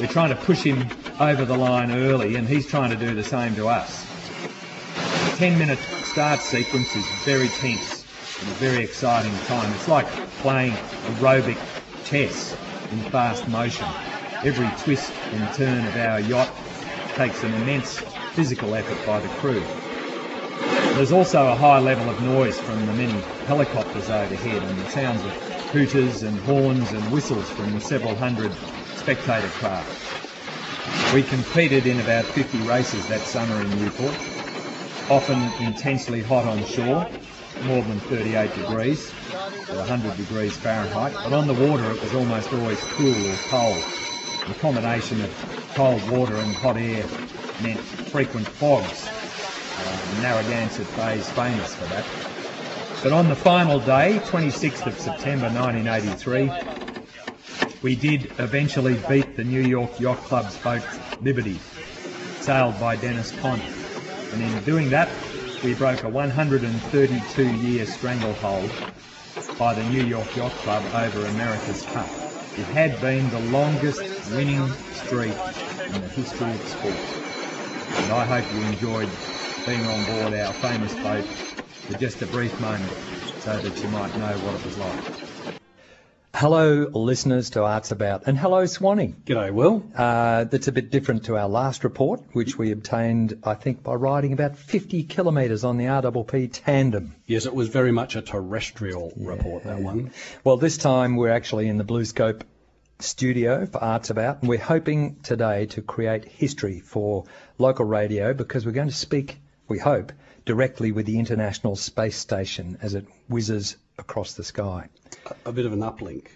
We're 0.00 0.06
trying 0.06 0.30
to 0.30 0.36
push 0.36 0.62
him 0.62 0.88
over 1.20 1.44
the 1.44 1.56
line 1.56 1.90
early 1.90 2.36
and 2.36 2.48
he's 2.48 2.66
trying 2.66 2.90
to 2.90 2.96
do 2.96 3.14
the 3.14 3.24
same 3.24 3.54
to 3.56 3.68
us. 3.68 4.04
The 5.30 5.36
10 5.36 5.58
minute 5.58 5.78
start 6.04 6.40
sequence 6.40 6.94
is 6.96 7.06
very 7.24 7.48
tense 7.48 8.04
and 8.40 8.50
a 8.50 8.54
very 8.54 8.84
exciting 8.84 9.32
time. 9.46 9.72
It's 9.74 9.88
like 9.88 10.06
playing 10.40 10.72
aerobic 10.72 11.58
chess 12.04 12.56
in 12.92 13.02
fast 13.10 13.48
motion. 13.48 13.86
Every 14.44 14.68
twist 14.84 15.12
and 15.32 15.52
turn 15.54 15.86
of 15.86 15.96
our 15.96 16.20
yacht 16.20 16.50
takes 17.16 17.42
an 17.42 17.52
immense 17.54 17.98
physical 18.34 18.74
effort 18.74 19.04
by 19.06 19.20
the 19.20 19.28
crew. 19.40 19.64
There's 20.94 21.12
also 21.12 21.46
a 21.48 21.54
high 21.54 21.78
level 21.80 22.08
of 22.08 22.20
noise 22.20 22.58
from 22.60 22.86
the 22.86 22.92
many 22.92 23.20
helicopters 23.46 24.08
overhead 24.08 24.62
and 24.62 24.78
the 24.78 24.88
sounds 24.88 25.24
of 25.24 25.32
hooters 25.72 26.22
and 26.22 26.38
horns 26.40 26.92
and 26.92 27.12
whistles 27.12 27.50
from 27.50 27.74
the 27.74 27.80
several 27.80 28.14
hundred 28.14 28.52
spectator 28.96 29.48
craft. 29.48 30.06
We 31.14 31.22
competed 31.22 31.86
in 31.86 32.00
about 32.00 32.24
50 32.24 32.58
races 32.62 33.06
that 33.08 33.26
summer 33.26 33.60
in 33.60 33.78
Newport, 33.78 34.16
often 35.10 35.40
intensely 35.60 36.22
hot 36.22 36.46
on 36.46 36.64
shore, 36.64 37.06
more 37.62 37.82
than 37.82 38.00
38 38.00 38.54
degrees 38.54 39.12
or 39.70 39.76
100 39.78 40.16
degrees 40.16 40.56
Fahrenheit, 40.58 41.14
but 41.22 41.32
on 41.32 41.46
the 41.46 41.54
water 41.54 41.90
it 41.90 42.00
was 42.02 42.14
almost 42.14 42.52
always 42.52 42.80
cool 42.96 43.26
or 43.26 43.36
cold. 43.50 43.84
The 44.48 44.54
combination 44.54 45.22
of 45.22 45.30
cold 45.76 46.08
water 46.10 46.38
and 46.38 46.54
hot 46.56 46.76
air 46.76 47.06
meant 47.60 47.80
frequent 48.12 48.48
fogs. 48.48 49.08
Uh, 49.78 50.00
Narragansett 50.20 50.94
Bay 50.96 51.16
is 51.16 51.30
famous 51.30 51.74
for 51.74 51.86
that. 51.86 52.06
But 53.02 53.12
on 53.12 53.28
the 53.28 53.36
final 53.36 53.80
day, 53.80 54.20
26th 54.24 54.86
of 54.86 54.98
September 54.98 55.46
1983, 55.46 56.50
we 57.82 57.94
did 57.94 58.32
eventually 58.38 58.94
beat 59.08 59.36
the 59.36 59.44
New 59.44 59.60
York 59.60 60.00
Yacht 60.00 60.24
Club's 60.24 60.56
boat 60.58 60.82
Liberty, 61.22 61.60
sailed 62.40 62.80
by 62.80 62.96
Dennis 62.96 63.32
Conner. 63.32 63.68
And 64.32 64.42
in 64.42 64.64
doing 64.64 64.90
that, 64.90 65.25
we 65.66 65.74
broke 65.74 66.04
a 66.04 66.08
132 66.08 67.42
year 67.42 67.84
stranglehold 67.86 68.70
by 69.58 69.74
the 69.74 69.82
New 69.82 70.04
York 70.04 70.36
Yacht 70.36 70.62
Club 70.62 70.84
over 70.94 71.26
America's 71.26 71.82
Cup. 71.92 72.06
It 72.56 72.66
had 72.66 73.00
been 73.00 73.28
the 73.30 73.40
longest 73.40 74.00
winning 74.30 74.72
streak 74.92 75.34
in 75.90 76.00
the 76.00 76.08
history 76.14 76.54
of 76.54 76.68
sport. 76.68 76.94
And 77.98 78.12
I 78.12 78.24
hope 78.26 78.44
you 78.52 78.62
enjoyed 78.62 79.10
being 79.66 79.84
on 79.88 80.04
board 80.06 80.34
our 80.34 80.54
famous 80.54 80.94
boat 81.02 81.26
for 81.88 81.98
just 81.98 82.22
a 82.22 82.26
brief 82.26 82.60
moment 82.60 82.94
so 83.40 83.58
that 83.58 83.82
you 83.82 83.88
might 83.88 84.16
know 84.16 84.38
what 84.38 84.54
it 84.54 84.64
was 84.64 84.78
like. 84.78 85.25
Hello, 86.38 86.86
listeners 86.92 87.48
to 87.48 87.64
Arts 87.64 87.92
About, 87.92 88.24
and 88.26 88.36
hello, 88.36 88.66
Swanee. 88.66 89.14
G'day, 89.24 89.50
Will. 89.54 89.82
Uh, 89.96 90.44
that's 90.44 90.68
a 90.68 90.72
bit 90.72 90.90
different 90.90 91.24
to 91.24 91.38
our 91.38 91.48
last 91.48 91.82
report, 91.82 92.24
which 92.34 92.58
we 92.58 92.72
obtained, 92.72 93.38
I 93.42 93.54
think, 93.54 93.82
by 93.82 93.94
riding 93.94 94.34
about 94.34 94.58
50 94.58 95.04
kilometres 95.04 95.64
on 95.64 95.78
the 95.78 95.86
RPP 95.86 96.50
tandem. 96.52 97.14
Yes, 97.24 97.46
it 97.46 97.54
was 97.54 97.68
very 97.68 97.90
much 97.90 98.16
a 98.16 98.20
terrestrial 98.20 99.14
report, 99.16 99.64
that 99.64 99.80
one. 99.80 100.10
Well, 100.44 100.58
this 100.58 100.76
time 100.76 101.16
we're 101.16 101.30
actually 101.30 101.68
in 101.68 101.78
the 101.78 101.84
Bluescope 101.84 102.42
studio 102.98 103.64
for 103.64 103.82
Arts 103.82 104.10
About, 104.10 104.40
and 104.42 104.50
we're 104.50 104.58
hoping 104.58 105.16
today 105.22 105.64
to 105.70 105.80
create 105.80 106.26
history 106.26 106.80
for 106.80 107.24
local 107.56 107.86
radio 107.86 108.34
because 108.34 108.66
we're 108.66 108.72
going 108.72 108.90
to 108.90 108.94
speak 108.94 109.38
we 109.68 109.78
hope, 109.78 110.12
directly 110.44 110.92
with 110.92 111.06
the 111.06 111.18
International 111.18 111.76
Space 111.76 112.18
Station 112.18 112.76
as 112.82 112.94
it 112.94 113.06
whizzes 113.26 113.78
across 113.98 114.34
the 114.34 114.44
sky. 114.44 114.90
A 115.46 115.52
bit 115.52 115.64
of 115.64 115.72
an 115.72 115.80
uplink. 115.80 116.26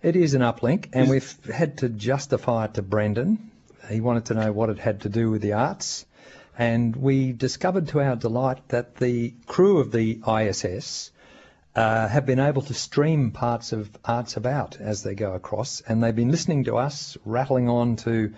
It 0.00 0.14
is 0.14 0.34
an 0.34 0.42
uplink, 0.42 0.90
and 0.92 1.10
we've 1.10 1.44
had 1.46 1.78
to 1.78 1.88
justify 1.88 2.66
it 2.66 2.74
to 2.74 2.82
Brendan. 2.82 3.50
He 3.90 4.00
wanted 4.00 4.26
to 4.26 4.34
know 4.34 4.52
what 4.52 4.70
it 4.70 4.78
had 4.78 5.00
to 5.00 5.08
do 5.08 5.30
with 5.30 5.42
the 5.42 5.54
arts, 5.54 6.06
and 6.56 6.94
we 6.94 7.32
discovered 7.32 7.88
to 7.88 8.00
our 8.00 8.14
delight 8.16 8.68
that 8.68 8.96
the 8.96 9.34
crew 9.46 9.78
of 9.78 9.90
the 9.90 10.20
ISS 10.26 11.10
uh, 11.78 12.08
have 12.08 12.26
been 12.26 12.40
able 12.40 12.62
to 12.62 12.74
stream 12.74 13.30
parts 13.30 13.72
of 13.72 13.88
Arts 14.04 14.36
About 14.36 14.80
as 14.80 15.04
they 15.04 15.14
go 15.14 15.34
across, 15.34 15.80
and 15.80 16.02
they've 16.02 16.16
been 16.16 16.32
listening 16.32 16.64
to 16.64 16.76
us, 16.76 17.16
rattling 17.24 17.68
on 17.68 17.94
to 17.96 18.34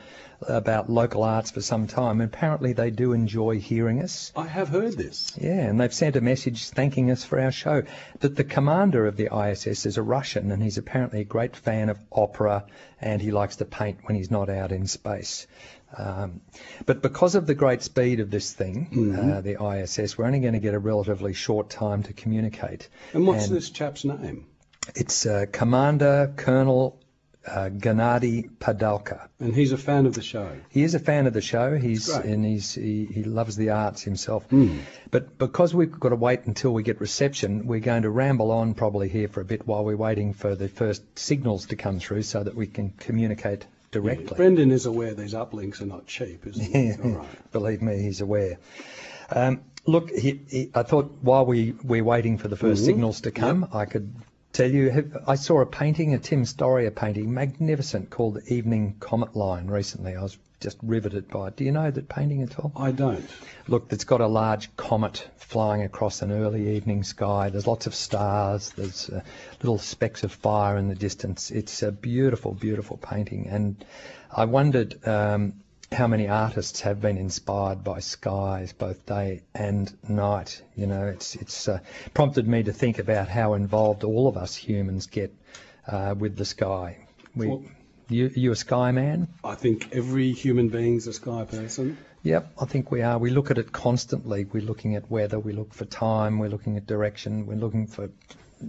about 0.46 0.90
local 0.90 1.22
arts 1.22 1.50
for 1.50 1.62
some 1.62 1.87
time. 1.87 2.20
And 2.20 2.33
apparently, 2.33 2.74
they 2.74 2.90
do 2.90 3.14
enjoy 3.14 3.59
hearing 3.59 4.03
us. 4.03 4.31
I 4.37 4.46
have 4.46 4.68
heard 4.68 4.96
this. 4.96 5.33
Yeah, 5.40 5.68
and 5.68 5.81
they've 5.81 5.92
sent 5.92 6.16
a 6.16 6.20
message 6.20 6.68
thanking 6.68 7.11
us 7.11 7.24
for 7.24 7.40
our 7.40 7.50
show. 7.50 7.83
That 8.20 8.37
the 8.37 8.44
commander 8.44 9.07
of 9.07 9.16
the 9.16 9.35
ISS 9.35 9.87
is 9.87 9.96
a 9.96 10.03
Russian, 10.03 10.50
and 10.50 10.62
he's 10.62 10.76
apparently 10.76 11.20
a 11.20 11.24
great 11.24 11.57
fan 11.57 11.88
of 11.88 11.98
opera, 12.12 12.66
and 13.00 13.22
he 13.22 13.31
likes 13.31 13.57
to 13.57 13.64
paint 13.64 14.00
when 14.05 14.16
he's 14.16 14.31
not 14.31 14.50
out 14.50 14.70
in 14.70 14.87
space. 14.87 15.46
Um, 15.96 16.40
but 16.87 17.03
because 17.03 17.35
of 17.35 17.46
the 17.46 17.55
great 17.55 17.83
speed 17.83 18.20
of 18.20 18.31
this 18.31 18.53
thing, 18.53 19.14
uh, 19.18 19.40
the 19.40 19.62
ISS, 19.62 20.16
we're 20.16 20.26
only 20.26 20.40
going 20.40 20.55
to 20.55 20.61
get 20.61 20.74
a 20.74 20.79
relatively 20.79 21.33
short 21.33 21.70
time 21.70 22.05
to 22.05 22.12
communicate. 22.12 22.88
And 23.12 23.26
what's 23.26 23.46
And- 23.48 23.57
this 23.57 23.70
chap's 23.70 24.05
name? 24.05 24.46
It's 24.94 25.26
uh, 25.26 25.46
Commander 25.53 26.33
Colonel 26.37 26.98
uh, 27.46 27.70
Gennady 27.70 28.50
Padalka. 28.59 29.29
And 29.38 29.55
he's 29.55 29.72
a 29.72 29.79
fan 29.79 30.07
of 30.07 30.14
the 30.14 30.22
show. 30.22 30.50
He 30.68 30.83
is 30.83 30.94
a 30.94 30.98
fan 30.98 31.26
of 31.26 31.33
the 31.33 31.40
show. 31.40 31.76
He's 31.76 32.09
and 32.09 32.44
he's 32.44 32.74
he, 32.74 33.07
he 33.07 33.24
loves 33.24 33.57
the 33.57 33.70
arts 33.70 34.03
himself. 34.03 34.44
Hmm. 34.44 34.79
But 35.11 35.38
because 35.38 35.74
we've 35.74 35.90
got 35.90 36.11
to 36.11 36.16
wait 36.16 36.44
until 36.44 36.72
we 36.72 36.83
get 36.83 37.00
reception, 37.00 37.66
we're 37.66 37.81
going 37.81 38.03
to 38.03 38.11
ramble 38.11 38.50
on 38.50 38.74
probably 38.74 39.09
here 39.09 39.29
for 39.29 39.40
a 39.40 39.44
bit 39.44 39.66
while 39.66 39.85
we're 39.85 39.96
waiting 39.96 40.35
for 40.35 40.55
the 40.55 40.68
first 40.68 41.03
signals 41.18 41.66
to 41.66 41.76
come 41.76 41.98
through, 41.98 42.22
so 42.22 42.42
that 42.42 42.55
we 42.55 42.66
can 42.66 42.90
communicate 42.90 43.66
directly. 43.90 44.37
Brendan 44.37 44.70
is 44.70 44.87
aware 44.87 45.14
these 45.14 45.35
uplinks 45.35 45.81
are 45.81 45.87
not 45.87 46.07
cheap, 46.07 46.46
isn't 46.46 46.64
he? 46.64 46.92
All 47.03 47.11
right. 47.11 47.53
Believe 47.53 47.83
me, 47.83 48.00
he's 48.03 48.20
aware. 48.20 48.59
Um, 49.31 49.61
look, 49.87 50.11
he, 50.11 50.40
he, 50.48 50.70
I 50.74 50.83
thought 50.83 51.11
while 51.22 51.46
we 51.46 51.72
we're 51.85 52.05
waiting 52.05 52.38
for 52.38 52.48
the 52.48 52.57
1st 52.57 52.72
Mhm. 52.72 52.85
signals 52.85 53.20
to 53.22 53.31
come, 53.31 53.68
I 53.72 53.85
could 53.85 54.12
tell 54.53 54.70
you. 54.70 55.12
I 55.26 55.35
saw 55.37 55.61
a 55.61 55.66
painting, 55.66 56.14
a 56.14 56.18
Tim 56.18 56.44
Storrier 56.44 56.94
painting, 56.94 57.33
magnificent, 57.33 58.11
called 58.11 58.35
the 58.35 58.53
Evening 58.55 58.96
Comet 59.00 59.37
Line 59.37 59.66
recently. 59.68 60.14
I 60.16 60.22
was 60.22 60.37
just 60.61 60.79
riveted 60.83 61.29
by 61.29 61.49
it. 61.49 61.57
Do 61.57 61.64
you 61.64 61.73
know 61.73 61.90
that 61.90 62.09
painting 62.09 62.42
at 62.42 62.59
all? 62.59 62.73
I 62.77 62.92
don't. 62.92 63.29
Look, 63.66 63.88
it's 63.90 64.05
got 64.05 64.20
a 64.20 64.27
large 64.27 64.75
comet 64.77 65.27
flying 65.37 65.83
across 65.83 66.23
an 66.23 66.31
early 66.31 66.77
evening 66.77 67.03
sky. 67.03 67.49
There's 67.49 67.66
lots 67.66 67.87
of 67.87 67.94
stars. 67.94 68.70
There's 68.70 69.09
uh, 69.11 69.23
little 69.62 69.79
specks 69.79 70.23
of 70.23 70.33
fire 70.33 70.77
in 70.77 70.88
the 70.88 70.94
distance. 70.94 71.51
It's 71.51 71.83
a 71.83 71.90
beautiful, 71.90 72.53
beautiful 72.53 72.99
painting. 72.99 73.49
And 73.49 73.85
I 74.31 74.44
wondered 74.44 75.07
um, 75.09 75.55
how 75.90 76.07
many 76.07 76.29
artists 76.29 76.83
have 76.83 77.01
been 77.01 77.16
inspired 77.16 77.83
by 77.83 78.01
skies, 78.01 78.73
both 78.73 79.07
day 79.07 79.42
and 79.55 79.92
night. 80.09 80.62
You 80.77 80.87
know, 80.87 81.07
it's 81.07 81.35
it's 81.35 81.68
uh, 81.68 81.81
prompted 82.14 82.46
me 82.46 82.62
to 82.64 82.73
think 82.73 82.99
about 82.99 83.29
how 83.29 83.55
involved 83.55 84.05
all 84.05 84.29
of 84.29 84.37
us 84.37 84.55
humans 84.55 85.07
get 85.07 85.35
uh, 85.88 86.14
with 86.16 86.37
the 86.37 86.44
sky. 86.44 86.99
We, 87.35 87.49
Well- 87.49 87.64
you, 88.11 88.31
you 88.35 88.53
a 88.53 88.57
sky 88.57 88.90
man? 88.92 89.29
I 89.44 89.55
think 89.55 89.90
every 89.92 90.33
human 90.33 90.68
being's 90.68 91.07
a 91.07 91.12
sky 91.12 91.44
person. 91.44 91.99
Yep, 92.23 92.53
I 92.61 92.64
think 92.66 92.90
we 92.90 93.03
are. 93.03 93.18
We 93.18 93.31
look 93.31 93.51
at 93.51 93.59
it 93.59 93.73
constantly. 93.73 94.44
We're 94.44 94.62
looking 94.62 94.94
at 94.96 95.11
weather, 95.11 95.38
we 95.38 95.53
look 95.53 95.73
for 95.73 95.87
time, 95.87 96.38
we're 96.38 96.51
looking 96.51 96.77
at 96.77 96.87
direction, 96.87 97.46
we're 97.46 97.55
looking 97.55 97.87
for 97.87 98.11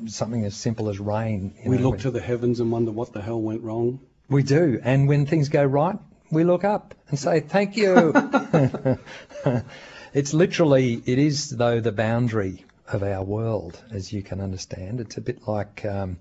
something 0.08 0.46
as 0.46 0.56
simple 0.56 0.90
as 0.90 1.00
rain. 1.00 1.54
We 1.66 1.78
know, 1.78 1.90
look 1.90 2.00
to 2.00 2.12
the 2.12 2.22
heavens 2.22 2.60
and 2.60 2.72
wonder 2.72 2.92
what 2.92 3.12
the 3.12 3.22
hell 3.22 3.42
went 3.42 3.62
wrong. 3.62 4.00
We 4.30 4.44
do, 4.44 4.80
and 4.82 5.10
when 5.10 5.26
things 5.26 5.50
go 5.50 5.64
right, 5.64 5.98
we 6.32 6.46
look 6.46 6.64
up 6.64 6.96
and 7.10 7.20
say 7.20 7.42
thank 7.42 7.76
you. 7.76 8.14
it's 10.14 10.34
literally, 10.34 11.02
it 11.06 11.20
is 11.20 11.50
though 11.50 11.82
the 11.82 11.92
boundary 11.92 12.66
of 12.88 13.04
our 13.04 13.24
world, 13.24 13.82
as 13.92 14.14
you 14.14 14.22
can 14.22 14.40
understand. 14.40 15.02
It's 15.02 15.18
a 15.18 15.22
bit 15.22 15.48
like 15.48 15.84
um, 15.86 16.18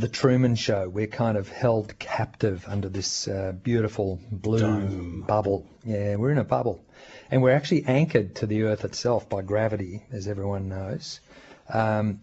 the 0.00 0.08
Truman 0.08 0.56
Show. 0.56 0.88
We're 0.88 1.06
kind 1.06 1.36
of 1.36 1.48
held 1.48 1.98
captive 1.98 2.64
under 2.66 2.88
this 2.88 3.28
uh, 3.28 3.52
beautiful 3.52 4.18
blue 4.32 4.60
Dome. 4.60 5.24
bubble. 5.26 5.66
Yeah, 5.84 6.16
we're 6.16 6.30
in 6.30 6.38
a 6.38 6.44
bubble, 6.44 6.82
and 7.30 7.42
we're 7.42 7.54
actually 7.54 7.84
anchored 7.84 8.36
to 8.36 8.46
the 8.46 8.62
Earth 8.62 8.84
itself 8.84 9.28
by 9.28 9.42
gravity, 9.42 10.02
as 10.10 10.26
everyone 10.26 10.70
knows. 10.70 11.20
Um, 11.68 12.20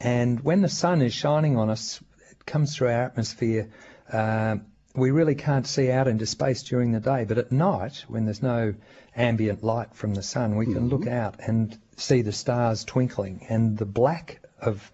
and 0.00 0.40
when 0.40 0.62
the 0.62 0.68
sun 0.68 1.00
is 1.00 1.14
shining 1.14 1.56
on 1.56 1.70
us, 1.70 2.02
it 2.30 2.44
comes 2.44 2.76
through 2.76 2.88
our 2.88 3.04
atmosphere. 3.04 3.70
Uh, 4.12 4.56
we 4.94 5.12
really 5.12 5.36
can't 5.36 5.66
see 5.66 5.90
out 5.90 6.08
into 6.08 6.26
space 6.26 6.64
during 6.64 6.90
the 6.90 7.00
day, 7.00 7.24
but 7.24 7.38
at 7.38 7.52
night, 7.52 8.04
when 8.08 8.24
there's 8.24 8.42
no 8.42 8.74
ambient 9.14 9.62
light 9.62 9.94
from 9.94 10.14
the 10.14 10.22
sun, 10.22 10.56
we 10.56 10.66
can 10.66 10.88
look 10.88 11.06
out 11.06 11.36
and 11.38 11.78
see 11.96 12.22
the 12.22 12.32
stars 12.32 12.84
twinkling. 12.84 13.46
And 13.48 13.78
the 13.78 13.86
black 13.86 14.40
of 14.60 14.90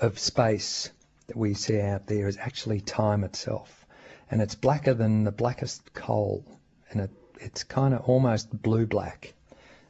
of 0.00 0.18
space 0.18 0.90
that 1.26 1.36
we 1.36 1.54
see 1.54 1.80
out 1.80 2.06
there 2.06 2.28
is 2.28 2.36
actually 2.36 2.80
time 2.80 3.24
itself, 3.24 3.84
and 4.30 4.40
it's 4.42 4.54
blacker 4.54 4.94
than 4.94 5.24
the 5.24 5.32
blackest 5.32 5.92
coal, 5.94 6.44
and 6.90 7.00
it, 7.02 7.10
it's 7.40 7.64
kind 7.64 7.94
of 7.94 8.02
almost 8.02 8.50
blue 8.62 8.86
black. 8.86 9.32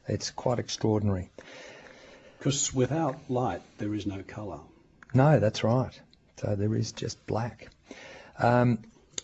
It's 0.07 0.31
quite 0.31 0.59
extraordinary. 0.59 1.31
Because 2.37 2.73
without 2.73 3.17
light, 3.29 3.61
there 3.79 3.93
is 3.93 4.05
no 4.05 4.21
colour. 4.21 4.59
No, 5.13 5.39
that's 5.39 5.63
right. 5.63 5.99
So 6.37 6.55
there 6.55 6.75
is 6.75 6.91
just 6.91 7.25
black. 7.25 7.69
Um, 8.37 8.79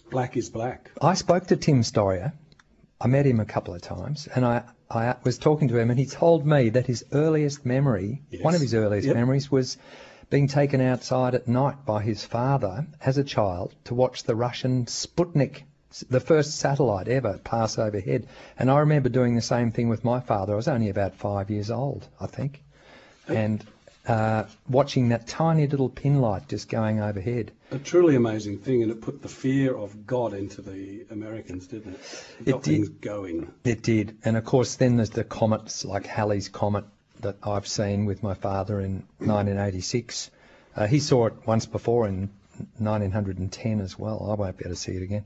Black 0.09 0.35
is 0.35 0.49
black. 0.49 0.91
I 1.01 1.13
spoke 1.13 1.47
to 1.47 1.55
Tim 1.55 1.81
Storrier. 1.83 2.33
I 2.99 3.07
met 3.07 3.25
him 3.25 3.39
a 3.39 3.45
couple 3.45 3.73
of 3.73 3.81
times, 3.81 4.27
and 4.27 4.45
I, 4.45 4.63
I 4.89 5.15
was 5.23 5.37
talking 5.37 5.69
to 5.69 5.77
him, 5.77 5.89
and 5.89 5.97
he 5.99 6.05
told 6.05 6.45
me 6.45 6.69
that 6.69 6.85
his 6.85 7.05
earliest 7.13 7.65
memory, 7.65 8.21
Yes. 8.29 8.43
one 8.43 8.53
of 8.55 8.59
his 8.61 8.73
earliest 8.73 9.07
Yep. 9.07 9.15
memories, 9.15 9.49
was 9.49 9.77
being 10.31 10.47
taken 10.47 10.81
outside 10.81 11.35
at 11.35 11.47
night 11.47 11.85
by 11.85 12.01
his 12.01 12.23
father 12.25 12.87
as 13.05 13.19
a 13.19 13.23
child 13.23 13.75
to 13.83 13.93
watch 13.93 14.23
the 14.23 14.35
Russian 14.35 14.85
Sputnik, 14.85 15.63
the 16.09 16.21
first 16.21 16.57
satellite 16.57 17.09
ever, 17.09 17.37
pass 17.43 17.77
overhead. 17.77 18.25
And 18.57 18.71
I 18.71 18.79
remember 18.79 19.09
doing 19.09 19.35
the 19.35 19.41
same 19.41 19.71
thing 19.71 19.89
with 19.89 20.05
my 20.05 20.21
father. 20.21 20.53
I 20.53 20.55
was 20.55 20.69
only 20.69 20.89
about 20.89 21.15
five 21.15 21.51
years 21.51 21.69
old, 21.69 22.07
I 22.19 22.27
think, 22.27 22.63
and 23.27 23.63
uh, 24.07 24.45
watching 24.69 25.09
that 25.09 25.27
tiny 25.27 25.67
little 25.67 25.89
pin 25.89 26.21
light 26.21 26.47
just 26.47 26.69
going 26.69 27.01
overhead. 27.01 27.51
A 27.71 27.77
truly 27.77 28.15
amazing 28.15 28.59
thing, 28.59 28.83
and 28.83 28.91
it 28.91 29.01
put 29.01 29.21
the 29.21 29.27
fear 29.27 29.75
of 29.75 30.07
God 30.07 30.33
into 30.33 30.61
the 30.61 31.05
Americans, 31.11 31.67
didn't 31.67 31.95
it? 31.95 31.99
It 32.39 32.47
It 32.47 32.51
got 32.53 32.63
did. 32.63 32.71
things 32.71 32.89
going. 32.89 33.51
It 33.65 33.83
did, 33.83 34.17
and 34.23 34.37
of 34.37 34.45
course, 34.45 34.75
then 34.75 34.95
there's 34.95 35.09
the 35.09 35.25
comets 35.25 35.83
like 35.83 36.05
Halley's 36.05 36.47
comet 36.47 36.85
that 37.21 37.37
I've 37.43 37.67
seen 37.67 38.05
with 38.05 38.23
my 38.23 38.33
father 38.33 38.79
in 38.81 39.03
1986. 39.19 40.31
Uh, 40.75 40.87
he 40.87 40.99
saw 40.99 41.27
it 41.27 41.33
once 41.45 41.65
before 41.65 42.07
in 42.07 42.29
1910 42.77 43.81
as 43.81 43.97
well. 43.97 44.27
I 44.31 44.35
won't 44.35 44.57
be 44.57 44.65
able 44.65 44.75
to 44.75 44.79
see 44.81 44.93
it 44.93 45.03
again. 45.03 45.25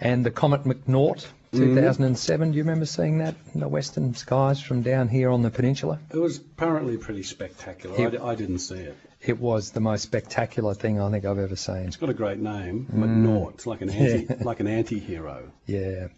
And 0.00 0.24
the 0.26 0.30
comet 0.30 0.64
McNaught, 0.64 1.26
2007. 1.52 2.50
Do 2.50 2.56
you 2.56 2.62
remember 2.64 2.84
seeing 2.86 3.18
that 3.18 3.34
in 3.54 3.60
the 3.60 3.68
western 3.68 4.14
skies 4.14 4.60
from 4.60 4.82
down 4.82 5.08
here 5.08 5.30
on 5.30 5.42
the 5.42 5.50
peninsula? 5.50 5.98
It 6.12 6.18
was 6.18 6.36
apparently 6.38 6.96
pretty 6.98 7.22
spectacular. 7.22 7.98
I, 7.98 8.02
It- 8.04 8.10
d- 8.12 8.18
I 8.18 8.34
didn't 8.34 8.58
see 8.58 8.76
it. 8.76 8.96
It 9.22 9.40
was 9.40 9.70
the 9.72 9.80
most 9.80 10.02
spectacular 10.02 10.74
thing 10.74 11.00
I 11.00 11.10
think 11.10 11.24
I've 11.24 11.38
ever 11.38 11.56
seen. 11.56 11.86
It's 11.86 11.96
got 11.96 12.10
a 12.10 12.14
great 12.14 12.38
name, 12.38 12.86
Mm. 12.92 12.98
McNaught. 13.26 13.54
It's 13.54 13.66
like 13.66 13.80
an 13.80 13.90
anti, 13.90 14.34
like 14.44 14.60
an 14.60 14.66
anti-hero. 14.68 15.50
Yeah. 15.64 16.08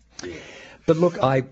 But 0.85 0.97
look, 0.97 1.23
I 1.23 1.45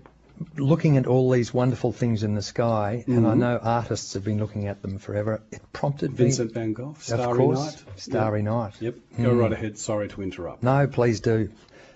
looking 0.55 0.97
at 0.97 1.07
all 1.07 1.29
these 1.31 1.53
wonderful 1.53 1.91
things 1.91 2.23
in 2.23 2.35
the 2.35 2.41
sky, 2.41 3.03
and 3.07 3.27
I 3.27 3.33
know 3.33 3.57
artists 3.61 4.13
have 4.13 4.23
been 4.23 4.39
looking 4.39 4.67
at 4.67 4.81
them 4.81 4.97
forever. 4.99 5.41
It 5.51 5.61
prompted 5.73 6.13
Vincent 6.13 6.49
me. 6.49 6.53
van 6.53 6.73
Gogh, 6.73 6.89
of 6.91 7.03
Starry 7.03 7.37
course, 7.37 7.59
Night. 7.59 7.83
Starry 7.95 8.41
Night. 8.41 8.73
Yep. 8.79 8.95
yep. 9.17 9.25
Go 9.25 9.33
right 9.33 9.51
ahead. 9.53 9.77
Sorry 9.77 10.07
to 10.09 10.21
interrupt. 10.21 10.63
No, 10.63 10.87
please 10.87 11.19
do. 11.21 11.49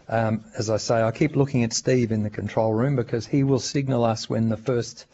Um, 0.08 0.44
as 0.58 0.70
I 0.70 0.78
say, 0.78 1.02
I 1.02 1.12
keep 1.12 1.36
looking 1.36 1.64
at 1.64 1.72
Steve 1.74 2.12
in 2.12 2.24
the 2.24 2.30
control 2.30 2.74
room 2.74 2.96
because 2.96 3.26
he 3.26 3.44
will 3.44 3.60
signal 3.60 4.04
us 4.04 4.30
when 4.30 4.50
the 4.50 4.58
first 4.58 5.06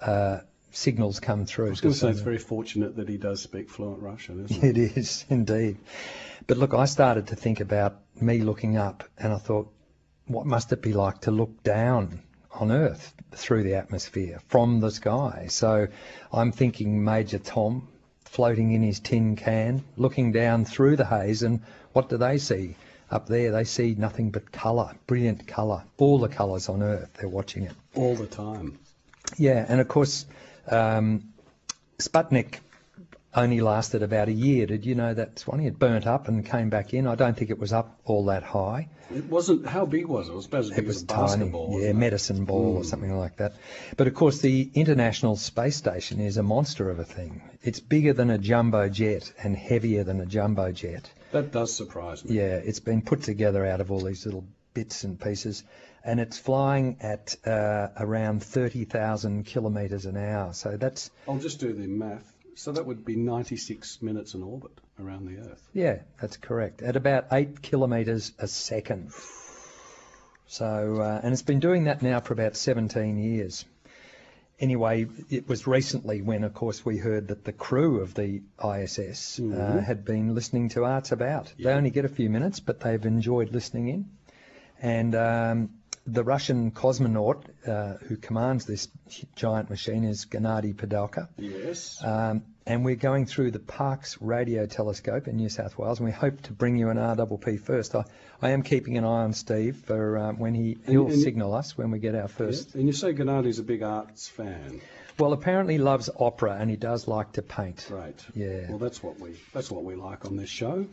uh, 0.00 0.38
signals 0.70 1.20
come 1.20 1.44
through. 1.46 1.66
I 1.66 1.70
was 1.70 1.80
going 1.80 1.92
to 1.92 1.98
say 2.00 2.08
it's 2.10 2.20
very 2.20 2.38
fortunate 2.38 2.96
that 2.96 3.08
he 3.08 3.18
does 3.18 3.42
speak 3.42 3.68
fluent 3.68 4.00
Russian, 4.00 4.44
isn't 4.44 4.64
It 4.64 4.78
it? 4.78 4.96
is 4.96 5.24
indeed. 5.28 5.76
But 6.46 6.56
look, 6.56 6.72
I 6.72 6.86
started 6.86 7.26
to 7.28 7.36
think 7.36 7.60
about 7.60 7.96
me 8.20 8.38
looking 8.38 8.76
up, 8.76 9.04
and 9.18 9.32
I 9.32 9.36
thought, 9.38 9.70
what 10.26 10.46
must 10.46 10.72
it 10.72 10.80
be 10.80 10.92
like 10.94 11.22
to 11.22 11.30
look 11.32 11.62
down 11.62 12.22
on 12.52 12.72
Earth 12.72 13.12
through 13.32 13.62
the 13.62 13.74
atmosphere 13.74 14.40
from 14.48 14.80
the 14.80 14.90
sky? 14.90 15.46
So 15.48 15.88
I'm 16.32 16.52
thinking 16.52 17.04
Major 17.04 17.38
Tom 17.38 17.88
floating 18.24 18.72
in 18.72 18.82
his 18.82 19.00
tin 19.00 19.36
can, 19.36 19.82
looking 19.96 20.32
down 20.32 20.64
through 20.64 20.96
the 20.96 21.04
haze, 21.04 21.42
and 21.42 21.60
what 21.92 22.08
do 22.08 22.16
they 22.16 22.38
see? 22.38 22.76
Up 23.10 23.26
there, 23.26 23.50
they 23.50 23.64
see 23.64 23.96
nothing 23.98 24.30
but 24.30 24.52
colour, 24.52 24.94
brilliant 25.08 25.48
colour, 25.48 25.82
all 25.98 26.20
the 26.20 26.28
colours 26.28 26.68
on 26.68 26.80
Earth. 26.80 27.10
They're 27.14 27.28
watching 27.28 27.64
it. 27.64 27.72
All 27.96 28.14
the 28.14 28.26
time. 28.26 28.78
Yeah, 29.36 29.66
and 29.68 29.80
of 29.80 29.88
course, 29.88 30.26
um, 30.68 31.32
Sputnik 31.98 32.60
only 33.34 33.60
lasted 33.60 34.02
about 34.02 34.28
a 34.28 34.32
year. 34.32 34.66
Did 34.66 34.84
you 34.84 34.94
know 34.94 35.14
that, 35.14 35.38
Swanee? 35.38 35.66
It 35.66 35.78
burnt 35.78 36.06
up 36.06 36.26
and 36.28 36.44
came 36.44 36.68
back 36.70 36.92
in. 36.94 37.06
I 37.06 37.14
don't 37.14 37.36
think 37.36 37.50
it 37.50 37.58
was 37.58 37.72
up 37.72 37.98
all 38.04 38.24
that 38.26 38.42
high. 38.42 38.88
It 39.14 39.26
wasn't. 39.26 39.66
How 39.66 39.86
big 39.86 40.06
was 40.06 40.28
it? 40.28 40.32
It 40.32 40.36
was 40.36 40.46
about 40.46 40.60
as 40.60 40.70
big 40.70 40.78
It 40.80 40.86
was 40.86 40.96
as 40.96 41.02
a 41.02 41.06
tiny, 41.06 41.26
basketball. 41.26 41.80
yeah, 41.80 41.92
medicine 41.92 42.44
ball 42.44 42.76
or 42.76 42.84
something 42.84 43.16
like 43.16 43.36
that. 43.36 43.54
But 43.96 44.06
of 44.08 44.14
course, 44.14 44.40
the 44.40 44.70
International 44.74 45.36
Space 45.36 45.76
Station 45.76 46.20
is 46.20 46.36
a 46.36 46.42
monster 46.42 46.90
of 46.90 46.98
a 46.98 47.04
thing. 47.04 47.42
It's 47.62 47.80
bigger 47.80 48.12
than 48.12 48.30
a 48.30 48.38
jumbo 48.38 48.88
jet 48.88 49.32
and 49.42 49.56
heavier 49.56 50.02
than 50.04 50.20
a 50.20 50.26
jumbo 50.26 50.72
jet. 50.72 51.10
That 51.32 51.52
does 51.52 51.72
surprise 51.72 52.24
me. 52.24 52.36
Yeah, 52.36 52.56
it's 52.56 52.80
been 52.80 53.02
put 53.02 53.22
together 53.22 53.64
out 53.64 53.80
of 53.80 53.90
all 53.92 54.00
these 54.00 54.24
little 54.26 54.44
bits 54.74 55.04
and 55.04 55.20
pieces, 55.20 55.62
and 56.04 56.18
it's 56.20 56.38
flying 56.38 56.96
at 57.00 57.36
uh, 57.46 57.88
around 57.96 58.42
30,000 58.42 59.44
kilometres 59.44 60.06
an 60.06 60.16
hour. 60.16 60.52
So 60.52 60.76
that's 60.76 61.10
I'll 61.28 61.38
just 61.38 61.60
do 61.60 61.72
the 61.72 61.86
math. 61.86 62.32
So 62.60 62.72
that 62.72 62.84
would 62.84 63.06
be 63.06 63.16
96 63.16 64.02
minutes 64.02 64.34
in 64.34 64.42
orbit 64.42 64.72
around 64.98 65.24
the 65.24 65.38
Earth. 65.38 65.66
Yeah, 65.72 66.00
that's 66.20 66.36
correct. 66.36 66.82
At 66.82 66.94
about 66.94 67.28
eight 67.32 67.62
kilometres 67.62 68.32
a 68.38 68.46
second. 68.46 69.12
So, 70.46 71.00
uh, 71.00 71.20
and 71.22 71.32
it's 71.32 71.40
been 71.40 71.60
doing 71.60 71.84
that 71.84 72.02
now 72.02 72.20
for 72.20 72.34
about 72.34 72.56
17 72.56 73.16
years. 73.16 73.64
Anyway, 74.58 75.06
it 75.30 75.48
was 75.48 75.66
recently 75.66 76.20
when, 76.20 76.44
of 76.44 76.52
course, 76.52 76.84
we 76.84 76.98
heard 76.98 77.28
that 77.28 77.44
the 77.44 77.52
crew 77.54 78.00
of 78.00 78.12
the 78.12 78.42
ISS 78.62 79.40
uh, 79.40 79.82
had 79.86 80.04
been 80.04 80.34
listening 80.34 80.68
to 80.70 80.84
Arts 80.84 81.12
About. 81.12 81.50
They 81.58 81.72
only 81.72 81.88
get 81.88 82.04
a 82.04 82.10
few 82.10 82.28
minutes, 82.28 82.60
but 82.60 82.78
they've 82.80 83.06
enjoyed 83.06 83.52
listening 83.52 83.88
in. 83.88 84.10
And 84.82 85.14
um, 85.14 85.70
the 86.06 86.24
Russian 86.24 86.70
cosmonaut 86.70 87.42
uh, 87.66 87.94
who 88.06 88.16
commands 88.16 88.64
this 88.64 88.88
giant 89.36 89.70
machine 89.70 90.04
is 90.04 90.26
Gennady 90.26 90.74
Padalka. 90.74 91.28
Yes. 91.38 92.02
Um, 92.02 92.42
and 92.66 92.84
we're 92.84 92.94
going 92.96 93.26
through 93.26 93.50
the 93.50 93.58
Parkes 93.58 94.16
Radio 94.20 94.66
Telescope 94.66 95.26
in 95.28 95.36
New 95.36 95.48
South 95.48 95.76
Wales, 95.76 95.98
and 95.98 96.06
we 96.06 96.12
hope 96.12 96.40
to 96.42 96.52
bring 96.52 96.76
you 96.76 96.88
an 96.90 96.96
RPP 96.98 97.60
first. 97.60 97.94
I, 97.94 98.04
I 98.40 98.50
am 98.50 98.62
keeping 98.62 98.96
an 98.96 99.04
eye 99.04 99.22
on 99.24 99.32
Steve 99.32 99.76
for 99.86 100.18
uh, 100.18 100.32
when 100.32 100.54
he 100.54 100.78
he'll 100.86 101.06
and- 101.08 101.20
signal 101.20 101.54
us 101.54 101.76
when 101.76 101.90
we 101.90 101.98
get 101.98 102.14
our 102.14 102.22
Yeah. 102.22 102.26
first. 102.28 102.74
And 102.74 102.86
you 102.86 102.92
say 102.92 103.12
Gennadi's 103.12 103.58
a 103.58 103.62
big 103.64 103.82
arts 103.82 104.28
fan. 104.28 104.80
Well, 105.18 105.32
apparently 105.32 105.78
loves 105.78 106.08
opera, 106.18 106.56
and 106.58 106.70
he 106.70 106.76
does 106.76 107.06
like 107.08 107.32
to 107.32 107.42
paint. 107.42 107.86
Right. 107.90 108.18
Yeah. 108.34 108.68
Well, 108.70 108.78
that's 108.78 109.02
what 109.02 109.18
we 109.20 109.36
that's 109.52 109.70
what 109.70 109.84
we 109.84 109.94
like 109.94 110.24
on 110.24 110.36
this 110.36 110.48
show. 110.50 110.86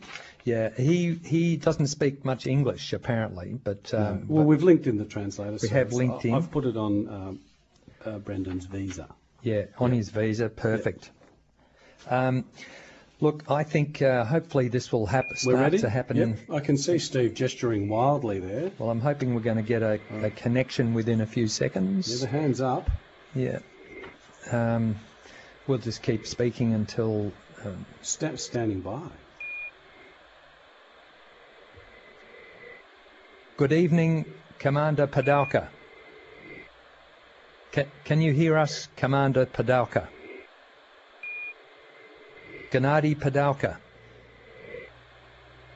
Yeah, 0.44 0.70
he 0.76 1.14
he 1.24 1.56
doesn't 1.56 1.86
speak 1.88 2.24
much 2.24 2.46
English 2.46 2.92
apparently, 2.92 3.58
but 3.62 3.92
um, 3.94 4.26
well, 4.28 4.44
we've 4.44 4.62
linked 4.62 4.86
in 4.86 4.98
the 4.98 5.04
translator. 5.04 5.52
We 5.52 5.58
so 5.58 5.68
have 5.74 5.92
linked 5.92 6.24
in. 6.24 6.34
I've 6.34 6.50
put 6.50 6.64
it 6.64 6.76
on 6.76 7.08
um, 7.08 7.40
uh, 8.04 8.18
Brendan's 8.18 8.66
visa. 8.66 9.08
Yeah, 9.42 9.66
on 9.78 9.92
his 9.92 10.08
visa, 10.10 10.48
perfect. 10.48 11.10
Um, 12.08 12.44
look, 13.20 13.44
I 13.50 13.62
think 13.64 14.02
uh, 14.02 14.24
hopefully 14.24 14.68
this 14.68 14.90
will 14.92 15.06
hap- 15.06 15.26
We're 15.30 15.36
start 15.36 15.58
ready. 15.60 15.78
to 15.78 15.88
happen. 15.90 16.16
Yep. 16.16 16.38
I 16.50 16.60
can 16.60 16.76
see 16.76 16.98
Steve 16.98 17.34
gesturing 17.34 17.88
wildly 17.88 18.40
there. 18.40 18.70
well, 18.78 18.90
I'm 18.90 19.00
hoping 19.00 19.34
we're 19.34 19.40
going 19.42 19.56
to 19.56 19.62
get 19.62 19.82
a, 19.82 20.00
a 20.22 20.30
connection 20.30 20.94
within 20.94 21.20
a 21.20 21.26
few 21.26 21.44
Yeah, 21.44 21.48
seconds. 21.48 22.20
the 22.20 22.26
hands 22.26 22.60
up. 22.60 22.90
Yeah. 23.34 23.58
Um, 24.50 24.96
we'll 25.66 25.78
just 25.78 26.02
keep 26.02 26.26
speaking 26.26 26.74
until. 26.74 27.32
Um, 27.64 27.84
Sta- 28.02 28.36
standing 28.36 28.80
by. 28.80 29.00
good 33.58 33.72
evening, 33.72 34.24
Commander 34.60 35.08
Padalka. 35.08 35.66
Can, 37.72 37.86
can 38.04 38.20
you 38.20 38.32
hear 38.32 38.56
us, 38.56 38.86
Commander 38.96 39.46
Padalka? 39.46 40.06
Gennady 42.70 43.16
Padalka, 43.16 43.78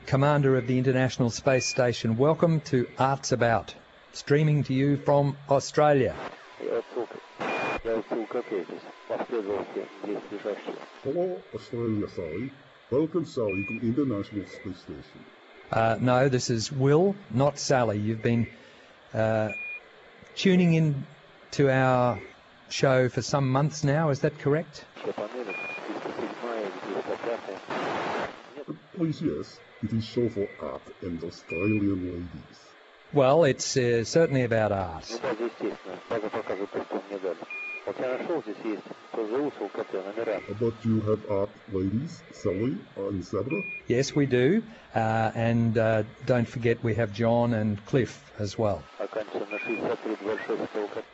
Commander 0.05 0.55
of 0.55 0.65
the 0.67 0.77
International 0.77 1.29
Space 1.29 1.65
Station. 1.65 2.15
Welcome 2.15 2.61
to 2.61 2.87
Arts 2.97 3.33
About, 3.33 3.75
streaming 4.13 4.63
to 4.63 4.73
you 4.73 4.95
from 4.95 5.35
Australia. 5.49 6.15
After 8.35 8.63
disaster. 9.41 10.73
Hello, 11.03 11.39
Australia, 11.53 12.09
sorry. 12.15 12.51
Welcome, 12.89 13.25
Sally, 13.25 13.63
to 13.65 13.73
International 13.85 14.45
Space 14.47 14.79
Station. 14.79 15.25
Uh, 15.71 15.97
no, 15.99 16.29
this 16.29 16.49
is 16.49 16.71
Will, 16.71 17.15
not 17.29 17.59
Sally. 17.59 17.99
You've 17.99 18.23
been 18.23 18.47
uh, 19.13 19.49
tuning 20.35 20.73
in 20.73 21.05
to 21.51 21.69
our 21.69 22.19
show 22.69 23.07
for 23.07 23.21
some 23.21 23.49
months 23.49 23.83
now, 23.83 24.09
is 24.09 24.21
that 24.21 24.39
correct? 24.39 24.83
Please, 28.95 29.21
yes. 29.21 29.59
It 29.83 29.93
is 29.93 30.05
show 30.05 30.27
for 30.29 30.47
art 30.59 30.81
and 31.03 31.23
Australian 31.23 32.03
ladies. 32.03 32.59
Well, 33.11 33.43
it's 33.43 33.77
uh, 33.77 34.03
certainly 34.05 34.43
about 34.43 34.71
art. 34.71 35.19
But 37.85 37.95
you 40.85 41.01
have 41.01 41.19
art 41.29 41.49
ladies 41.71 42.23
Sally 42.31 42.77
and 42.95 43.21
uh, 43.21 43.25
Sabra. 43.25 43.61
Yes, 43.87 44.15
we 44.15 44.25
do. 44.25 44.63
Uh, 44.95 45.31
and 45.35 45.77
uh, 45.77 46.03
don't 46.23 46.47
forget 46.47 46.81
we 46.81 46.95
have 46.95 47.11
John 47.11 47.53
and 47.53 47.85
Cliff 47.85 48.31
as 48.39 48.57
well. 48.57 48.83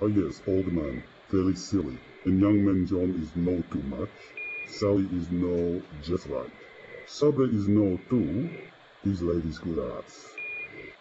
Oh 0.01 0.07
yes, 0.07 0.41
old 0.47 0.71
man, 0.71 1.03
very 1.31 1.55
silly. 1.55 1.97
And 2.25 2.39
young 2.39 2.63
man 2.63 2.85
John 2.87 3.15
is 3.19 3.35
no 3.35 3.63
too 3.71 3.81
much. 3.83 4.09
Sally 4.79 5.07
is 5.11 5.27
no 5.31 5.81
just 6.01 6.27
right. 6.27 6.51
Sabre 7.07 7.45
is 7.45 7.67
no 7.67 7.97
too. 8.09 8.49
These 9.03 9.21
ladies 9.23 9.57
good 9.57 9.79
arts. 9.79 10.38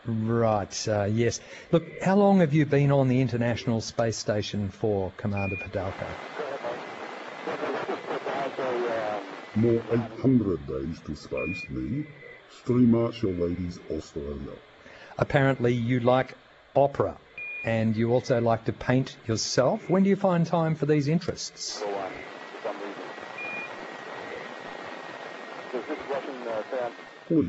Right, 0.07 0.88
uh, 0.88 1.05
yes. 1.05 1.40
Look, 1.70 1.84
how 2.03 2.16
long 2.16 2.40
have 2.40 2.55
you 2.55 2.64
been 2.64 2.90
on 2.90 3.09
the 3.09 3.20
International 3.20 3.80
Space 3.80 4.16
Station 4.16 4.70
for, 4.70 5.12
Commander 5.16 5.57
Padalka? 5.57 6.09
More 9.55 9.82
800 9.92 10.66
days 10.66 11.01
to 11.07 11.16
space, 11.16 11.68
me. 11.68 12.05
Stream 12.51 12.90
Marshall 12.90 13.32
Ladies, 13.32 13.78
Australia. 13.90 14.53
Apparently 15.18 15.74
you 15.74 16.01
like 16.01 16.34
opera 16.74 17.18
and 17.64 17.96
you 17.96 18.12
also 18.12 18.40
like 18.40 18.64
to 18.66 18.72
paint 18.72 19.16
yourself. 19.26 19.90
When 19.90 20.05
do 20.05 20.11
you 20.11 20.16
find 20.16 20.46
time 20.46 20.74
for 20.74 20.86
these 20.86 21.09
interests? 21.09 21.82
Go 27.28 27.44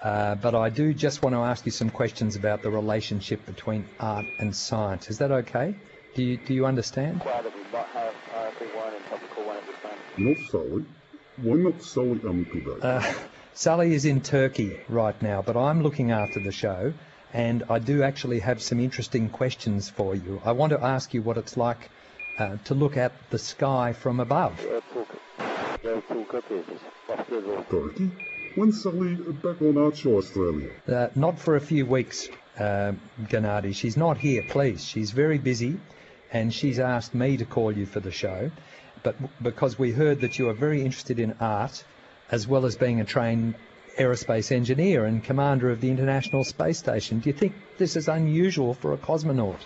uh, 0.03 0.34
but 0.36 0.55
I 0.55 0.68
do 0.68 0.95
just 0.95 1.22
want 1.22 1.34
to 1.34 1.41
ask 1.41 1.66
you 1.66 1.72
some 1.72 1.91
questions 1.91 2.36
about 2.36 2.62
the 2.62 2.70
relationship 2.70 3.45
between 3.47 3.89
art 3.99 4.26
and 4.39 4.55
science. 4.55 5.11
Is 5.11 5.18
that 5.18 5.30
okay? 5.30 5.74
Do 6.14 6.22
you, 6.22 6.36
do 6.36 6.55
you 6.55 6.66
understand? 6.66 7.20
quite 7.20 7.41
a 7.41 7.51
bit, 7.51 7.72
not 7.72 7.86
have 7.89 8.14
RP1 8.34 8.95
and 8.95 9.05
topical 9.07 9.45
one 9.45 9.57
at 9.57 9.66
this 9.66 9.76
time? 9.82 9.99
Not 10.16 10.36
Sally. 10.51 10.84
Why 11.36 11.57
not 11.57 11.82
Sally 11.82 12.20
and 12.24 12.47
today? 12.47 12.80
Uh, 12.82 13.14
Sally 13.55 13.95
is 13.95 14.05
in 14.05 14.20
Turkey 14.20 14.80
right 14.89 15.20
now, 15.20 15.43
but 15.43 15.57
I'm 15.57 15.82
looking 15.82 16.11
after 16.11 16.41
the 16.41 16.53
show, 16.53 16.93
and 17.32 17.64
I 17.68 17.78
do 17.78 18.03
actually 18.03 18.41
have 18.41 18.62
some 18.62 18.80
interesting 18.80 19.28
questions 19.28 19.89
for 19.89 20.14
you. 20.14 20.41
I 20.45 20.53
want 20.53 20.70
to 20.70 20.82
ask 20.82 21.12
you 21.12 21.22
what 21.22 21.36
it's 21.36 21.57
like 21.57 21.91
uh, 22.39 22.57
to 22.64 22.74
look 22.74 22.97
at 22.97 23.12
the 23.30 23.39
sky 23.39 23.93
from 23.93 24.20
above. 24.20 24.64
Turkey? 27.71 28.11
When's 28.55 28.83
Sally 28.83 29.15
back 29.15 29.61
on 29.63 29.77
Australia? 29.77 30.71
Uh, 30.87 31.09
not 31.15 31.39
for 31.39 31.57
a 31.57 31.61
few 31.61 31.87
weeks, 31.87 32.29
uh, 32.59 32.93
Gennady. 33.25 33.75
She's 33.75 33.97
not 33.97 34.19
here, 34.19 34.43
please. 34.49 34.85
She's 34.85 35.11
very 35.11 35.39
busy, 35.39 35.79
and 36.33 36.53
she's 36.53 36.79
asked 36.79 37.15
me 37.15 37.37
to 37.37 37.45
call 37.45 37.73
you 37.73 37.87
for 37.87 38.01
the 38.01 38.11
show. 38.11 38.51
But 39.03 39.17
because 39.43 39.79
we 39.79 39.93
heard 39.93 40.21
that 40.23 40.39
you 40.39 40.49
are 40.49 40.55
very 40.55 40.83
interested 40.83 41.19
in 41.21 41.35
art, 41.41 41.85
as 42.31 42.47
well 42.47 42.67
as 42.67 42.77
being 42.77 43.01
a 43.01 43.05
trained 43.05 43.55
aerospace 43.99 44.53
engineer 44.53 45.05
and 45.05 45.23
commander 45.23 45.71
of 45.71 45.81
the 45.81 45.91
International 45.91 46.45
Space 46.45 46.79
Station, 46.79 47.21
do 47.21 47.31
you 47.31 47.35
think 47.35 47.55
this 47.79 47.97
is 47.97 48.09
unusual 48.09 48.75
for 48.75 48.93
a 48.93 48.99
cosmonaut? 48.99 49.59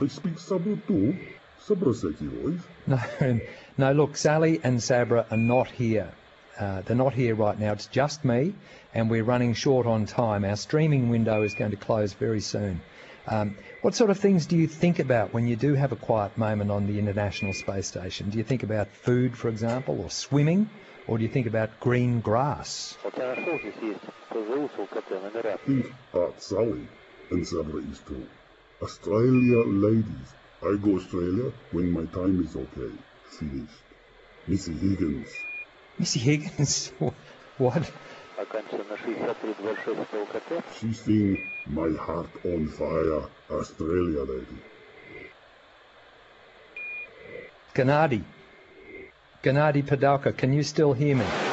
They 0.00 0.08
speak 0.08 0.38
Sabu 0.38 0.76
too? 0.86 1.18
Sabra 1.66 1.94
said 1.94 2.14
you 2.20 2.30
leave. 2.30 2.66
No, 2.86 3.40
no, 3.76 3.92
look, 3.92 4.16
Sally 4.16 4.60
and 4.62 4.82
Sabra 4.82 5.26
are 5.30 5.36
not 5.36 5.68
here. 5.68 6.10
Uh, 6.58 6.82
they're 6.82 6.96
not 6.96 7.12
here 7.12 7.34
right 7.34 7.58
now. 7.58 7.72
It's 7.72 7.86
just 7.86 8.24
me, 8.24 8.54
and 8.94 9.10
we're 9.10 9.24
running 9.24 9.54
short 9.54 9.86
on 9.86 10.06
time. 10.06 10.44
Our 10.44 10.56
streaming 10.56 11.08
window 11.08 11.42
is 11.42 11.54
going 11.54 11.70
to 11.70 11.76
close 11.76 12.12
very 12.12 12.40
soon. 12.40 12.80
Um, 13.26 13.56
what 13.82 13.94
sort 13.94 14.10
of 14.10 14.18
things 14.18 14.46
do 14.46 14.56
you 14.56 14.66
think 14.66 14.98
about 14.98 15.32
when 15.32 15.46
you 15.46 15.56
do 15.56 15.74
have 15.74 15.92
a 15.92 15.96
quiet 15.96 16.36
moment 16.36 16.70
on 16.70 16.86
the 16.86 16.98
International 16.98 17.52
Space 17.52 17.86
Station? 17.86 18.30
Do 18.30 18.38
you 18.38 18.44
think 18.44 18.62
about 18.62 18.88
food, 18.88 19.36
for 19.36 19.48
example, 19.48 20.00
or 20.00 20.10
swimming, 20.10 20.68
or 21.06 21.18
do 21.18 21.24
you 21.24 21.30
think 21.30 21.46
about 21.46 21.78
green 21.80 22.20
grass? 22.20 22.96
Think 23.02 23.18
Art 26.14 26.34
uh, 26.36 26.38
Sally 26.38 26.88
and 27.30 27.46
Sabra 27.46 27.82
Easton. 27.82 28.28
Australia 28.82 29.64
ladies 29.66 30.32
I 30.62 30.76
go 30.76 30.96
Australia 30.96 31.52
when 31.72 31.90
my 31.90 32.04
time 32.06 32.42
is 32.44 32.54
okay. 32.54 32.92
Finished. 33.38 33.82
Missy 34.46 34.74
Higgins. 34.74 35.28
Missy 35.98 36.20
Higgins? 36.20 36.92
what? 37.58 37.90
She's 40.78 41.00
singing 41.00 41.38
My 41.66 41.90
Heart 41.98 42.30
on 42.44 42.68
Fire, 42.68 43.22
Australia 43.50 44.22
lady. 44.22 44.58
Gennady. 47.74 48.22
Gennady 49.42 49.82
Padalka, 49.82 50.36
can 50.36 50.52
you 50.52 50.62
still 50.62 50.92
hear 50.92 51.16
me? 51.16 51.49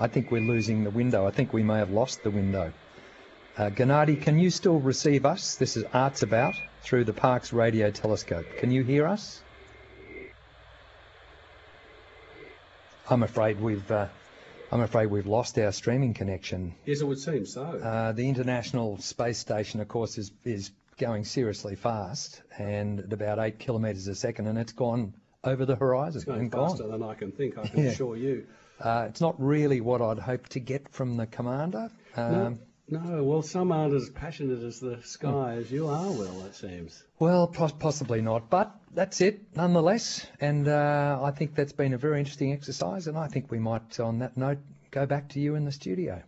I 0.00 0.08
think 0.08 0.30
we're 0.30 0.40
losing 0.40 0.82
the 0.84 0.90
window. 0.90 1.26
I 1.26 1.30
think 1.30 1.52
we 1.52 1.62
may 1.62 1.76
have 1.78 1.90
lost 1.90 2.22
the 2.22 2.30
window. 2.30 2.72
Uh, 3.58 3.68
Gennady, 3.68 4.20
can 4.20 4.38
you 4.38 4.48
still 4.48 4.80
receive 4.80 5.26
us? 5.26 5.56
This 5.56 5.76
is 5.76 5.84
Arts 5.92 6.22
About 6.22 6.54
through 6.82 7.04
the 7.04 7.12
Parkes 7.12 7.52
radio 7.52 7.90
telescope. 7.90 8.46
Can 8.58 8.70
you 8.70 8.82
hear 8.82 9.06
us? 9.06 9.42
I'm 13.10 13.22
afraid 13.22 13.60
we've. 13.60 13.90
Uh, 13.90 14.06
I'm 14.72 14.80
afraid 14.80 15.06
we've 15.06 15.26
lost 15.26 15.58
our 15.58 15.72
streaming 15.72 16.14
connection. 16.14 16.74
Yes, 16.86 17.00
it 17.00 17.04
would 17.06 17.18
seem 17.18 17.44
so. 17.44 17.62
Uh, 17.62 18.12
the 18.12 18.28
International 18.28 18.96
Space 18.98 19.38
Station, 19.38 19.80
of 19.80 19.88
course, 19.88 20.16
is 20.16 20.30
is 20.44 20.70
going 20.96 21.24
seriously 21.24 21.74
fast 21.76 22.40
and 22.58 23.00
at 23.00 23.12
about 23.12 23.38
eight 23.40 23.58
kilometres 23.58 24.06
a 24.06 24.14
second, 24.14 24.46
and 24.46 24.56
it's 24.58 24.72
gone 24.72 25.12
over 25.42 25.66
the 25.66 25.74
horizon 25.76 26.18
it's 26.18 26.24
going 26.24 26.40
and 26.42 26.50
gone. 26.50 26.70
faster 26.70 26.86
than 26.86 27.02
I 27.02 27.14
can 27.14 27.32
think, 27.32 27.58
I 27.58 27.66
can 27.66 27.80
Yeah. 27.84 27.90
assure 27.90 28.16
you. 28.16 28.46
Uh, 28.80 29.06
it's 29.08 29.20
not 29.20 29.40
really 29.40 29.80
what 29.80 30.00
I'd 30.00 30.18
hoped 30.18 30.52
to 30.52 30.60
get 30.60 30.88
from 30.90 31.16
the 31.16 31.26
commander. 31.26 31.90
Um, 32.16 32.58
No, 32.88 33.00
no, 33.00 33.24
well, 33.24 33.42
some 33.42 33.70
aren't 33.72 33.94
as 33.94 34.08
passionate 34.10 34.62
as 34.64 34.80
the 34.80 35.00
sky 35.02 35.54
as 35.54 35.70
you 35.70 35.86
are, 35.88 36.10
Will, 36.10 36.44
it 36.46 36.54
seems. 36.56 37.04
Well, 37.18 37.46
pos- 37.46 37.72
possibly 37.72 38.20
not, 38.20 38.50
but 38.50 38.74
that's 38.94 39.20
it 39.20 39.54
nonetheless. 39.54 40.26
And 40.40 40.66
uh, 40.66 41.20
I 41.22 41.30
think 41.30 41.54
that's 41.54 41.72
been 41.72 41.92
a 41.92 41.98
very 41.98 42.18
interesting 42.18 42.52
exercise, 42.52 43.06
and 43.06 43.16
I 43.16 43.28
think 43.28 43.50
we 43.50 43.58
might, 43.58 44.00
on 44.00 44.18
that 44.20 44.36
note, 44.36 44.58
go 44.90 45.06
back 45.06 45.28
to 45.30 45.40
you 45.40 45.54
in 45.54 45.64
the 45.64 45.72
studio. 45.72 46.22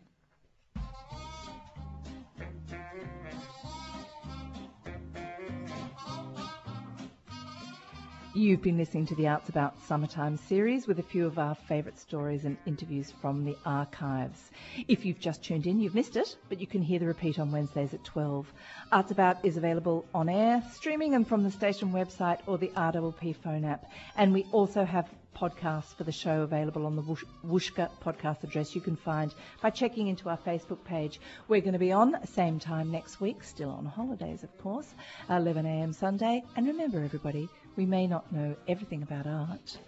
You've 8.35 8.63
been 8.63 8.79
listening 8.79 9.05
to 9.09 9.15
the 9.15 9.29
Arts 9.29 9.51
About 9.51 9.79
Summertime 9.87 10.39
series 10.39 10.87
with 10.87 10.99
a 10.99 11.03
few 11.03 11.27
of 11.27 11.39
our 11.39 11.55
favourite 11.55 11.99
stories 11.99 12.47
and 12.47 12.57
interviews 12.65 13.13
from 13.21 13.45
the 13.45 13.55
archives. 13.67 14.51
If 14.89 15.05
you've 15.05 15.21
just 15.21 15.45
tuned 15.45 15.67
in, 15.67 15.81
you've 15.81 15.95
missed 15.95 16.17
it, 16.17 16.35
but 16.49 16.59
you 16.59 16.67
can 16.67 16.81
hear 16.81 16.99
the 16.99 17.07
repeat 17.07 17.39
on 17.39 17.53
Wednesdays 17.53 17.93
at 17.93 18.05
12. 18.05 18.51
Arts 18.91 19.11
About 19.11 19.45
is 19.45 19.59
available 19.59 20.07
on 20.15 20.31
air, 20.31 20.63
streaming 20.73 21.15
and 21.15 21.29
from 21.29 21.43
the 21.43 21.51
station 21.51 21.93
website 21.93 22.39
or 22.47 22.57
the 22.57 22.69
RWP 22.69 23.37
phone 23.37 23.67
app. 23.67 23.91
And 24.17 24.33
we 24.33 24.47
also 24.51 24.87
have 24.87 25.11
podcasts 25.37 25.95
for 25.95 26.05
the 26.05 26.13
show 26.13 26.43
available 26.43 26.87
on 26.87 26.97
the 26.97 27.03
Woosh- 27.03 27.25
Whooshkaa 27.45 27.91
podcast 28.03 28.45
address 28.45 28.75
you 28.75 28.81
can 28.81 28.97
find 28.97 29.35
by 29.61 29.71
checking 29.71 30.09
into 30.09 30.29
our 30.29 30.39
Facebook 30.39 30.85
page. 30.85 31.21
We're 31.49 31.61
going 31.61 31.73
to 31.73 31.79
be 31.79 31.93
on 31.93 32.17
same 32.27 32.59
time 32.59 32.91
next 32.91 33.21
week, 33.21 33.43
still 33.43 33.71
on 33.71 33.85
holidays, 33.85 34.43
of 34.43 34.57
course, 34.59 34.95
11am 35.29 35.95
Sunday. 35.95 36.45
And 36.57 36.67
remember, 36.67 37.03
everybody, 37.03 37.49
we 37.77 37.87
may 37.87 38.07
not 38.07 38.33
know 38.33 38.57
everything 38.69 39.03
about 39.03 39.27
art. 39.27 39.79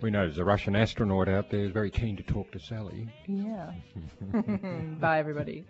We 0.00 0.10
know 0.10 0.26
there's 0.26 0.38
a 0.38 0.44
Russian 0.44 0.76
astronaut 0.76 1.28
out 1.28 1.50
there 1.50 1.60
who's 1.60 1.72
very 1.72 1.90
keen 1.90 2.16
to 2.16 2.22
talk 2.22 2.50
to 2.52 2.58
Sally. 2.58 3.08
Yeah. 3.26 3.72
Bye, 5.00 5.18
everybody. 5.18 5.64